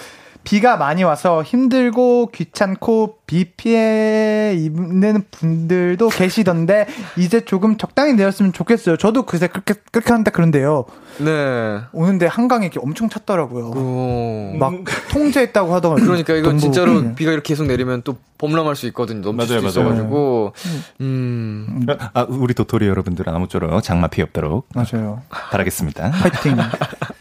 비가 0.48 0.78
많이 0.78 1.04
와서 1.04 1.44
힘들고 1.44 2.32
귀찮고 2.34 3.18
비 3.28 3.44
피해 3.44 4.54
입는 4.56 5.26
분들도 5.30 6.08
계시던데, 6.08 6.88
이제 7.18 7.42
조금 7.44 7.76
적당히 7.78 8.14
내렸으면 8.14 8.54
좋겠어요. 8.54 8.96
저도 8.96 9.24
그새 9.24 9.48
그렇게, 9.48 9.74
그렇게 9.92 10.14
한다 10.14 10.32
그런데요. 10.32 10.86
네. 11.18 11.82
오는데 11.92 12.28
한강에 12.28 12.68
이렇게 12.68 12.80
엄청 12.82 13.10
찼더라고요. 13.10 13.66
오. 13.72 14.56
막 14.58 14.74
통제했다고 15.12 15.76
하더라고요. 15.76 16.06
그러니까 16.06 16.34
이거 16.36 16.48
동부. 16.48 16.62
진짜로 16.62 16.94
음. 16.94 17.16
비가 17.16 17.34
이렇게 17.34 17.50
계속 17.54 17.66
내리면 17.68 18.04
또 18.04 18.16
범람할 18.38 18.78
수 18.78 18.88
있거든요. 18.88 19.20
넘칠 19.20 19.58
맞아요, 19.58 19.68
수도 19.68 19.82
맞아요. 19.82 19.94
있어가지고. 19.96 20.54
음. 21.02 21.86
아, 22.14 22.26
우리 22.30 22.54
도토리 22.54 22.88
여러분들은 22.88 23.36
아무쪼록 23.36 23.84
장마 23.84 24.08
피해 24.08 24.24
없도록 24.24 24.70
맞아요. 24.74 25.24
바라겠습니다. 25.28 26.12
파이팅. 26.12 26.56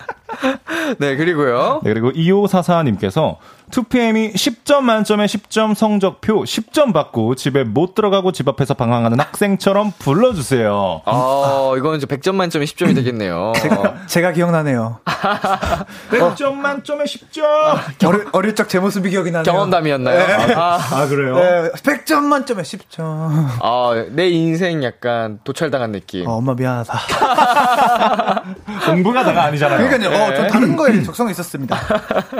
네, 0.99 1.16
그리고요. 1.16 1.80
네, 1.82 1.93
그리고 1.93 2.11
2544님께서 2.12 3.37
2PM이 3.70 4.34
10점 4.34 4.82
만점에 4.82 5.26
10점 5.26 5.74
성적표 5.74 6.44
10점 6.44 6.92
받고 6.92 7.34
집에 7.34 7.64
못 7.64 7.94
들어가고 7.94 8.30
집 8.32 8.48
앞에서 8.48 8.74
방황하는 8.74 9.18
학생처럼 9.18 9.92
불러주세요. 9.98 11.02
아, 11.04 11.72
이건 11.76 11.96
이제 11.96 12.06
100점 12.06 12.34
만점에 12.36 12.64
10점이 12.64 12.94
되겠네요. 12.94 13.52
제가 14.06 14.32
기억나네요. 14.32 15.00
100점 16.10 16.52
만점에 16.54 17.04
10점! 17.04 18.06
어릴, 18.06 18.26
어릴 18.32 18.54
적 18.54 18.66
제 18.68 18.78
모습이 18.80 19.10
기억이 19.10 19.30
나네요. 19.30 19.44
경험담이었나요? 19.52 20.56
아, 20.58 20.78
아, 20.92 21.06
그래요? 21.06 21.36
네, 21.36 21.70
100점 21.82 22.22
만점에 22.24 22.62
10점. 22.62 23.46
아, 23.62 24.04
내 24.10 24.28
인생 24.28 24.82
약간 24.82 25.38
도찰당한 25.44 25.92
느낌. 25.92 26.26
어, 26.28 26.36
엄마 26.38 26.54
미안하다. 26.54 26.98
공부가 28.86 29.22
다가 29.24 29.44
아니잖아요. 29.44 29.88
그러니까요. 29.88 30.22
어, 30.24 30.34
저 30.34 30.46
다른 30.48 30.74
거에 30.76 31.02
적성이 31.02 31.30
있었습니다. 31.30 31.76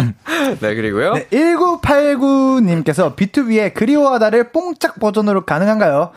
네, 0.61 0.75
그리고요. 0.75 1.16
네, 1.17 1.27
1989님께서 1.29 3.17
B2B의 3.17 3.73
그리워하다를 3.73 4.53
뽕짝 4.53 5.01
버전으로 5.01 5.47
가능한가요? 5.47 6.11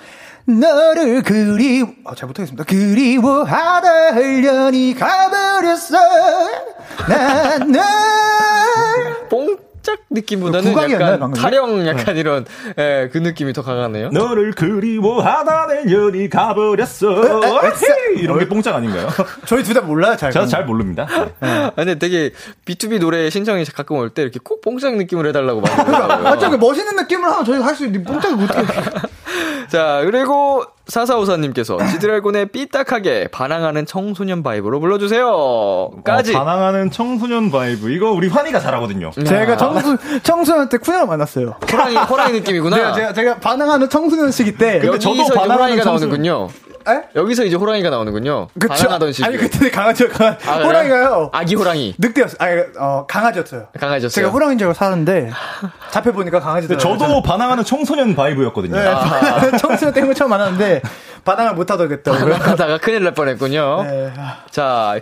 너를 0.46 1.22
그리워, 1.24 1.90
아, 2.04 2.16
잘 2.16 2.28
못하겠습니다. 2.28 2.66
그리워하다 2.66 4.12
흘려니 4.16 4.96
가버렸어. 4.96 5.98
나는 7.08 7.80
뽕 9.30 9.56
짝 9.90 10.00
느낌보다는 10.12 10.72
국악이었나요, 10.74 11.06
약간 11.14 11.20
방금? 11.20 11.42
타령 11.42 11.88
약간 11.88 12.16
이런 12.18 12.46
예, 12.78 13.10
그 13.12 13.18
느낌이 13.18 13.54
더 13.54 13.64
강하네요. 13.64 14.10
너를 14.10 14.52
그리워하다 14.54 15.68
내 15.68 15.84
년이 15.86 16.30
가버렸어. 16.30 17.42
헤이! 17.64 18.20
이런 18.20 18.38
게 18.40 18.48
뽕짝 18.48 18.76
아닌가요? 18.76 19.08
저희 19.46 19.64
둘 19.64 19.74
다 19.74 19.82
몰라요, 19.82 20.16
잘. 20.16 20.32
제가 20.32 20.46
잘 20.46 20.66
모릅니다. 20.66 21.08
아, 21.40 21.72
근데 21.76 21.96
되게 21.98 22.32
B2B 22.66 23.00
노래 23.00 23.30
신청이 23.30 23.66
가끔 23.66 23.98
올 23.98 24.10
때 24.10 24.22
이렇게 24.22 24.40
꼭 24.44 24.62
뽕짝 24.62 24.96
느낌으로 24.98 25.30
해달라고 25.30 25.62
아, 25.66 25.70
저기 25.70 25.86
그러더라고요. 25.86 26.58
멋있는 26.58 26.96
느낌을 26.96 27.30
하면 27.30 27.46
저희 27.46 27.60
할 27.62 27.76
수 27.76 27.86
있는데 27.86 28.12
뽕짝을 28.12 28.36
못해. 28.38 28.54
자, 29.70 30.02
그리고 30.04 30.64
4454님께서 30.90 31.78
지드래곤의 31.92 32.48
삐딱하게 32.48 33.28
반항하는 33.32 33.86
청소년 33.86 34.44
vibe로 34.44 34.80
불러주세요. 34.80 35.92
까지. 36.04 36.36
어, 36.36 36.40
반항하는 36.44 36.92
청소년 36.92 37.52
vibe. 37.52 37.90
이거 37.92 38.12
우리 38.12 38.28
환희가 38.28 38.60
잘하거든요. 38.60 39.12
제가 39.12 39.58
청소, 39.58 39.98
청소년 40.24 40.70
때 40.70 40.78
쿤 40.78 40.85
형을 40.85 41.08
만났어요. 41.08 41.56
호랑이, 41.72 41.96
호랑이 41.96 42.34
느낌이구나. 42.40 42.76
제가, 42.76 42.94
제가, 42.94 43.14
제가 43.14 43.36
반항하는 43.40 43.90
청소년 43.90 44.32
시기 44.32 44.56
때. 44.58 44.80
근데 44.80 45.00
저도 45.00 45.26
반항하는 45.28 45.54
호랑이가 45.56 45.84
청소년- 45.84 46.10
나오는군요. 46.24 46.50
에? 46.88 47.02
여기서 47.16 47.46
이제 47.46 47.56
호랑이가 47.56 47.90
나오는군요. 47.90 48.48
그쵸? 48.60 48.68
반항하던 48.74 49.12
시기. 49.14 49.26
아니, 49.28 49.38
그때 49.38 49.70
강아지가, 49.70 50.38
강아, 50.38 50.38
아? 50.46 50.64
호랑이가요. 50.64 51.30
아기 51.34 51.56
호랑이. 51.56 51.96
늑대였어요. 51.98 52.38
아니, 52.40 52.62
어, 52.78 53.06
강아지였어요. 53.08 53.68
강아지였어요. 53.80 54.10
제가 54.10 54.30
호랑이인 54.30 54.58
줄 54.58 54.68
알고 54.68 54.78
살았는데, 54.78 55.32
잡혀 55.92 56.12
보니까 56.12 56.40
강아지더라고요. 56.40 56.98
근데 56.98 57.06
저도 57.06 57.22
반항하는 57.22 57.64
청소년 57.64 58.16
vibe였거든요. 58.16 58.76
네, 58.76 59.58
청소년 59.58 59.94
때문에 59.94 60.14
처음 60.14 60.30
만났는데, 60.30 60.82
반항을 61.26 61.54
못 61.56 61.70
하더겠다고요. 61.70 62.34
하다가 62.36 62.78
큰일 62.78 63.04
날 63.04 63.14
뻔했군요. 63.14 63.84
네. 63.84 64.14
자, 64.50 64.96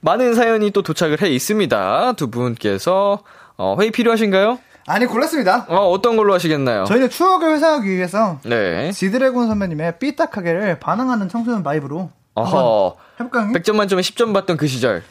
많은 0.00 0.34
사연이 0.34 0.70
또 0.70 0.82
도착을 0.82 1.22
해 1.22 1.28
있습니다. 1.28 2.12
두 2.16 2.30
분께서 2.30 3.20
어, 3.56 3.76
회의 3.80 3.90
필요하신가요? 3.90 4.58
아니, 4.86 5.06
골랐습니다. 5.06 5.66
어, 5.68 5.88
어떤 5.90 6.16
걸로 6.16 6.32
하시겠나요? 6.34 6.84
저희는 6.84 7.10
추억을 7.10 7.54
회상하기 7.54 7.88
위해서, 7.90 8.38
네. 8.44 8.92
지드래곤 8.92 9.48
선배님의 9.48 9.98
삐딱하게를 9.98 10.78
반항하는 10.78 11.28
청소년 11.28 11.62
vibe로 11.62 12.10
어허. 12.34 12.96
해볼까요? 13.20 13.42
형님? 13.46 13.60
100점 13.60 13.74
만점에 13.76 14.02
10점 14.02 14.32
받던 14.32 14.56
그 14.56 14.66
시절. 14.68 15.02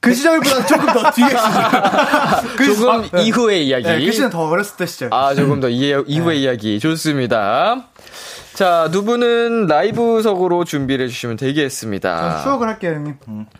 그 0.00 0.14
시절보다 0.14 0.66
조금 0.66 0.86
더 0.92 1.10
뒤에 1.12 1.28
시절. 1.28 1.42
그 2.56 2.64
시- 2.64 2.76
조금 2.76 2.90
아, 2.90 3.02
네. 3.12 3.22
이후의 3.24 3.66
이야기. 3.66 3.84
네, 3.84 4.04
그 4.04 4.12
시절 4.12 4.30
더 4.30 4.48
어렸을 4.48 4.76
때 4.76 4.86
시절. 4.86 5.12
아, 5.12 5.34
조금 5.34 5.60
더 5.60 5.68
이, 5.68 5.94
이후의 6.06 6.42
이야기. 6.42 6.80
좋습니다. 6.80 7.84
자, 8.54 8.88
두 8.90 9.04
분은 9.04 9.66
라이브석으로 9.66 10.64
준비를 10.64 11.06
해주시면 11.06 11.36
되겠습니다. 11.36 12.42
추억을 12.42 12.68
할게요, 12.68 12.92
형님. 12.94 13.14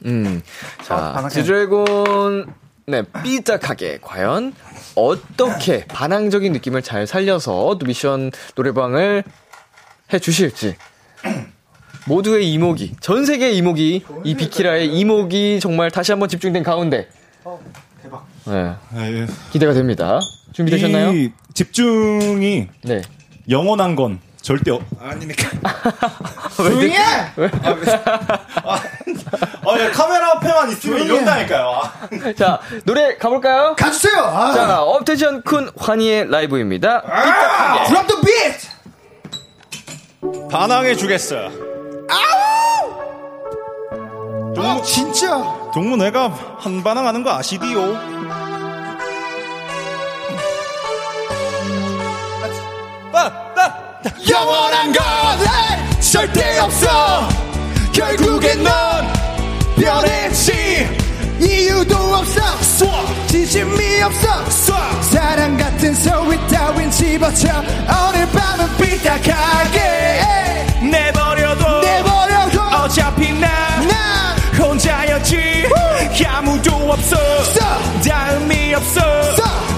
음. 0.07 0.43
아, 0.89 1.21
자. 1.23 1.29
지드래곤, 1.29 2.53
네, 2.91 3.03
삐딱하게, 3.23 3.99
과연, 4.03 4.53
어떻게 4.97 5.85
반항적인 5.87 6.53
느낌을 6.53 6.83
잘 6.83 7.07
살려서 7.07 7.77
또 7.79 7.87
미션 7.87 8.33
노래방을 8.57 9.23
해 10.13 10.19
주실지. 10.19 10.75
모두의 12.07 12.53
이목이, 12.53 12.97
전 13.01 13.25
세계의 13.25 13.57
이목이, 13.59 14.05
이 14.25 14.35
비키라의 14.35 14.89
이목이 14.89 15.61
정말 15.61 15.91
다시 15.91 16.11
한번 16.11 16.29
집중된 16.29 16.65
가운데. 16.65 17.09
대박. 18.03 18.27
네, 18.47 18.75
예. 18.97 19.27
기대가 19.53 19.73
됩니다. 19.73 20.19
준비되셨나요? 20.53 21.13
이 21.13 21.33
집중이 21.55 22.69
네. 22.85 23.03
영원한 23.49 23.95
건 23.95 24.19
절대 24.43 24.71
없... 24.71 24.83
아닙니까? 25.01 25.49
조용히 26.57 26.91
해! 26.91 26.99
아, 26.99 28.81
예, 29.79 29.91
카메라 29.91 30.33
앞에만 30.33 30.71
있으면 30.71 31.03
이런다니까요. 31.03 31.83
아. 31.83 32.09
자, 32.37 32.61
노래 32.85 33.17
가볼까요? 33.17 33.75
가주세요! 33.77 34.23
아, 34.23 34.53
자, 34.53 34.83
업텐션 34.83 35.43
쿤 35.43 35.73
환희의 35.79 36.31
라이브입니다. 36.31 37.03
drop 37.87 38.07
the 38.09 38.23
beat! 38.23 38.69
반항해 40.51 40.95
주겠어. 40.97 41.51
아, 44.57 44.83
진짜! 44.83 45.71
동무 45.73 45.97
내가 45.97 46.29
한 46.59 46.83
반항하는 46.83 47.23
거 47.23 47.31
아시디요? 47.31 48.21
영원한 54.29 54.93
건 54.93 55.03
절대 56.01 56.59
없어! 56.59 57.29
결국엔 57.93 58.63
넌 58.63 59.13
변했지! 59.77 60.89
이유도 61.41 61.97
없어! 61.97 62.47
진심이 63.27 64.03
없어! 64.03 65.01
사랑 65.03 65.57
같은 65.57 65.95
소리 65.95 66.37
따윈 66.49 66.91
집어쳐. 66.91 67.49
오늘 68.09 68.27
밤은 68.31 68.77
삐딱하게 68.79 70.67
내버려둬. 70.91 71.81
내버려둬. 71.81 72.63
어차피 72.85 73.33
난 73.33 73.51
난 73.87 74.37
혼자였지. 74.59 75.69
아무도 76.27 76.73
없어. 76.93 77.17
다음이 78.07 78.75
없어. 78.75 79.01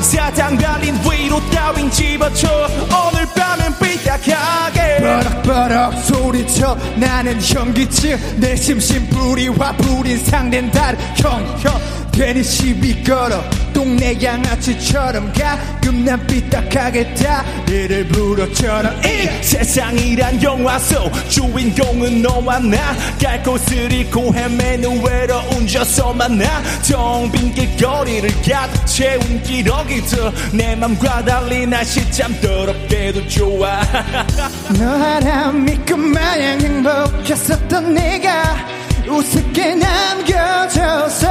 사탕 0.03 0.57
발린 0.59 0.99
위로 1.09 1.41
따윈 1.51 1.91
집어쳐. 1.91 2.49
오늘 2.89 3.27
밤은 3.35 3.79
삐 3.79 3.92
딱하게. 4.13 4.99
버럭버럭 4.99 6.05
소리쳐 6.05 6.77
나는 6.97 7.41
현기증. 7.41 8.19
내 8.37 8.55
심심풀이와 8.57 9.73
불인 9.73 10.19
상된 10.19 10.71
다른 10.71 10.99
형형 11.17 11.81
괜히 12.13 12.45
시비 12.45 13.03
걸어 13.03 13.43
동네 13.73 14.17
양아치처럼 14.23 15.33
가끔 15.33 16.05
난 16.05 16.25
삐딱하게 16.27 17.15
다리를 17.15 18.07
부러처럼 18.09 18.95
이 19.03 19.43
세상이란 19.43 20.43
영화 20.43 20.79
속 20.79 21.11
주인공은 21.31 22.21
너와 22.23 22.59
나. 22.59 22.95
갈 23.21 23.43
곳을 23.43 23.91
잃고 23.91 24.35
헤매는 24.35 25.03
외로운 25.03 25.67
저서 25.67 26.13
만나. 26.13 26.63
텅빈 26.83 27.55
길거리를 27.55 28.29
가득 28.43 28.87
채운 28.87 29.43
기러기들. 29.43 30.33
내 30.53 30.77
맘과 30.77 31.25
달리 31.25 31.67
날씨 31.67 32.09
참 32.13 32.39
더럽게도 32.41 33.27
좋아. 33.29 33.81
너 34.79 34.85
하나 34.85 35.51
믿고 35.51 35.97
마냥 35.97 36.61
행복했었던 36.61 37.95
내가 37.95 38.82
우습게 39.13 39.75
남겨져서 39.75 41.29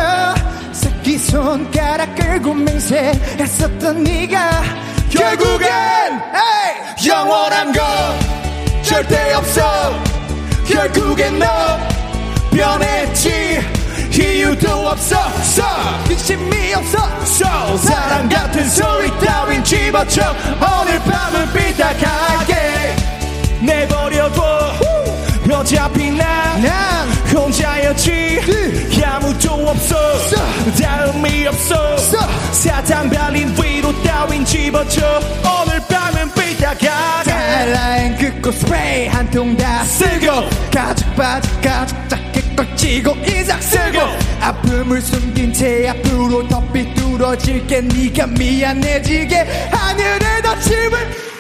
새끼 0.72 1.18
손가락 1.18 2.16
끌고 2.16 2.54
맹세했었던 2.54 4.04
네가 4.04 4.64
결국엔 5.10 5.68
에이! 6.36 7.08
영원한 7.08 7.74
건 7.74 7.84
절대 8.84 9.34
없어. 9.34 9.62
결국엔 10.68 11.40
너 11.40 11.48
변했지. 12.52 13.60
이유도 14.12 14.70
없어. 14.90 15.16
진심이 16.08 16.74
없어. 16.74 17.78
사랑 17.78 18.30
같은 18.30 18.70
소리 18.70 19.10
따윈 19.20 19.64
집어쳐. 19.64 20.36
오늘 20.60 21.00
밤은 21.00 21.54
삐딱하게 21.54 22.96
내버려둬. 23.62 24.72
어차피 25.62 26.10
난난 26.10 26.91
혼자였지. 27.92 29.04
아무도 29.04 29.54
없어. 29.70 29.96
다음이 30.82 31.48
없어. 31.48 31.98
사탕 32.52 33.10
발린 33.10 33.54
위로 33.62 33.92
따윈 34.04 34.46
집어쳐. 34.46 35.20
오늘 35.42 35.80
밤은 35.88 36.32
삐딱하게 36.34 37.30
달라인 37.30 38.18
긋고 38.18 38.52
스프레이 38.52 39.08
한 39.08 39.30
통 39.32 39.56
다 39.58 39.84
쓰고 39.84 40.50
가죽 40.74 41.16
바지 41.16 41.50
가죽 41.62 41.98
자켓 42.10 42.56
걸치고 42.56 43.16
이삭 43.28 43.62
쓰고 43.62 44.00
아픔을 44.42 45.02
숨긴 45.02 45.54
채 45.54 45.88
앞으로 45.90 46.48
더 46.48 46.62
삐뚤어질게. 46.72 47.82
네가 47.82 48.28
미안해지게 48.28 49.70
하늘에 49.72 50.42
덮침을 50.42 51.31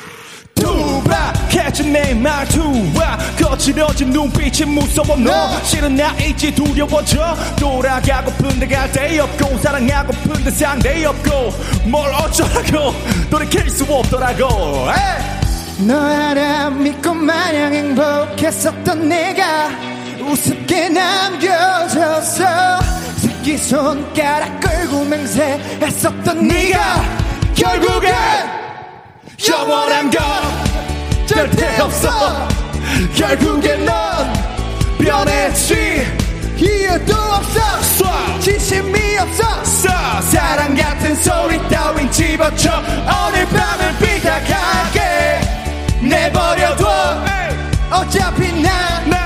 투박해진 0.61 1.91
내 1.93 2.13
말투와 2.13 3.17
거칠어진 3.39 4.11
눈빛이 4.11 4.65
무서워? 4.69 5.17
너 5.17 5.61
실은 5.63 5.95
나 5.95 6.11
있지 6.19 6.53
두려워져? 6.53 7.35
돌아가고픈데 7.57 8.67
갈 8.67 8.91
데 8.91 9.19
없고 9.19 9.57
사랑하고픈데 9.59 10.51
상대 10.51 11.03
없고 11.05 11.53
뭘 11.85 12.13
어쩌라고? 12.13 12.93
돌이킬 13.29 13.69
수 13.69 13.83
없더라고. 13.85 14.87
에이! 14.91 15.85
너 15.87 15.95
하나 15.95 16.69
믿고 16.69 17.13
마냥 17.13 17.73
행복했었던 17.73 19.09
내가 19.09 19.69
우습게 20.21 20.89
남겨져서 20.89 22.45
새끼손가락 23.17 24.59
끌고 24.59 25.03
맹세했었던 25.05 26.47
네가 26.47 27.03
결국엔 27.55 28.13
영원한 29.49 30.09
건 30.09 30.21
절대 31.25 31.79
없어. 31.79 32.47
결국엔 33.15 33.85
넌 33.85 34.33
변했지. 34.99 36.05
이유도 36.57 37.15
없어. 37.15 37.59
쏴 37.97 38.41
진심이 38.41 39.17
없어. 39.17 39.63
쏴 39.63 40.21
사랑 40.23 40.75
같은 40.75 41.15
소리 41.15 41.57
따윈 41.69 42.11
집어쳐. 42.11 42.69
오늘 43.27 43.45
밤은 43.47 43.97
삐딱하게 43.99 45.41
내버려둬. 46.01 47.23
어차피 47.91 48.61
난 48.61 49.09
나 49.09 49.17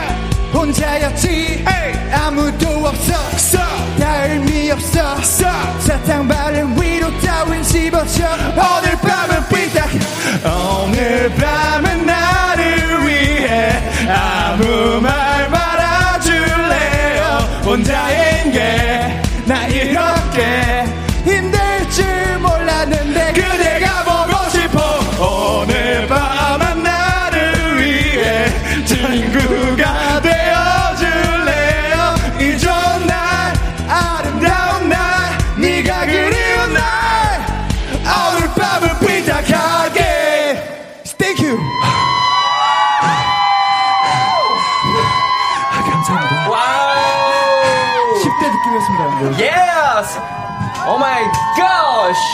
혼자였지. 0.53 1.27
에이. 1.67 2.13
아무도 2.13 2.67
없어. 2.87 3.13
쏴 3.35 3.99
다 3.99 4.25
의미 4.27 4.71
없어. 4.71 5.15
쏴 5.17 5.81
사탕 5.81 6.27
바른 6.27 6.79
위 6.81 6.84
미혹 7.05 7.21
따윈 7.21 7.61
집어쳐 7.63 8.25
오늘 8.55 8.97
밤은 8.97 9.47
삐딱. 9.49 9.89
오늘 10.43 11.29
밤은 11.35 12.05
나를 12.05 13.07
위해 13.07 13.69
아무 14.09 14.99
말 15.01 15.14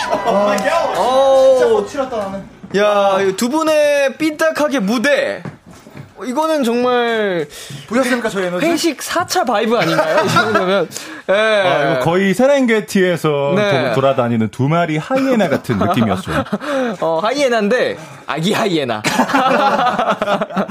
갓! 0.10 1.00
오! 1.00 1.86
찢었다, 1.86 2.18
나는. 2.18 2.44
야, 2.78 3.20
이 3.22 3.31
두 3.31 3.50
분의 3.50 4.14
삐딱하게 4.18 4.80
무대. 4.80 5.44
어, 6.18 6.24
이거는 6.24 6.64
정말 6.64 7.48
보셨습니까, 7.88 8.30
저희 8.30 8.46
에너지? 8.46 8.66
회식 8.68 9.00
4차 9.00 9.46
vibe 9.46 9.76
아닌가요? 9.78 10.24
이 10.26 10.30
정도면. 10.30 10.90
예. 11.30 11.34
아, 11.34 12.00
거의 12.00 12.34
세렝게티에서 12.34 13.54
네. 13.56 13.90
도- 13.90 13.96
돌아다니는 13.96 14.50
두 14.50 14.68
마리 14.70 14.98
하이에나 14.98 15.50
같은 15.50 15.78
느낌이었어요. 15.80 16.44
어, 17.02 17.20
하이에나인데, 17.24 17.98
아기 18.28 18.54
하이에나. 18.54 19.02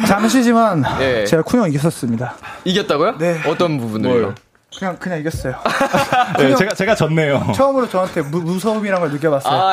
잠시지만, 0.06 0.84
예. 1.00 1.24
제가 1.24 1.42
쿤 1.42 1.51
형 1.51 1.68
이겼었습니다. 1.70 2.34
이겼다고요? 2.64 3.18
네. 3.18 3.40
어떤 3.46 3.78
부분을요? 3.78 4.34
그냥, 4.78 4.96
그냥 4.98 5.18
이겼어요. 5.18 5.54
네, 6.38 6.54
제가 6.54 6.74
제가 6.74 6.94
졌네요. 6.94 7.52
처음으로 7.54 7.88
저한테 7.88 8.22
무, 8.22 8.40
무서움이란 8.40 9.00
걸 9.00 9.10
느껴봤어요. 9.10 9.52
아, 9.52 9.72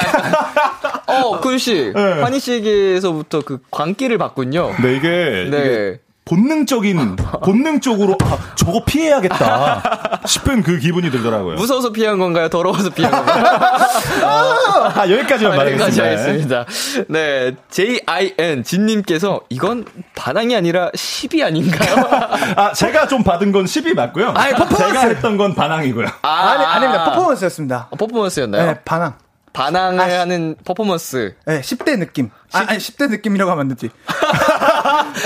어, 1.07 1.39
군씨. 1.39 1.93
네. 1.95 2.21
환희 2.21 2.39
씨에게서부터 2.39 3.41
그 3.41 3.59
광기를 3.71 4.17
봤군요. 4.17 4.73
네, 4.81 4.95
이게, 4.95 5.45
이게 5.47 5.49
네. 5.49 5.99
본능적인 6.27 7.15
본능적으로 7.43 8.17
아, 8.23 8.37
저거 8.55 8.83
피해야겠다 8.83 10.21
싶은 10.25 10.61
그 10.61 10.77
기분이 10.77 11.09
들더라고요. 11.09 11.55
무서워서 11.55 11.91
피한 11.91 12.19
건가요? 12.19 12.49
더러워서 12.49 12.89
피한 12.89 13.11
건가요? 13.11 13.45
아, 14.23 15.09
여기까지만 15.09 15.59
여기까지 15.67 16.01
말하겠습니다. 16.01 16.59
하겠습니다. 16.59 16.65
네, 17.09 17.55
JIN 17.69 18.63
진님께서 18.63 19.41
이건 19.49 19.85
반항이 20.15 20.55
아니라 20.55 20.89
시비 20.91 21.43
아닌가요? 21.43 21.95
아, 22.57 22.73
제가 22.73 23.07
좀 23.07 23.23
받은 23.23 23.51
건 23.51 23.65
시비 23.65 23.93
맞고요. 23.93 24.31
아니, 24.35 24.53
퍼포먼스! 24.53 24.77
제가 24.87 25.01
했던 25.07 25.37
건 25.37 25.55
반항이고요. 25.55 26.07
아, 26.23 26.29
아니, 26.29 26.63
아닙니다. 26.65 27.05
퍼포먼스였습니다. 27.11 27.87
어, 27.89 27.95
퍼포먼스였나요? 27.95 28.65
네, 28.65 28.79
반항. 28.83 29.13
반항을 29.57 29.99
아, 29.99 30.09
시- 30.09 30.15
하는 30.15 30.55
퍼포먼스. 30.63 31.33
네, 31.47 31.61
10대 31.61 31.97
느낌. 31.97 32.29
아, 32.53 32.59
아니, 32.67 32.77
10대 32.77 33.09
느낌이라고 33.09 33.49
하면 33.51 33.61
안 33.61 33.67
되지. 33.69 33.89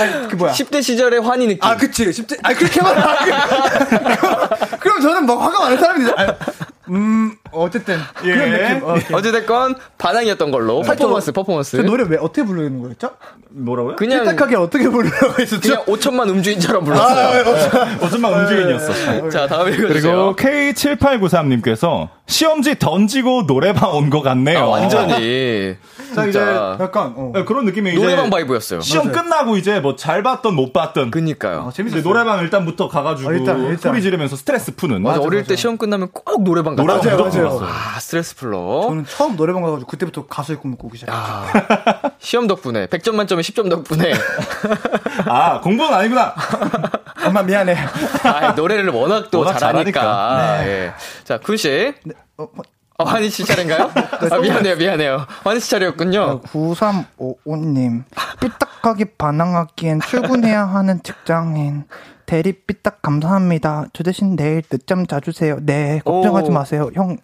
아니, 0.00 0.28
그 0.32 0.36
뭐야. 0.36 0.52
10대 0.52 0.82
시절의 0.82 1.20
환희 1.20 1.46
느낌. 1.48 1.62
아, 1.62 1.76
그치. 1.76 2.06
10대, 2.06 2.38
아, 2.42 2.54
그렇게 2.54 2.80
말하 2.80 3.16
그럼 4.80 5.00
저는 5.02 5.26
뭐 5.26 5.36
화가 5.36 5.64
많은 5.64 5.76
사람이지. 5.78 6.10
아, 6.16 6.34
음, 6.88 7.36
어쨌든. 7.52 7.98
예. 8.24 8.32
그런 8.34 8.50
느낌. 8.50 8.88
어, 8.88 8.92
오케이. 8.94 9.16
어찌됐건 9.16 9.74
반항이었던 9.98 10.50
걸로. 10.50 10.80
퍼포먼스, 10.82 11.32
퍼포먼스. 11.32 11.76
저 11.76 11.82
노래 11.82 12.04
왜, 12.08 12.16
어떻게 12.18 12.42
부르는 12.42 12.82
거였죠? 12.82 13.10
뭐라고요? 13.50 13.96
그냥, 13.96 14.24
삐딱하게 14.24 14.56
어떻게 14.56 14.88
부르려고 14.88 15.40
했었죠? 15.40 15.60
그냥 15.60 15.84
5천만 15.84 16.28
음주인처럼 16.30 16.82
아, 16.82 16.84
불렀어요. 16.86 17.98
어쩌면 18.00 18.40
움직임이었어. 18.40 19.28
자, 19.28 19.46
다음 19.46 19.68
읽어주세요. 19.68 20.34
그리고 20.36 20.36
K7893님께서 20.36 22.08
시험지 22.32 22.78
던지고 22.78 23.46
노래방 23.46 23.94
온 23.94 24.10
것 24.10 24.22
같네요. 24.22 24.58
아, 24.60 24.64
완전히. 24.66 25.76
자, 26.14 26.26
이제. 26.26 26.40
약간, 26.80 27.12
어. 27.16 27.30
네, 27.34 27.44
그런 27.44 27.64
느낌이 27.64 27.90
이제 27.92 27.98
노래방 28.00 28.28
바이브였어요. 28.30 28.80
시험 28.80 29.12
끝나고 29.12 29.56
이제 29.56 29.80
뭐 29.80 29.96
잘 29.96 30.22
봤던 30.22 30.54
못 30.54 30.72
봤던 30.72 31.10
그니까요. 31.10 31.64
아, 31.66 31.68
이제 31.68 31.76
재밌었어요. 31.76 32.02
노래방 32.02 32.40
일단부터 32.40 32.88
가가지고 32.88 33.30
어, 33.30 33.32
일단, 33.32 33.60
일단. 33.64 33.92
소리 33.92 34.02
지르면서 34.02 34.36
스트레스 34.36 34.74
푸는 34.74 35.02
맞아, 35.02 35.18
맞아, 35.18 35.26
어릴 35.26 35.40
맞아. 35.40 35.48
때 35.50 35.56
시험 35.56 35.76
끝나면 35.78 36.08
꼭 36.12 36.42
노래방 36.42 36.74
맞아요, 36.74 36.96
무조건 36.98 37.28
맞아요. 37.28 37.48
갔어요. 37.60 37.68
아, 37.70 38.00
스트레스 38.00 38.34
풀러. 38.36 38.82
저는 38.88 39.04
처음 39.06 39.36
노래방 39.36 39.62
가가지고 39.62 39.86
그때부터 39.88 40.26
가수의 40.26 40.58
꿈을 40.58 40.76
꾸기 40.78 40.98
시작했어요. 40.98 41.24
아, 41.24 42.10
시험 42.18 42.46
덕분에 42.46 42.86
100점 42.86 43.14
만점에 43.14 43.42
10점 43.42 43.70
덕분에 43.70 44.12
아 45.26 45.60
공부는 45.60 45.94
아니구나. 45.94 46.34
엄마 47.24 47.42
미안해. 47.42 47.76
아, 48.24 48.52
노래를 48.52 48.88
워낙 48.90 49.30
또 49.30 49.40
워낙 49.40 49.58
잘하니까. 49.58 50.00
잘하니까. 50.00 50.66
예. 50.68 50.92
자, 51.24 51.38
군 51.38 51.56
씨. 51.56 51.92
어, 52.36 52.46
뭐, 52.52 52.64
어, 52.98 53.04
환희 53.04 53.30
씨 53.30 53.44
차례인가요? 53.44 53.90
아, 54.30 54.38
미안해요, 54.38 54.76
미안해요. 54.76 55.26
환희 55.44 55.60
씨 55.60 55.70
차례였군요. 55.70 56.40
9355님. 56.42 58.04
삐딱하게 58.40 59.16
반항하기엔 59.16 60.00
출근해야 60.00 60.64
하는 60.66 61.02
직장인. 61.02 61.84
대리 62.26 62.52
삐딱 62.52 63.02
감사합니다. 63.02 63.86
저 63.92 64.02
대신 64.02 64.36
내일 64.36 64.62
늦잠 64.62 65.06
자주세요. 65.06 65.58
네, 65.62 66.00
걱정하지 66.04 66.50
오. 66.50 66.52
마세요. 66.52 66.90
형, 66.94 67.18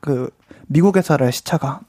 그, 0.00 0.30
미국에 0.68 1.02
살아요, 1.02 1.30
시차가. 1.30 1.80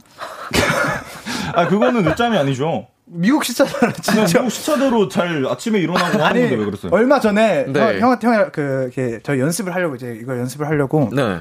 아 1.54 1.68
그거는 1.68 2.04
늦잠이 2.04 2.38
아니죠. 2.38 2.88
미국 3.06 3.44
시차잖아, 3.44 3.94
그냥 4.10 4.26
미국 4.28 4.50
시차대로 4.50 5.08
잘 5.08 5.46
아침에 5.46 5.80
일어나고 5.80 6.24
하는 6.24 6.42
건데 6.42 6.56
왜 6.56 6.66
그랬어요? 6.66 6.92
얼마 6.94 7.20
전에 7.20 7.66
네. 7.68 7.80
형, 7.80 8.00
형한테 8.00 8.28
형이랑 8.28 8.52
그, 8.52 8.92
이렇게 8.96 9.20
저희 9.24 9.40
연습을 9.40 9.74
하려고 9.76 9.96
이제 9.96 10.18
이걸 10.20 10.40
연습을 10.40 10.68
하려고 10.68 11.10
네. 11.14 11.40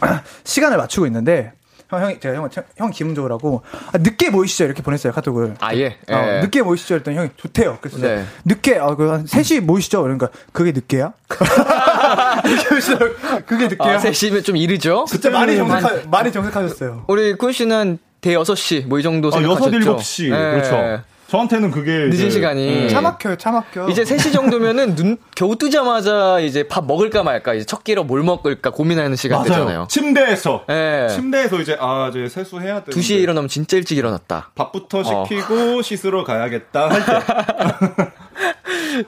시간을 0.44 0.76
맞추고 0.76 1.06
있는데 1.06 1.52
형, 1.90 2.02
형이 2.02 2.20
제가 2.20 2.36
형, 2.36 2.48
형 2.76 2.90
기분 2.90 3.14
좋으라고 3.14 3.62
아, 3.92 3.98
늦게 3.98 4.30
모이시죠 4.30 4.64
이렇게 4.64 4.82
보냈어요 4.82 5.12
카톡을. 5.12 5.56
아, 5.60 5.74
예. 5.74 5.98
어, 6.10 6.14
예. 6.14 6.40
늦게 6.40 6.62
모이시죠 6.62 6.94
했더니 6.96 7.16
형이 7.18 7.30
좋대요. 7.36 7.78
그래서 7.80 7.98
네. 7.98 8.24
늦게 8.44 8.78
아, 8.78 8.94
그한 8.94 9.24
3시 9.24 9.60
모이시죠. 9.60 10.02
그러니까 10.02 10.28
그게 10.52 10.72
늦게야? 10.72 11.12
그게 13.46 13.68
늦게야? 13.68 13.96
아, 13.96 13.98
3시면 13.98 14.44
좀 14.44 14.56
이르죠? 14.56 15.04
진짜 15.08 15.30
많이 15.30 15.56
정색하, 15.56 16.02
많이 16.10 16.32
정색하셨어요. 16.32 17.04
우리 17.08 17.34
군 17.34 17.52
씨는 17.52 17.98
대 18.22 18.34
6시, 18.36 18.86
뭐 18.86 18.98
이 19.00 19.02
정도 19.02 19.28
아, 19.28 19.32
생각하셨죠? 19.32 19.76
6, 19.76 19.96
7시. 19.98 20.24
예. 20.26 20.30
그렇죠. 20.30 21.02
저한테는 21.28 21.70
그게 21.70 21.90
늦은 21.92 22.12
이제- 22.12 22.30
시간이. 22.30 22.88
차 22.90 23.00
막혀요, 23.00 23.36
차 23.36 23.50
막혀. 23.50 23.88
이제 23.88 24.04
3시 24.04 24.32
정도면은 24.34 24.94
눈 24.94 25.16
겨우 25.34 25.56
뜨자마자 25.56 26.38
이제 26.40 26.68
밥 26.68 26.84
먹을까 26.86 27.22
말까 27.22 27.54
이제 27.54 27.64
첫 27.64 27.82
끼로 27.84 28.04
뭘 28.04 28.22
먹을까 28.22 28.68
고민하는 28.70 29.16
시간 29.16 29.38
맞아요. 29.38 29.48
되잖아요. 29.48 29.86
침대에서 29.88 30.64
예. 30.68 31.08
침대에서 31.10 31.58
이제 31.60 31.76
아 31.80 32.08
이제 32.10 32.28
세수해야 32.28 32.84
돼. 32.84 32.92
2시에 32.92 33.18
일어나면 33.20 33.48
진짜 33.48 33.78
일찍 33.78 33.96
일어났다. 33.96 34.50
밥부터 34.54 35.00
어. 35.00 35.24
시키고 35.26 35.80
씻으러 35.82 36.22
가야겠다 36.22 36.90
할 36.90 37.04
때. 37.06 38.12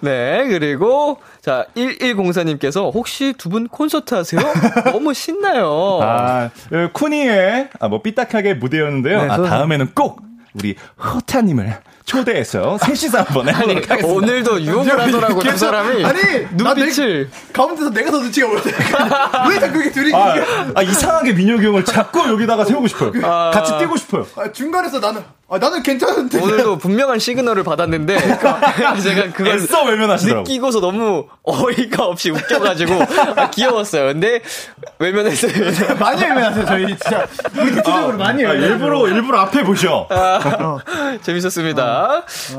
네, 0.00 0.46
그리고 0.48 1.18
자, 1.40 1.66
1104님께서 1.76 2.92
혹시 2.94 3.32
두 3.36 3.48
분 3.48 3.68
콘서트 3.68 4.14
하세요? 4.14 4.40
너무 4.92 5.14
신나요. 5.14 6.00
아, 6.02 6.50
어, 6.72 6.88
쿠니의 6.92 7.68
아, 7.78 7.88
뭐 7.88 8.02
삐딱하게 8.02 8.54
무대였는데요. 8.54 9.22
네, 9.22 9.28
아, 9.30 9.42
다음에는 9.42 9.90
꼭 9.94 10.20
우리 10.54 10.74
허타님을 11.02 11.76
초대해서 12.04 12.76
셋이서 12.78 13.18
한번 13.22 13.48
아니, 13.48 13.56
해보도록 13.76 13.90
하겠습니다. 13.90 14.14
오늘도 14.16 14.62
유혹을 14.62 15.00
하더라고 15.00 15.40
두 15.42 15.56
사람이. 15.56 16.04
아니, 16.04 16.20
나 16.56 16.74
눈빛을 16.74 17.30
가운데서 17.52 17.90
내가 17.90 18.10
더 18.10 18.18
눈치가 18.18 18.48
보여. 18.48 18.60
왜 19.48 19.58
자꾸 19.58 19.80
이게 19.80 19.90
둘이 19.90 20.14
아, 20.14 20.34
아, 20.74 20.82
이상하게 20.82 21.32
민혁이 21.32 21.64
형을 21.66 21.84
자꾸 21.84 22.28
여기다가 22.28 22.64
세우고 22.64 22.86
싶어요. 22.88 23.12
아. 23.22 23.50
같이 23.52 23.72
뛰고 23.78 23.96
싶어요. 23.96 24.26
아, 24.36 24.52
중간에서 24.52 25.00
나는 25.00 25.22
아, 25.48 25.58
나는 25.58 25.82
괜찮은데. 25.82 26.40
오늘도 26.40 26.78
분명한 26.78 27.18
시그널을 27.18 27.64
받았는데 27.64 28.18
제가 29.02 29.32
그걸 29.32 29.54
애써 29.54 29.84
외면하시더라고. 29.84 30.42
느끼고서 30.42 30.80
너무 30.80 31.26
어이가 31.42 32.04
없이 32.04 32.30
웃겨가지고 32.30 32.94
아, 33.36 33.50
귀여웠어요. 33.50 34.06
근데 34.12 34.40
외면했어요. 34.98 35.96
많이 35.98 36.22
애매하세요, 36.22 36.64
저희 36.64 36.86
진짜. 36.88 37.26
우리 37.58 37.70
구체적으로 37.70 38.16
많이 38.18 38.44
아, 38.44 38.50
애매해요. 38.54 38.72
일부러 38.72 39.08
일부러 39.08 39.40
앞에 39.40 39.62
보셔. 39.62 40.08
재밌었습니다. 41.22 41.93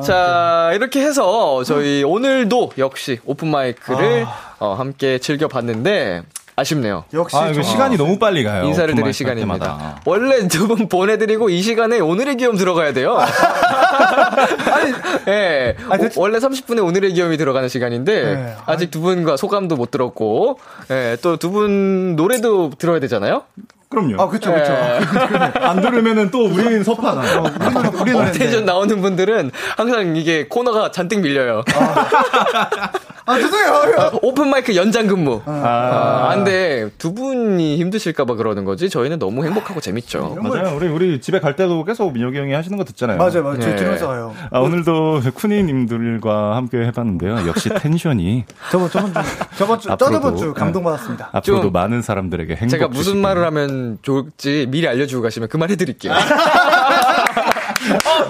자, 0.03 0.71
이렇게 0.73 1.01
해서 1.01 1.63
저희 1.63 2.03
오늘도 2.03 2.71
역시 2.77 3.19
오픈 3.25 3.49
마이크를 3.49 4.25
어, 4.59 4.73
함께 4.73 5.17
즐겨봤는데 5.19 6.23
아쉽네요. 6.57 7.03
역시 7.13 7.35
아, 7.35 7.51
시간이 7.51 7.97
너무 7.97 8.17
빨리 8.17 8.41
가요. 8.45 8.63
인사를 8.63 8.95
드릴 8.95 9.11
시간입니다. 9.11 9.53
때마다. 9.65 10.01
원래 10.05 10.47
두 10.47 10.67
분 10.67 10.87
보내드리고 10.87 11.49
이 11.49 11.61
시간에 11.61 11.99
오늘의 11.99 12.37
기염 12.37 12.55
들어가야 12.55 12.93
돼요. 12.93 13.17
아니, 13.19 14.93
예. 15.27 15.75
아, 15.89 15.97
대체- 15.97 16.17
오- 16.19 16.23
원래 16.23 16.37
30분에 16.39 16.83
오늘의 16.83 17.13
기염이 17.13 17.35
들어가는 17.37 17.67
시간인데 17.67 18.23
네. 18.35 18.55
아직 18.65 18.89
두 18.91 19.01
분과 19.01 19.35
소감도 19.37 19.75
못 19.75 19.91
들었고 19.91 20.57
예, 20.91 21.17
또두 21.21 21.51
분 21.51 22.15
노래도 22.15 22.69
들어야 22.77 22.99
되잖아요. 23.01 23.43
그럼요. 23.89 24.21
아, 24.21 24.27
그쵸, 24.27 24.51
그쵸. 24.53 24.71
예. 24.73 25.59
안 25.63 25.79
들으면은 25.81 26.31
또 26.31 26.45
우리는 26.45 26.83
섭하잖아요. 26.83 27.43
우리 27.43 27.73
노래, 27.73 27.89
우리 27.89 28.11
노래인데. 28.11 28.29
어테이전 28.39 28.65
나오는 28.65 29.01
분들은 29.01 29.51
항상 29.77 30.15
이게 30.15 30.47
코너가 30.47 30.91
잔뜩 30.91 31.19
밀려요. 31.21 31.63
아, 31.75 32.91
죄송해요. 33.27 34.11
오픈 34.21 34.49
마이크 34.49 34.75
연장 34.75 35.07
근무. 35.07 35.41
아, 35.45 36.31
근데 36.35 36.89
두 36.97 37.13
분이 37.13 37.77
힘드실까봐 37.77 38.35
그러는 38.35 38.65
거지. 38.65 38.89
저희는 38.89 39.17
너무 39.19 39.43
행복하고 39.45 39.81
재밌죠. 39.81 40.37
맞아요. 40.41 40.75
우리 40.75 40.87
우리 40.87 41.19
집에 41.21 41.39
갈 41.39 41.55
때도 41.55 41.83
계속 41.85 42.13
민혁이 42.13 42.37
형이 42.37 42.53
하시는 42.53 42.77
거 42.77 42.83
듣잖아요. 42.83 43.17
맞아요, 43.17 43.43
맞아요. 43.43 43.59
저희 43.59 43.71
네. 43.71 43.75
들으면서 43.77 44.07
가요. 44.07 44.33
아, 44.51 44.59
오늘도 44.59 45.21
쿠니님들과 45.33 46.55
함께 46.55 46.77
해봤는데요. 46.85 47.47
역시 47.47 47.69
텐션이 47.75 48.45
저번, 48.71 48.89
저번 48.89 49.13
주, 49.13 49.19
저번 49.57 49.79
주, 49.79 49.91
앞으로도, 49.91 50.13
저번 50.15 50.37
주 50.37 50.45
네. 50.45 50.53
감동받았습니다. 50.53 51.29
앞으로도 51.31 51.63
좀 51.63 51.71
많은 51.73 52.01
사람들에게 52.01 52.53
행복 52.55 52.69
제가 52.69 52.87
무슨. 52.89 53.17
말을 53.17 53.43
하면 53.45 53.97
좋을지 54.01 54.67
미리 54.69 54.87
알려주고 54.87 55.21
가시면 55.23 55.49
그 55.49 55.57
말 55.57 55.69
해드릴게요. 55.71 56.13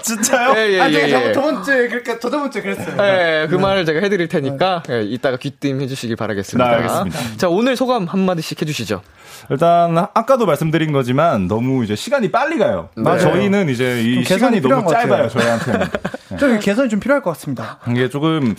진짜요? 0.02 0.54
예, 0.58 0.74
예, 0.74 0.82
아, 0.82 0.90
예, 0.90 1.08
제가 1.08 1.08
저번, 1.10 1.28
예. 1.30 1.34
저번 1.34 1.64
주에, 1.64 1.88
그러니까 1.88 2.20
저저번 2.20 2.52
주에 2.52 2.62
그랬어요. 2.62 2.96
예, 3.00 3.48
그 3.50 3.56
말을 3.56 3.86
제가 3.86 4.00
해드릴 4.02 4.28
테니까 4.28 4.84
예, 4.90 5.04
이따가 5.04 5.38
귀띔 5.38 5.82
해주시길 5.82 6.16
바라겠습니다. 6.16 6.70
네, 6.70 6.76
알겠습니다. 6.76 7.20
자 7.38 7.50
오늘 7.50 7.76
소감 7.76 8.06
한 8.06 8.20
마디씩 8.22 8.62
해주시죠. 8.62 9.02
일단 9.50 9.98
아까도 10.14 10.46
말씀드린 10.46 10.92
거지만 10.92 11.48
너무 11.48 11.84
이제 11.84 11.96
시간이 11.96 12.32
빨리 12.32 12.58
가요. 12.58 12.90
맞아요. 12.96 13.20
저희는 13.20 13.70
이제 13.70 14.02
이 14.02 14.24
시간이 14.24 14.62
너무. 14.62 14.90
짧아요. 14.90 15.30
저희한테는. 15.30 15.88
좀 16.40 16.60
개선이 16.60 16.90
좀 16.90 17.00
필요할 17.00 17.22
것 17.22 17.32
같습니다. 17.32 17.80
이게 17.88 18.10
조금 18.10 18.56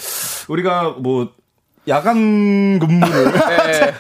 우리가 0.49 0.95
뭐 0.99 1.31
야간 1.89 2.79
근무를 2.81 3.33
예, 3.35 3.95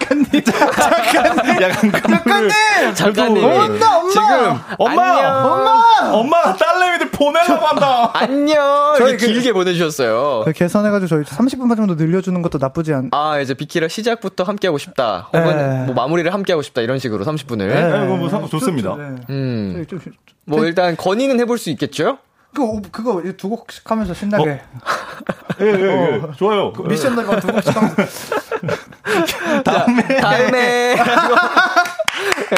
야간 1.62 1.92
근무를 1.92 2.50
작가님이 2.94 3.44
엄마, 3.44 3.64
엄마! 3.64 4.10
지금 4.10 4.60
엄마! 4.78 5.02
안녕, 5.02 5.52
엄마! 5.52 6.10
엄마 6.12 6.56
딸내미들 6.56 6.95
보내려고 7.16 7.66
한다. 7.66 8.10
안녕 8.14 8.94
저희 8.98 9.10
이렇게 9.10 9.26
그- 9.26 9.32
길게 9.32 9.52
보내주셨어요. 9.52 10.42
그 10.44 10.52
개선해가지고 10.52 11.08
저희 11.08 11.22
30분만 11.24 11.76
정도 11.76 11.94
늘려주는 11.94 12.40
것도 12.42 12.58
나쁘지 12.58 12.92
않. 12.94 13.08
아 13.12 13.40
이제 13.40 13.54
비키라 13.54 13.88
시작부터 13.88 14.44
함께 14.44 14.68
하고 14.68 14.78
싶다. 14.78 15.28
혹은 15.32 15.56
네. 15.56 15.84
뭐 15.86 15.94
마무리를 15.94 16.32
함께 16.32 16.52
하고 16.52 16.62
싶다 16.62 16.82
이런 16.82 16.98
식으로 16.98 17.24
30분을. 17.24 17.66
네, 17.68 18.00
그거 18.00 18.16
뭐 18.16 18.28
상관 18.28 18.50
좋습니다. 18.50 18.94
네. 18.96 19.14
음. 19.30 19.72
저희 19.74 19.86
좀, 19.86 20.00
뭐 20.44 20.64
일단 20.64 20.96
건의는 20.96 21.40
해볼 21.40 21.58
수 21.58 21.70
있겠죠? 21.70 22.18
그거, 22.54 22.80
그거 22.90 23.22
두 23.36 23.50
곡씩 23.50 23.90
하면서 23.90 24.14
신나게. 24.14 24.60
예, 25.60 25.64
예, 25.66 25.70
예. 26.14 26.20
좋아요. 26.38 26.72
미션 26.86 27.14
날만 27.16 27.40
두 27.40 27.48
곡씩 27.48 27.76
하면서. 27.76 27.96
다음에 29.64 30.02
다음에 30.20 30.96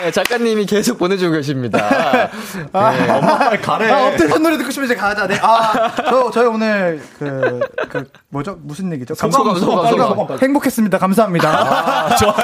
네, 0.01 0.11
작가님이 0.11 0.67
계속 0.67 0.99
보내주고 0.99 1.33
계십니다. 1.33 2.31
엄마 2.73 3.39
빨리 3.39 3.61
가래. 3.61 3.91
아, 3.91 4.09
업텐션 4.09 4.43
노래 4.43 4.57
듣고 4.59 4.71
싶으면 4.71 4.87
이제 4.87 4.95
가자. 4.95 5.27
네. 5.27 5.39
아, 5.41 5.95
저, 6.09 6.31
저희 6.31 6.47
오늘 6.47 7.01
그, 7.19 7.61
그, 7.89 8.05
뭐죠? 8.29 8.59
무슨 8.63 8.93
얘기죠? 8.93 9.15
소감, 9.15 9.57
소감, 9.57 9.89
소감. 9.89 10.39
행복했습니다. 10.41 10.99
감사합니다. 10.99 12.17
좋아, 12.17 12.35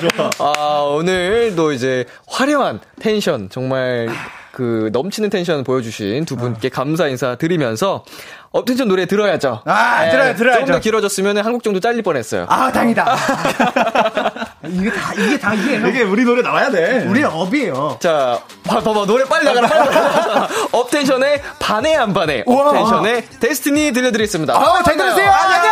좋아. 0.00 0.30
아, 0.38 0.80
오늘도 0.96 1.72
이제 1.72 2.04
화려한 2.28 2.80
텐션, 3.00 3.48
정말 3.50 4.08
그 4.52 4.90
넘치는 4.92 5.30
텐션 5.30 5.64
보여주신 5.64 6.24
두 6.26 6.36
분께 6.36 6.68
감사 6.68 7.08
인사 7.08 7.36
드리면서 7.36 8.04
업텐션 8.52 8.86
노래 8.88 9.06
들어야죠. 9.06 9.62
아, 9.64 10.10
들어야- 10.10 10.34
들어야죠. 10.34 10.66
좀더 10.66 10.80
길어졌으면 10.80 11.38
한 11.38 11.52
곡 11.52 11.62
정도 11.62 11.80
잘릴 11.80 12.02
뻔했어요. 12.02 12.46
아, 12.48 12.70
당이다. 12.70 13.16
이게 14.68 14.90
다, 14.92 15.12
이게 15.14 15.38
다, 15.38 15.54
이게. 15.54 15.76
이게 15.88 16.02
우리 16.02 16.24
노래 16.24 16.40
나와야 16.42 16.70
돼. 16.70 17.04
우리의 17.08 17.24
업이에요. 17.26 17.98
자, 18.00 18.38
봐, 18.64 18.80
봐봐, 18.80 19.06
노래 19.06 19.24
빨리 19.24 19.44
나가라. 19.44 20.48
업텐션의 20.72 21.42
반해 21.58 21.96
안 21.96 22.12
반해. 22.14 22.44
우와. 22.46 22.68
업텐션의 22.70 23.26
Destiny 23.40 23.92
들려드리겠습니다. 23.92 24.54
아, 24.54 24.82
잘 24.84 24.96
들으세요. 24.96 25.30
안녕! 25.30 25.62
만드 25.62 25.66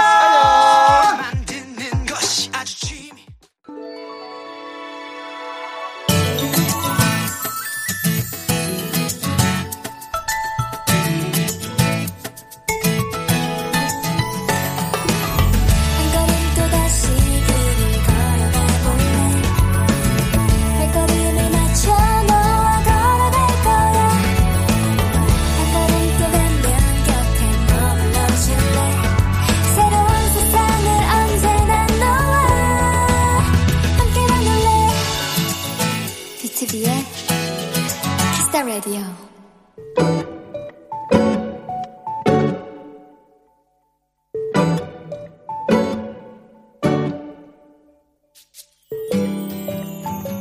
라디오 38.80 39.02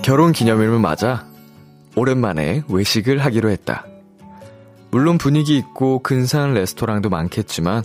결혼 0.02 0.32
기념일을 0.32 0.80
맞아 0.80 1.28
오랜만에 1.98 2.64
외식을 2.70 3.20
하기로 3.20 3.50
했다. 3.50 3.86
물론 4.90 5.18
분위기 5.18 5.58
있고 5.58 6.00
근사한 6.00 6.54
레스토랑도 6.54 7.10
많겠지만 7.10 7.84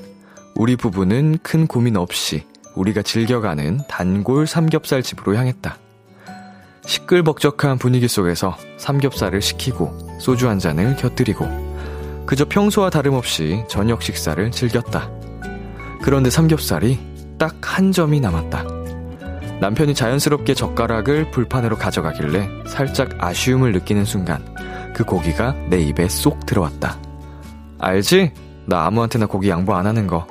우리 0.55 0.77
부부는 0.77 1.39
큰 1.43 1.67
고민 1.67 1.97
없이 1.97 2.47
우리가 2.77 3.03
즐겨가는 3.03 3.81
단골 3.89 4.47
삼겹살 4.47 5.03
집으로 5.03 5.35
향했다. 5.35 5.79
시끌벅적한 6.87 7.79
분위기 7.79 8.07
속에서 8.07 8.57
삼겹살을 8.77 9.43
시키고 9.43 10.04
소주 10.25 10.49
한 10.49 10.59
잔을 10.59 10.97
곁들이고 10.97 12.25
그저 12.25 12.47
평소와 12.47 12.89
다름없이 12.89 13.62
저녁 13.68 14.03
식사를 14.03 14.51
즐겼다. 14.51 15.11
그런데 16.03 16.31
삼겹살이 16.31 16.99
딱 17.39 17.55
한 17.75 17.91
점이 17.91 18.20
남았다. 18.20 18.64
남편이 19.61 19.95
자연스럽게 19.95 20.55
젓가락을 20.55 21.33
불판으로 21.33 21.77
가져가길래 21.77 22.49
살짝 22.68 23.11
아쉬움을 23.18 23.72
느끼는 23.72 24.05
순간 24.05 24.45
그 24.95 25.05
고기가 25.05 25.55
내 25.68 25.81
입에 25.81 26.09
쏙 26.09 26.47
들어왔다. 26.47 26.97
알지? 27.81 28.33
나 28.66 28.87
아무한테나 28.87 29.27
고기 29.27 29.49
양보 29.49 29.75
안 29.75 29.87
하는 29.89 30.07
거. 30.07 30.25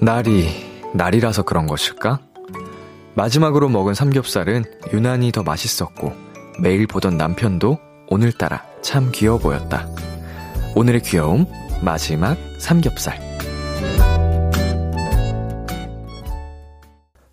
날이 0.00 0.63
날이라서 0.94 1.42
그런 1.42 1.66
것일까? 1.66 2.20
마지막으로 3.14 3.68
먹은 3.68 3.94
삼겹살은 3.94 4.64
유난히 4.92 5.32
더 5.32 5.42
맛있었고 5.42 6.12
매일 6.60 6.86
보던 6.86 7.16
남편도 7.16 7.78
오늘따라 8.08 8.64
참 8.80 9.10
귀여워 9.12 9.38
보였다. 9.38 9.88
오늘의 10.76 11.02
귀여움 11.02 11.46
마지막 11.82 12.36
삼겹살 12.58 13.20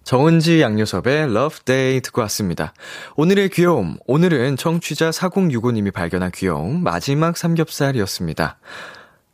정은지 0.04 0.60
양요섭의 0.60 1.24
Love 1.24 1.60
Day 1.64 2.02
듣고 2.02 2.22
왔습니다. 2.22 2.74
오늘의 3.16 3.50
귀여움 3.50 3.98
오늘은 4.08 4.58
청취자 4.58 5.12
4065님이 5.12 5.94
발견한 5.94 6.32
귀여움 6.32 6.84
마지막 6.84 7.38
삼겹살이었습니다. 7.38 8.58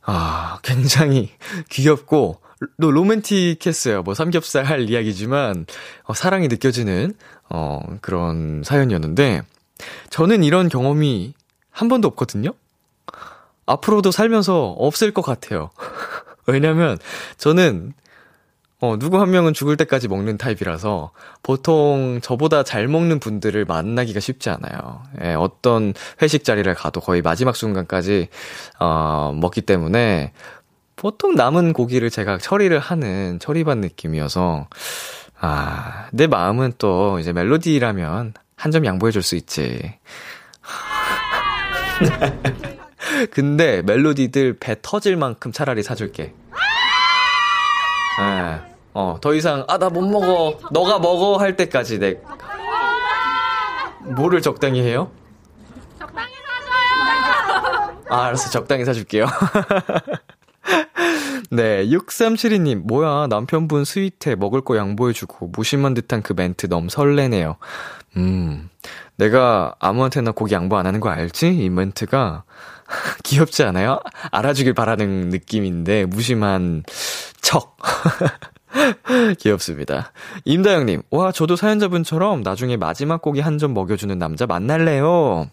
아 0.02 0.58
굉장히 0.62 1.30
귀엽고 1.70 2.40
또 2.80 2.90
로맨틱했어요. 2.90 4.02
뭐 4.02 4.14
삼겹살 4.14 4.64
할 4.64 4.88
이야기지만 4.90 5.66
어, 6.04 6.14
사랑이 6.14 6.48
느껴지는 6.48 7.14
어, 7.48 7.80
그런 8.00 8.62
사연이었는데 8.64 9.42
저는 10.10 10.42
이런 10.42 10.68
경험이 10.68 11.34
한 11.70 11.88
번도 11.88 12.08
없거든요. 12.08 12.52
앞으로도 13.66 14.10
살면서 14.10 14.70
없을 14.70 15.12
것 15.12 15.22
같아요. 15.22 15.70
왜냐면 16.46 16.98
저는 17.36 17.92
어, 18.80 18.96
누구 18.96 19.20
한 19.20 19.30
명은 19.30 19.54
죽을 19.54 19.76
때까지 19.76 20.06
먹는 20.06 20.38
타입이라서 20.38 21.10
보통 21.42 22.20
저보다 22.22 22.62
잘 22.62 22.86
먹는 22.86 23.18
분들을 23.18 23.64
만나기가 23.64 24.20
쉽지 24.20 24.50
않아요. 24.50 25.02
예, 25.22 25.34
어떤 25.34 25.94
회식 26.22 26.44
자리를 26.44 26.72
가도 26.74 27.00
거의 27.00 27.20
마지막 27.20 27.56
순간까지 27.56 28.28
어, 28.78 29.36
먹기 29.36 29.62
때문에 29.62 30.32
보통 30.98 31.36
남은 31.36 31.72
고기를 31.74 32.10
제가 32.10 32.38
처리를 32.38 32.80
하는 32.80 33.38
처리반 33.38 33.80
느낌이어서 33.80 34.66
아, 35.40 36.06
내 36.12 36.26
마음은 36.26 36.72
또 36.78 37.20
이제 37.20 37.32
멜로디라면 37.32 38.34
한 38.56 38.72
점 38.72 38.84
양보해 38.84 39.12
줄 39.12 39.22
수 39.22 39.36
있지. 39.36 39.94
근데 43.30 43.82
멜로디들 43.82 44.56
배 44.58 44.74
터질 44.82 45.16
만큼 45.16 45.52
차라리 45.52 45.84
사줄게. 45.84 46.34
예. 48.20 48.60
어, 48.94 49.18
더 49.20 49.32
이상, 49.34 49.64
아, 49.68 49.78
나 49.78 49.88
못 49.90 50.02
먹어. 50.02 50.58
너가 50.72 50.98
먹어. 50.98 51.36
할 51.36 51.54
때까지 51.56 52.00
내. 52.00 52.16
뭐를 54.16 54.42
적당히 54.42 54.80
해요? 54.82 55.12
아, 58.10 58.24
알았어. 58.24 58.50
적당히 58.50 58.84
사줄게요. 58.84 59.26
네, 61.50 61.86
6372님, 61.86 62.86
뭐야, 62.86 63.26
남편분 63.28 63.84
스윗해, 63.84 64.34
먹을 64.38 64.60
거 64.60 64.76
양보해주고, 64.76 65.48
무심한 65.48 65.94
듯한 65.94 66.22
그 66.22 66.34
멘트 66.34 66.68
너무 66.68 66.90
설레네요. 66.90 67.56
음, 68.16 68.68
내가 69.16 69.74
아무한테나 69.78 70.32
고기 70.32 70.54
양보 70.54 70.76
안 70.76 70.86
하는 70.86 71.00
거 71.00 71.08
알지? 71.10 71.48
이 71.54 71.68
멘트가 71.70 72.44
귀엽지 73.24 73.62
않아요? 73.64 74.00
알아주길 74.30 74.74
바라는 74.74 75.28
느낌인데, 75.30 76.04
무심한 76.06 76.82
척. 77.40 77.76
귀엽습니다. 79.38 80.12
임다영님, 80.44 81.02
와, 81.10 81.32
저도 81.32 81.56
사연자분처럼 81.56 82.42
나중에 82.42 82.76
마지막 82.76 83.22
고기 83.22 83.40
한 83.40 83.58
점 83.58 83.72
먹여주는 83.74 84.16
남자 84.18 84.46
만날래요. 84.46 85.48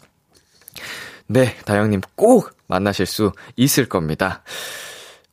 네, 1.27 1.55
다영님 1.65 2.01
꼭 2.15 2.51
만나실 2.67 3.05
수 3.07 3.31
있을 3.55 3.87
겁니다. 3.87 4.43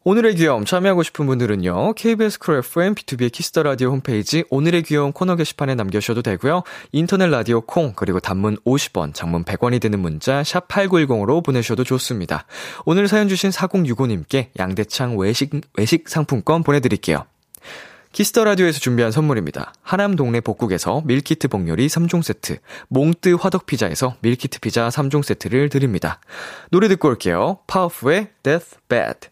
오늘의 0.04 0.34
귀여움 0.34 0.64
참여하고 0.64 1.04
싶은 1.04 1.26
분들은요. 1.26 1.92
KBS 1.94 2.40
쿨 2.40 2.56
FM 2.58 2.96
B2B의 2.96 3.30
키스터 3.30 3.62
라디오 3.62 3.90
홈페이지 3.90 4.42
오늘의 4.50 4.82
귀여움 4.82 5.12
코너 5.12 5.36
게시판에 5.36 5.76
남겨 5.76 6.00
주셔도 6.00 6.22
되고요. 6.22 6.64
인터넷 6.90 7.28
라디오 7.28 7.60
콩 7.60 7.92
그리고 7.94 8.18
단문 8.18 8.56
50원, 8.64 9.14
장문 9.14 9.44
100원이 9.44 9.80
드는 9.80 10.00
문자 10.00 10.42
샵 10.42 10.66
8910으로 10.66 11.44
보내셔도 11.44 11.84
좋습니다. 11.84 12.46
오늘 12.84 13.06
사연 13.06 13.28
주신 13.28 13.52
4065 13.52 14.08
님께 14.08 14.50
양대창 14.58 15.16
외식 15.18 15.52
외식 15.76 16.08
상품권 16.08 16.64
보내 16.64 16.80
드릴게요. 16.80 17.24
Kiss 18.10 18.28
the 18.28 18.42
Radio에서 18.42 18.80
준비한 18.80 19.12
선물입니다. 19.12 19.72
하남 19.82 20.16
동네 20.16 20.40
복국에서 20.40 21.02
밀키트 21.04 21.46
복요리 21.46 21.86
3종 21.86 22.22
세트, 22.22 22.58
몽뜨 22.88 23.36
화덕 23.40 23.66
피자에서 23.66 24.16
밀키트 24.20 24.58
피자 24.60 24.88
3종 24.88 25.22
세트를 25.22 25.68
드립니다. 25.68 26.20
노래 26.70 26.88
듣고 26.88 27.08
올게요. 27.08 27.60
Powfu의 27.68 28.30
Death 28.42 28.76
Bed. 28.88 29.31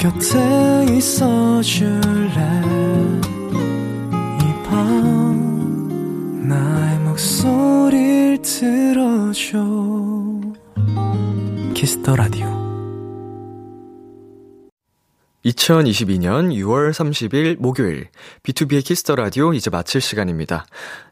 곁에 0.00 0.86
있어 0.96 1.60
줄래 1.60 2.30
이 4.40 4.62
밤 4.64 6.48
나의 6.48 6.98
목소리를 7.00 8.38
들어줘 8.40 9.58
Kiss 11.74 11.98
the 11.98 12.16
Radio 12.16 12.46
2022년 15.44 16.54
6월 16.54 16.92
30일 16.92 17.58
목요일 17.58 18.08
비투비의 18.42 18.82
Kiss 18.84 19.02
the 19.02 19.16
Radio 19.16 19.52
이제 19.52 19.68
마칠 19.70 20.00
시간입니다. 20.00 20.64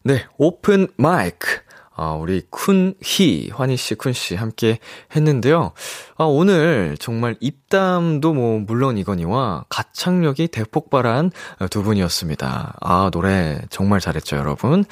네, 0.02 0.24
오픈 0.36 0.86
마이크. 0.96 1.60
아, 2.00 2.12
우리 2.12 2.42
쿤희, 2.42 3.52
환희씨, 3.52 3.96
쿤씨 3.96 4.36
함께 4.36 4.78
했는데요. 5.16 5.72
아, 6.16 6.24
오늘 6.24 6.96
정말 7.00 7.34
입담도 7.40 8.34
뭐, 8.34 8.60
물론이거니와 8.60 9.64
가창력이 9.68 10.46
대폭발한 10.46 11.32
두 11.70 11.82
분이었습니다. 11.82 12.76
아, 12.80 13.10
노래 13.12 13.60
정말 13.68 13.98
잘했죠, 13.98 14.36
여러분. 14.36 14.84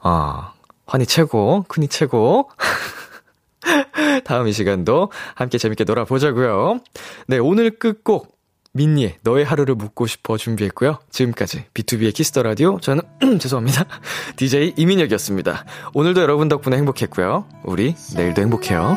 아, 0.00 0.52
환희 0.86 1.06
최고, 1.06 1.64
쿤희 1.68 1.90
최고. 1.90 2.48
다음 4.24 4.46
이 4.46 4.52
시간도 4.52 5.10
함께 5.34 5.58
재밌게 5.58 5.82
놀아보자고요. 5.82 6.78
네, 7.26 7.38
오늘 7.38 7.70
끝곡 7.76 8.31
민니의 8.72 9.18
너의 9.22 9.44
하루를 9.44 9.74
묻고 9.74 10.06
싶어 10.06 10.36
준비했고요. 10.36 10.98
지금까지 11.10 11.66
비투비의 11.74 12.14
Kiss 12.14 12.30
the 12.30 12.42
Radio 12.42 12.80
저는 12.80 13.02
죄송합니다. 13.38 13.86
DJ 14.36 14.74
이민혁이었습니다. 14.76 15.64
오늘도 15.94 16.20
여러분 16.22 16.48
덕분에 16.48 16.76
행복했고요. 16.78 17.46
우리 17.64 17.94
내일도 18.16 18.42
행복해요. 18.42 18.96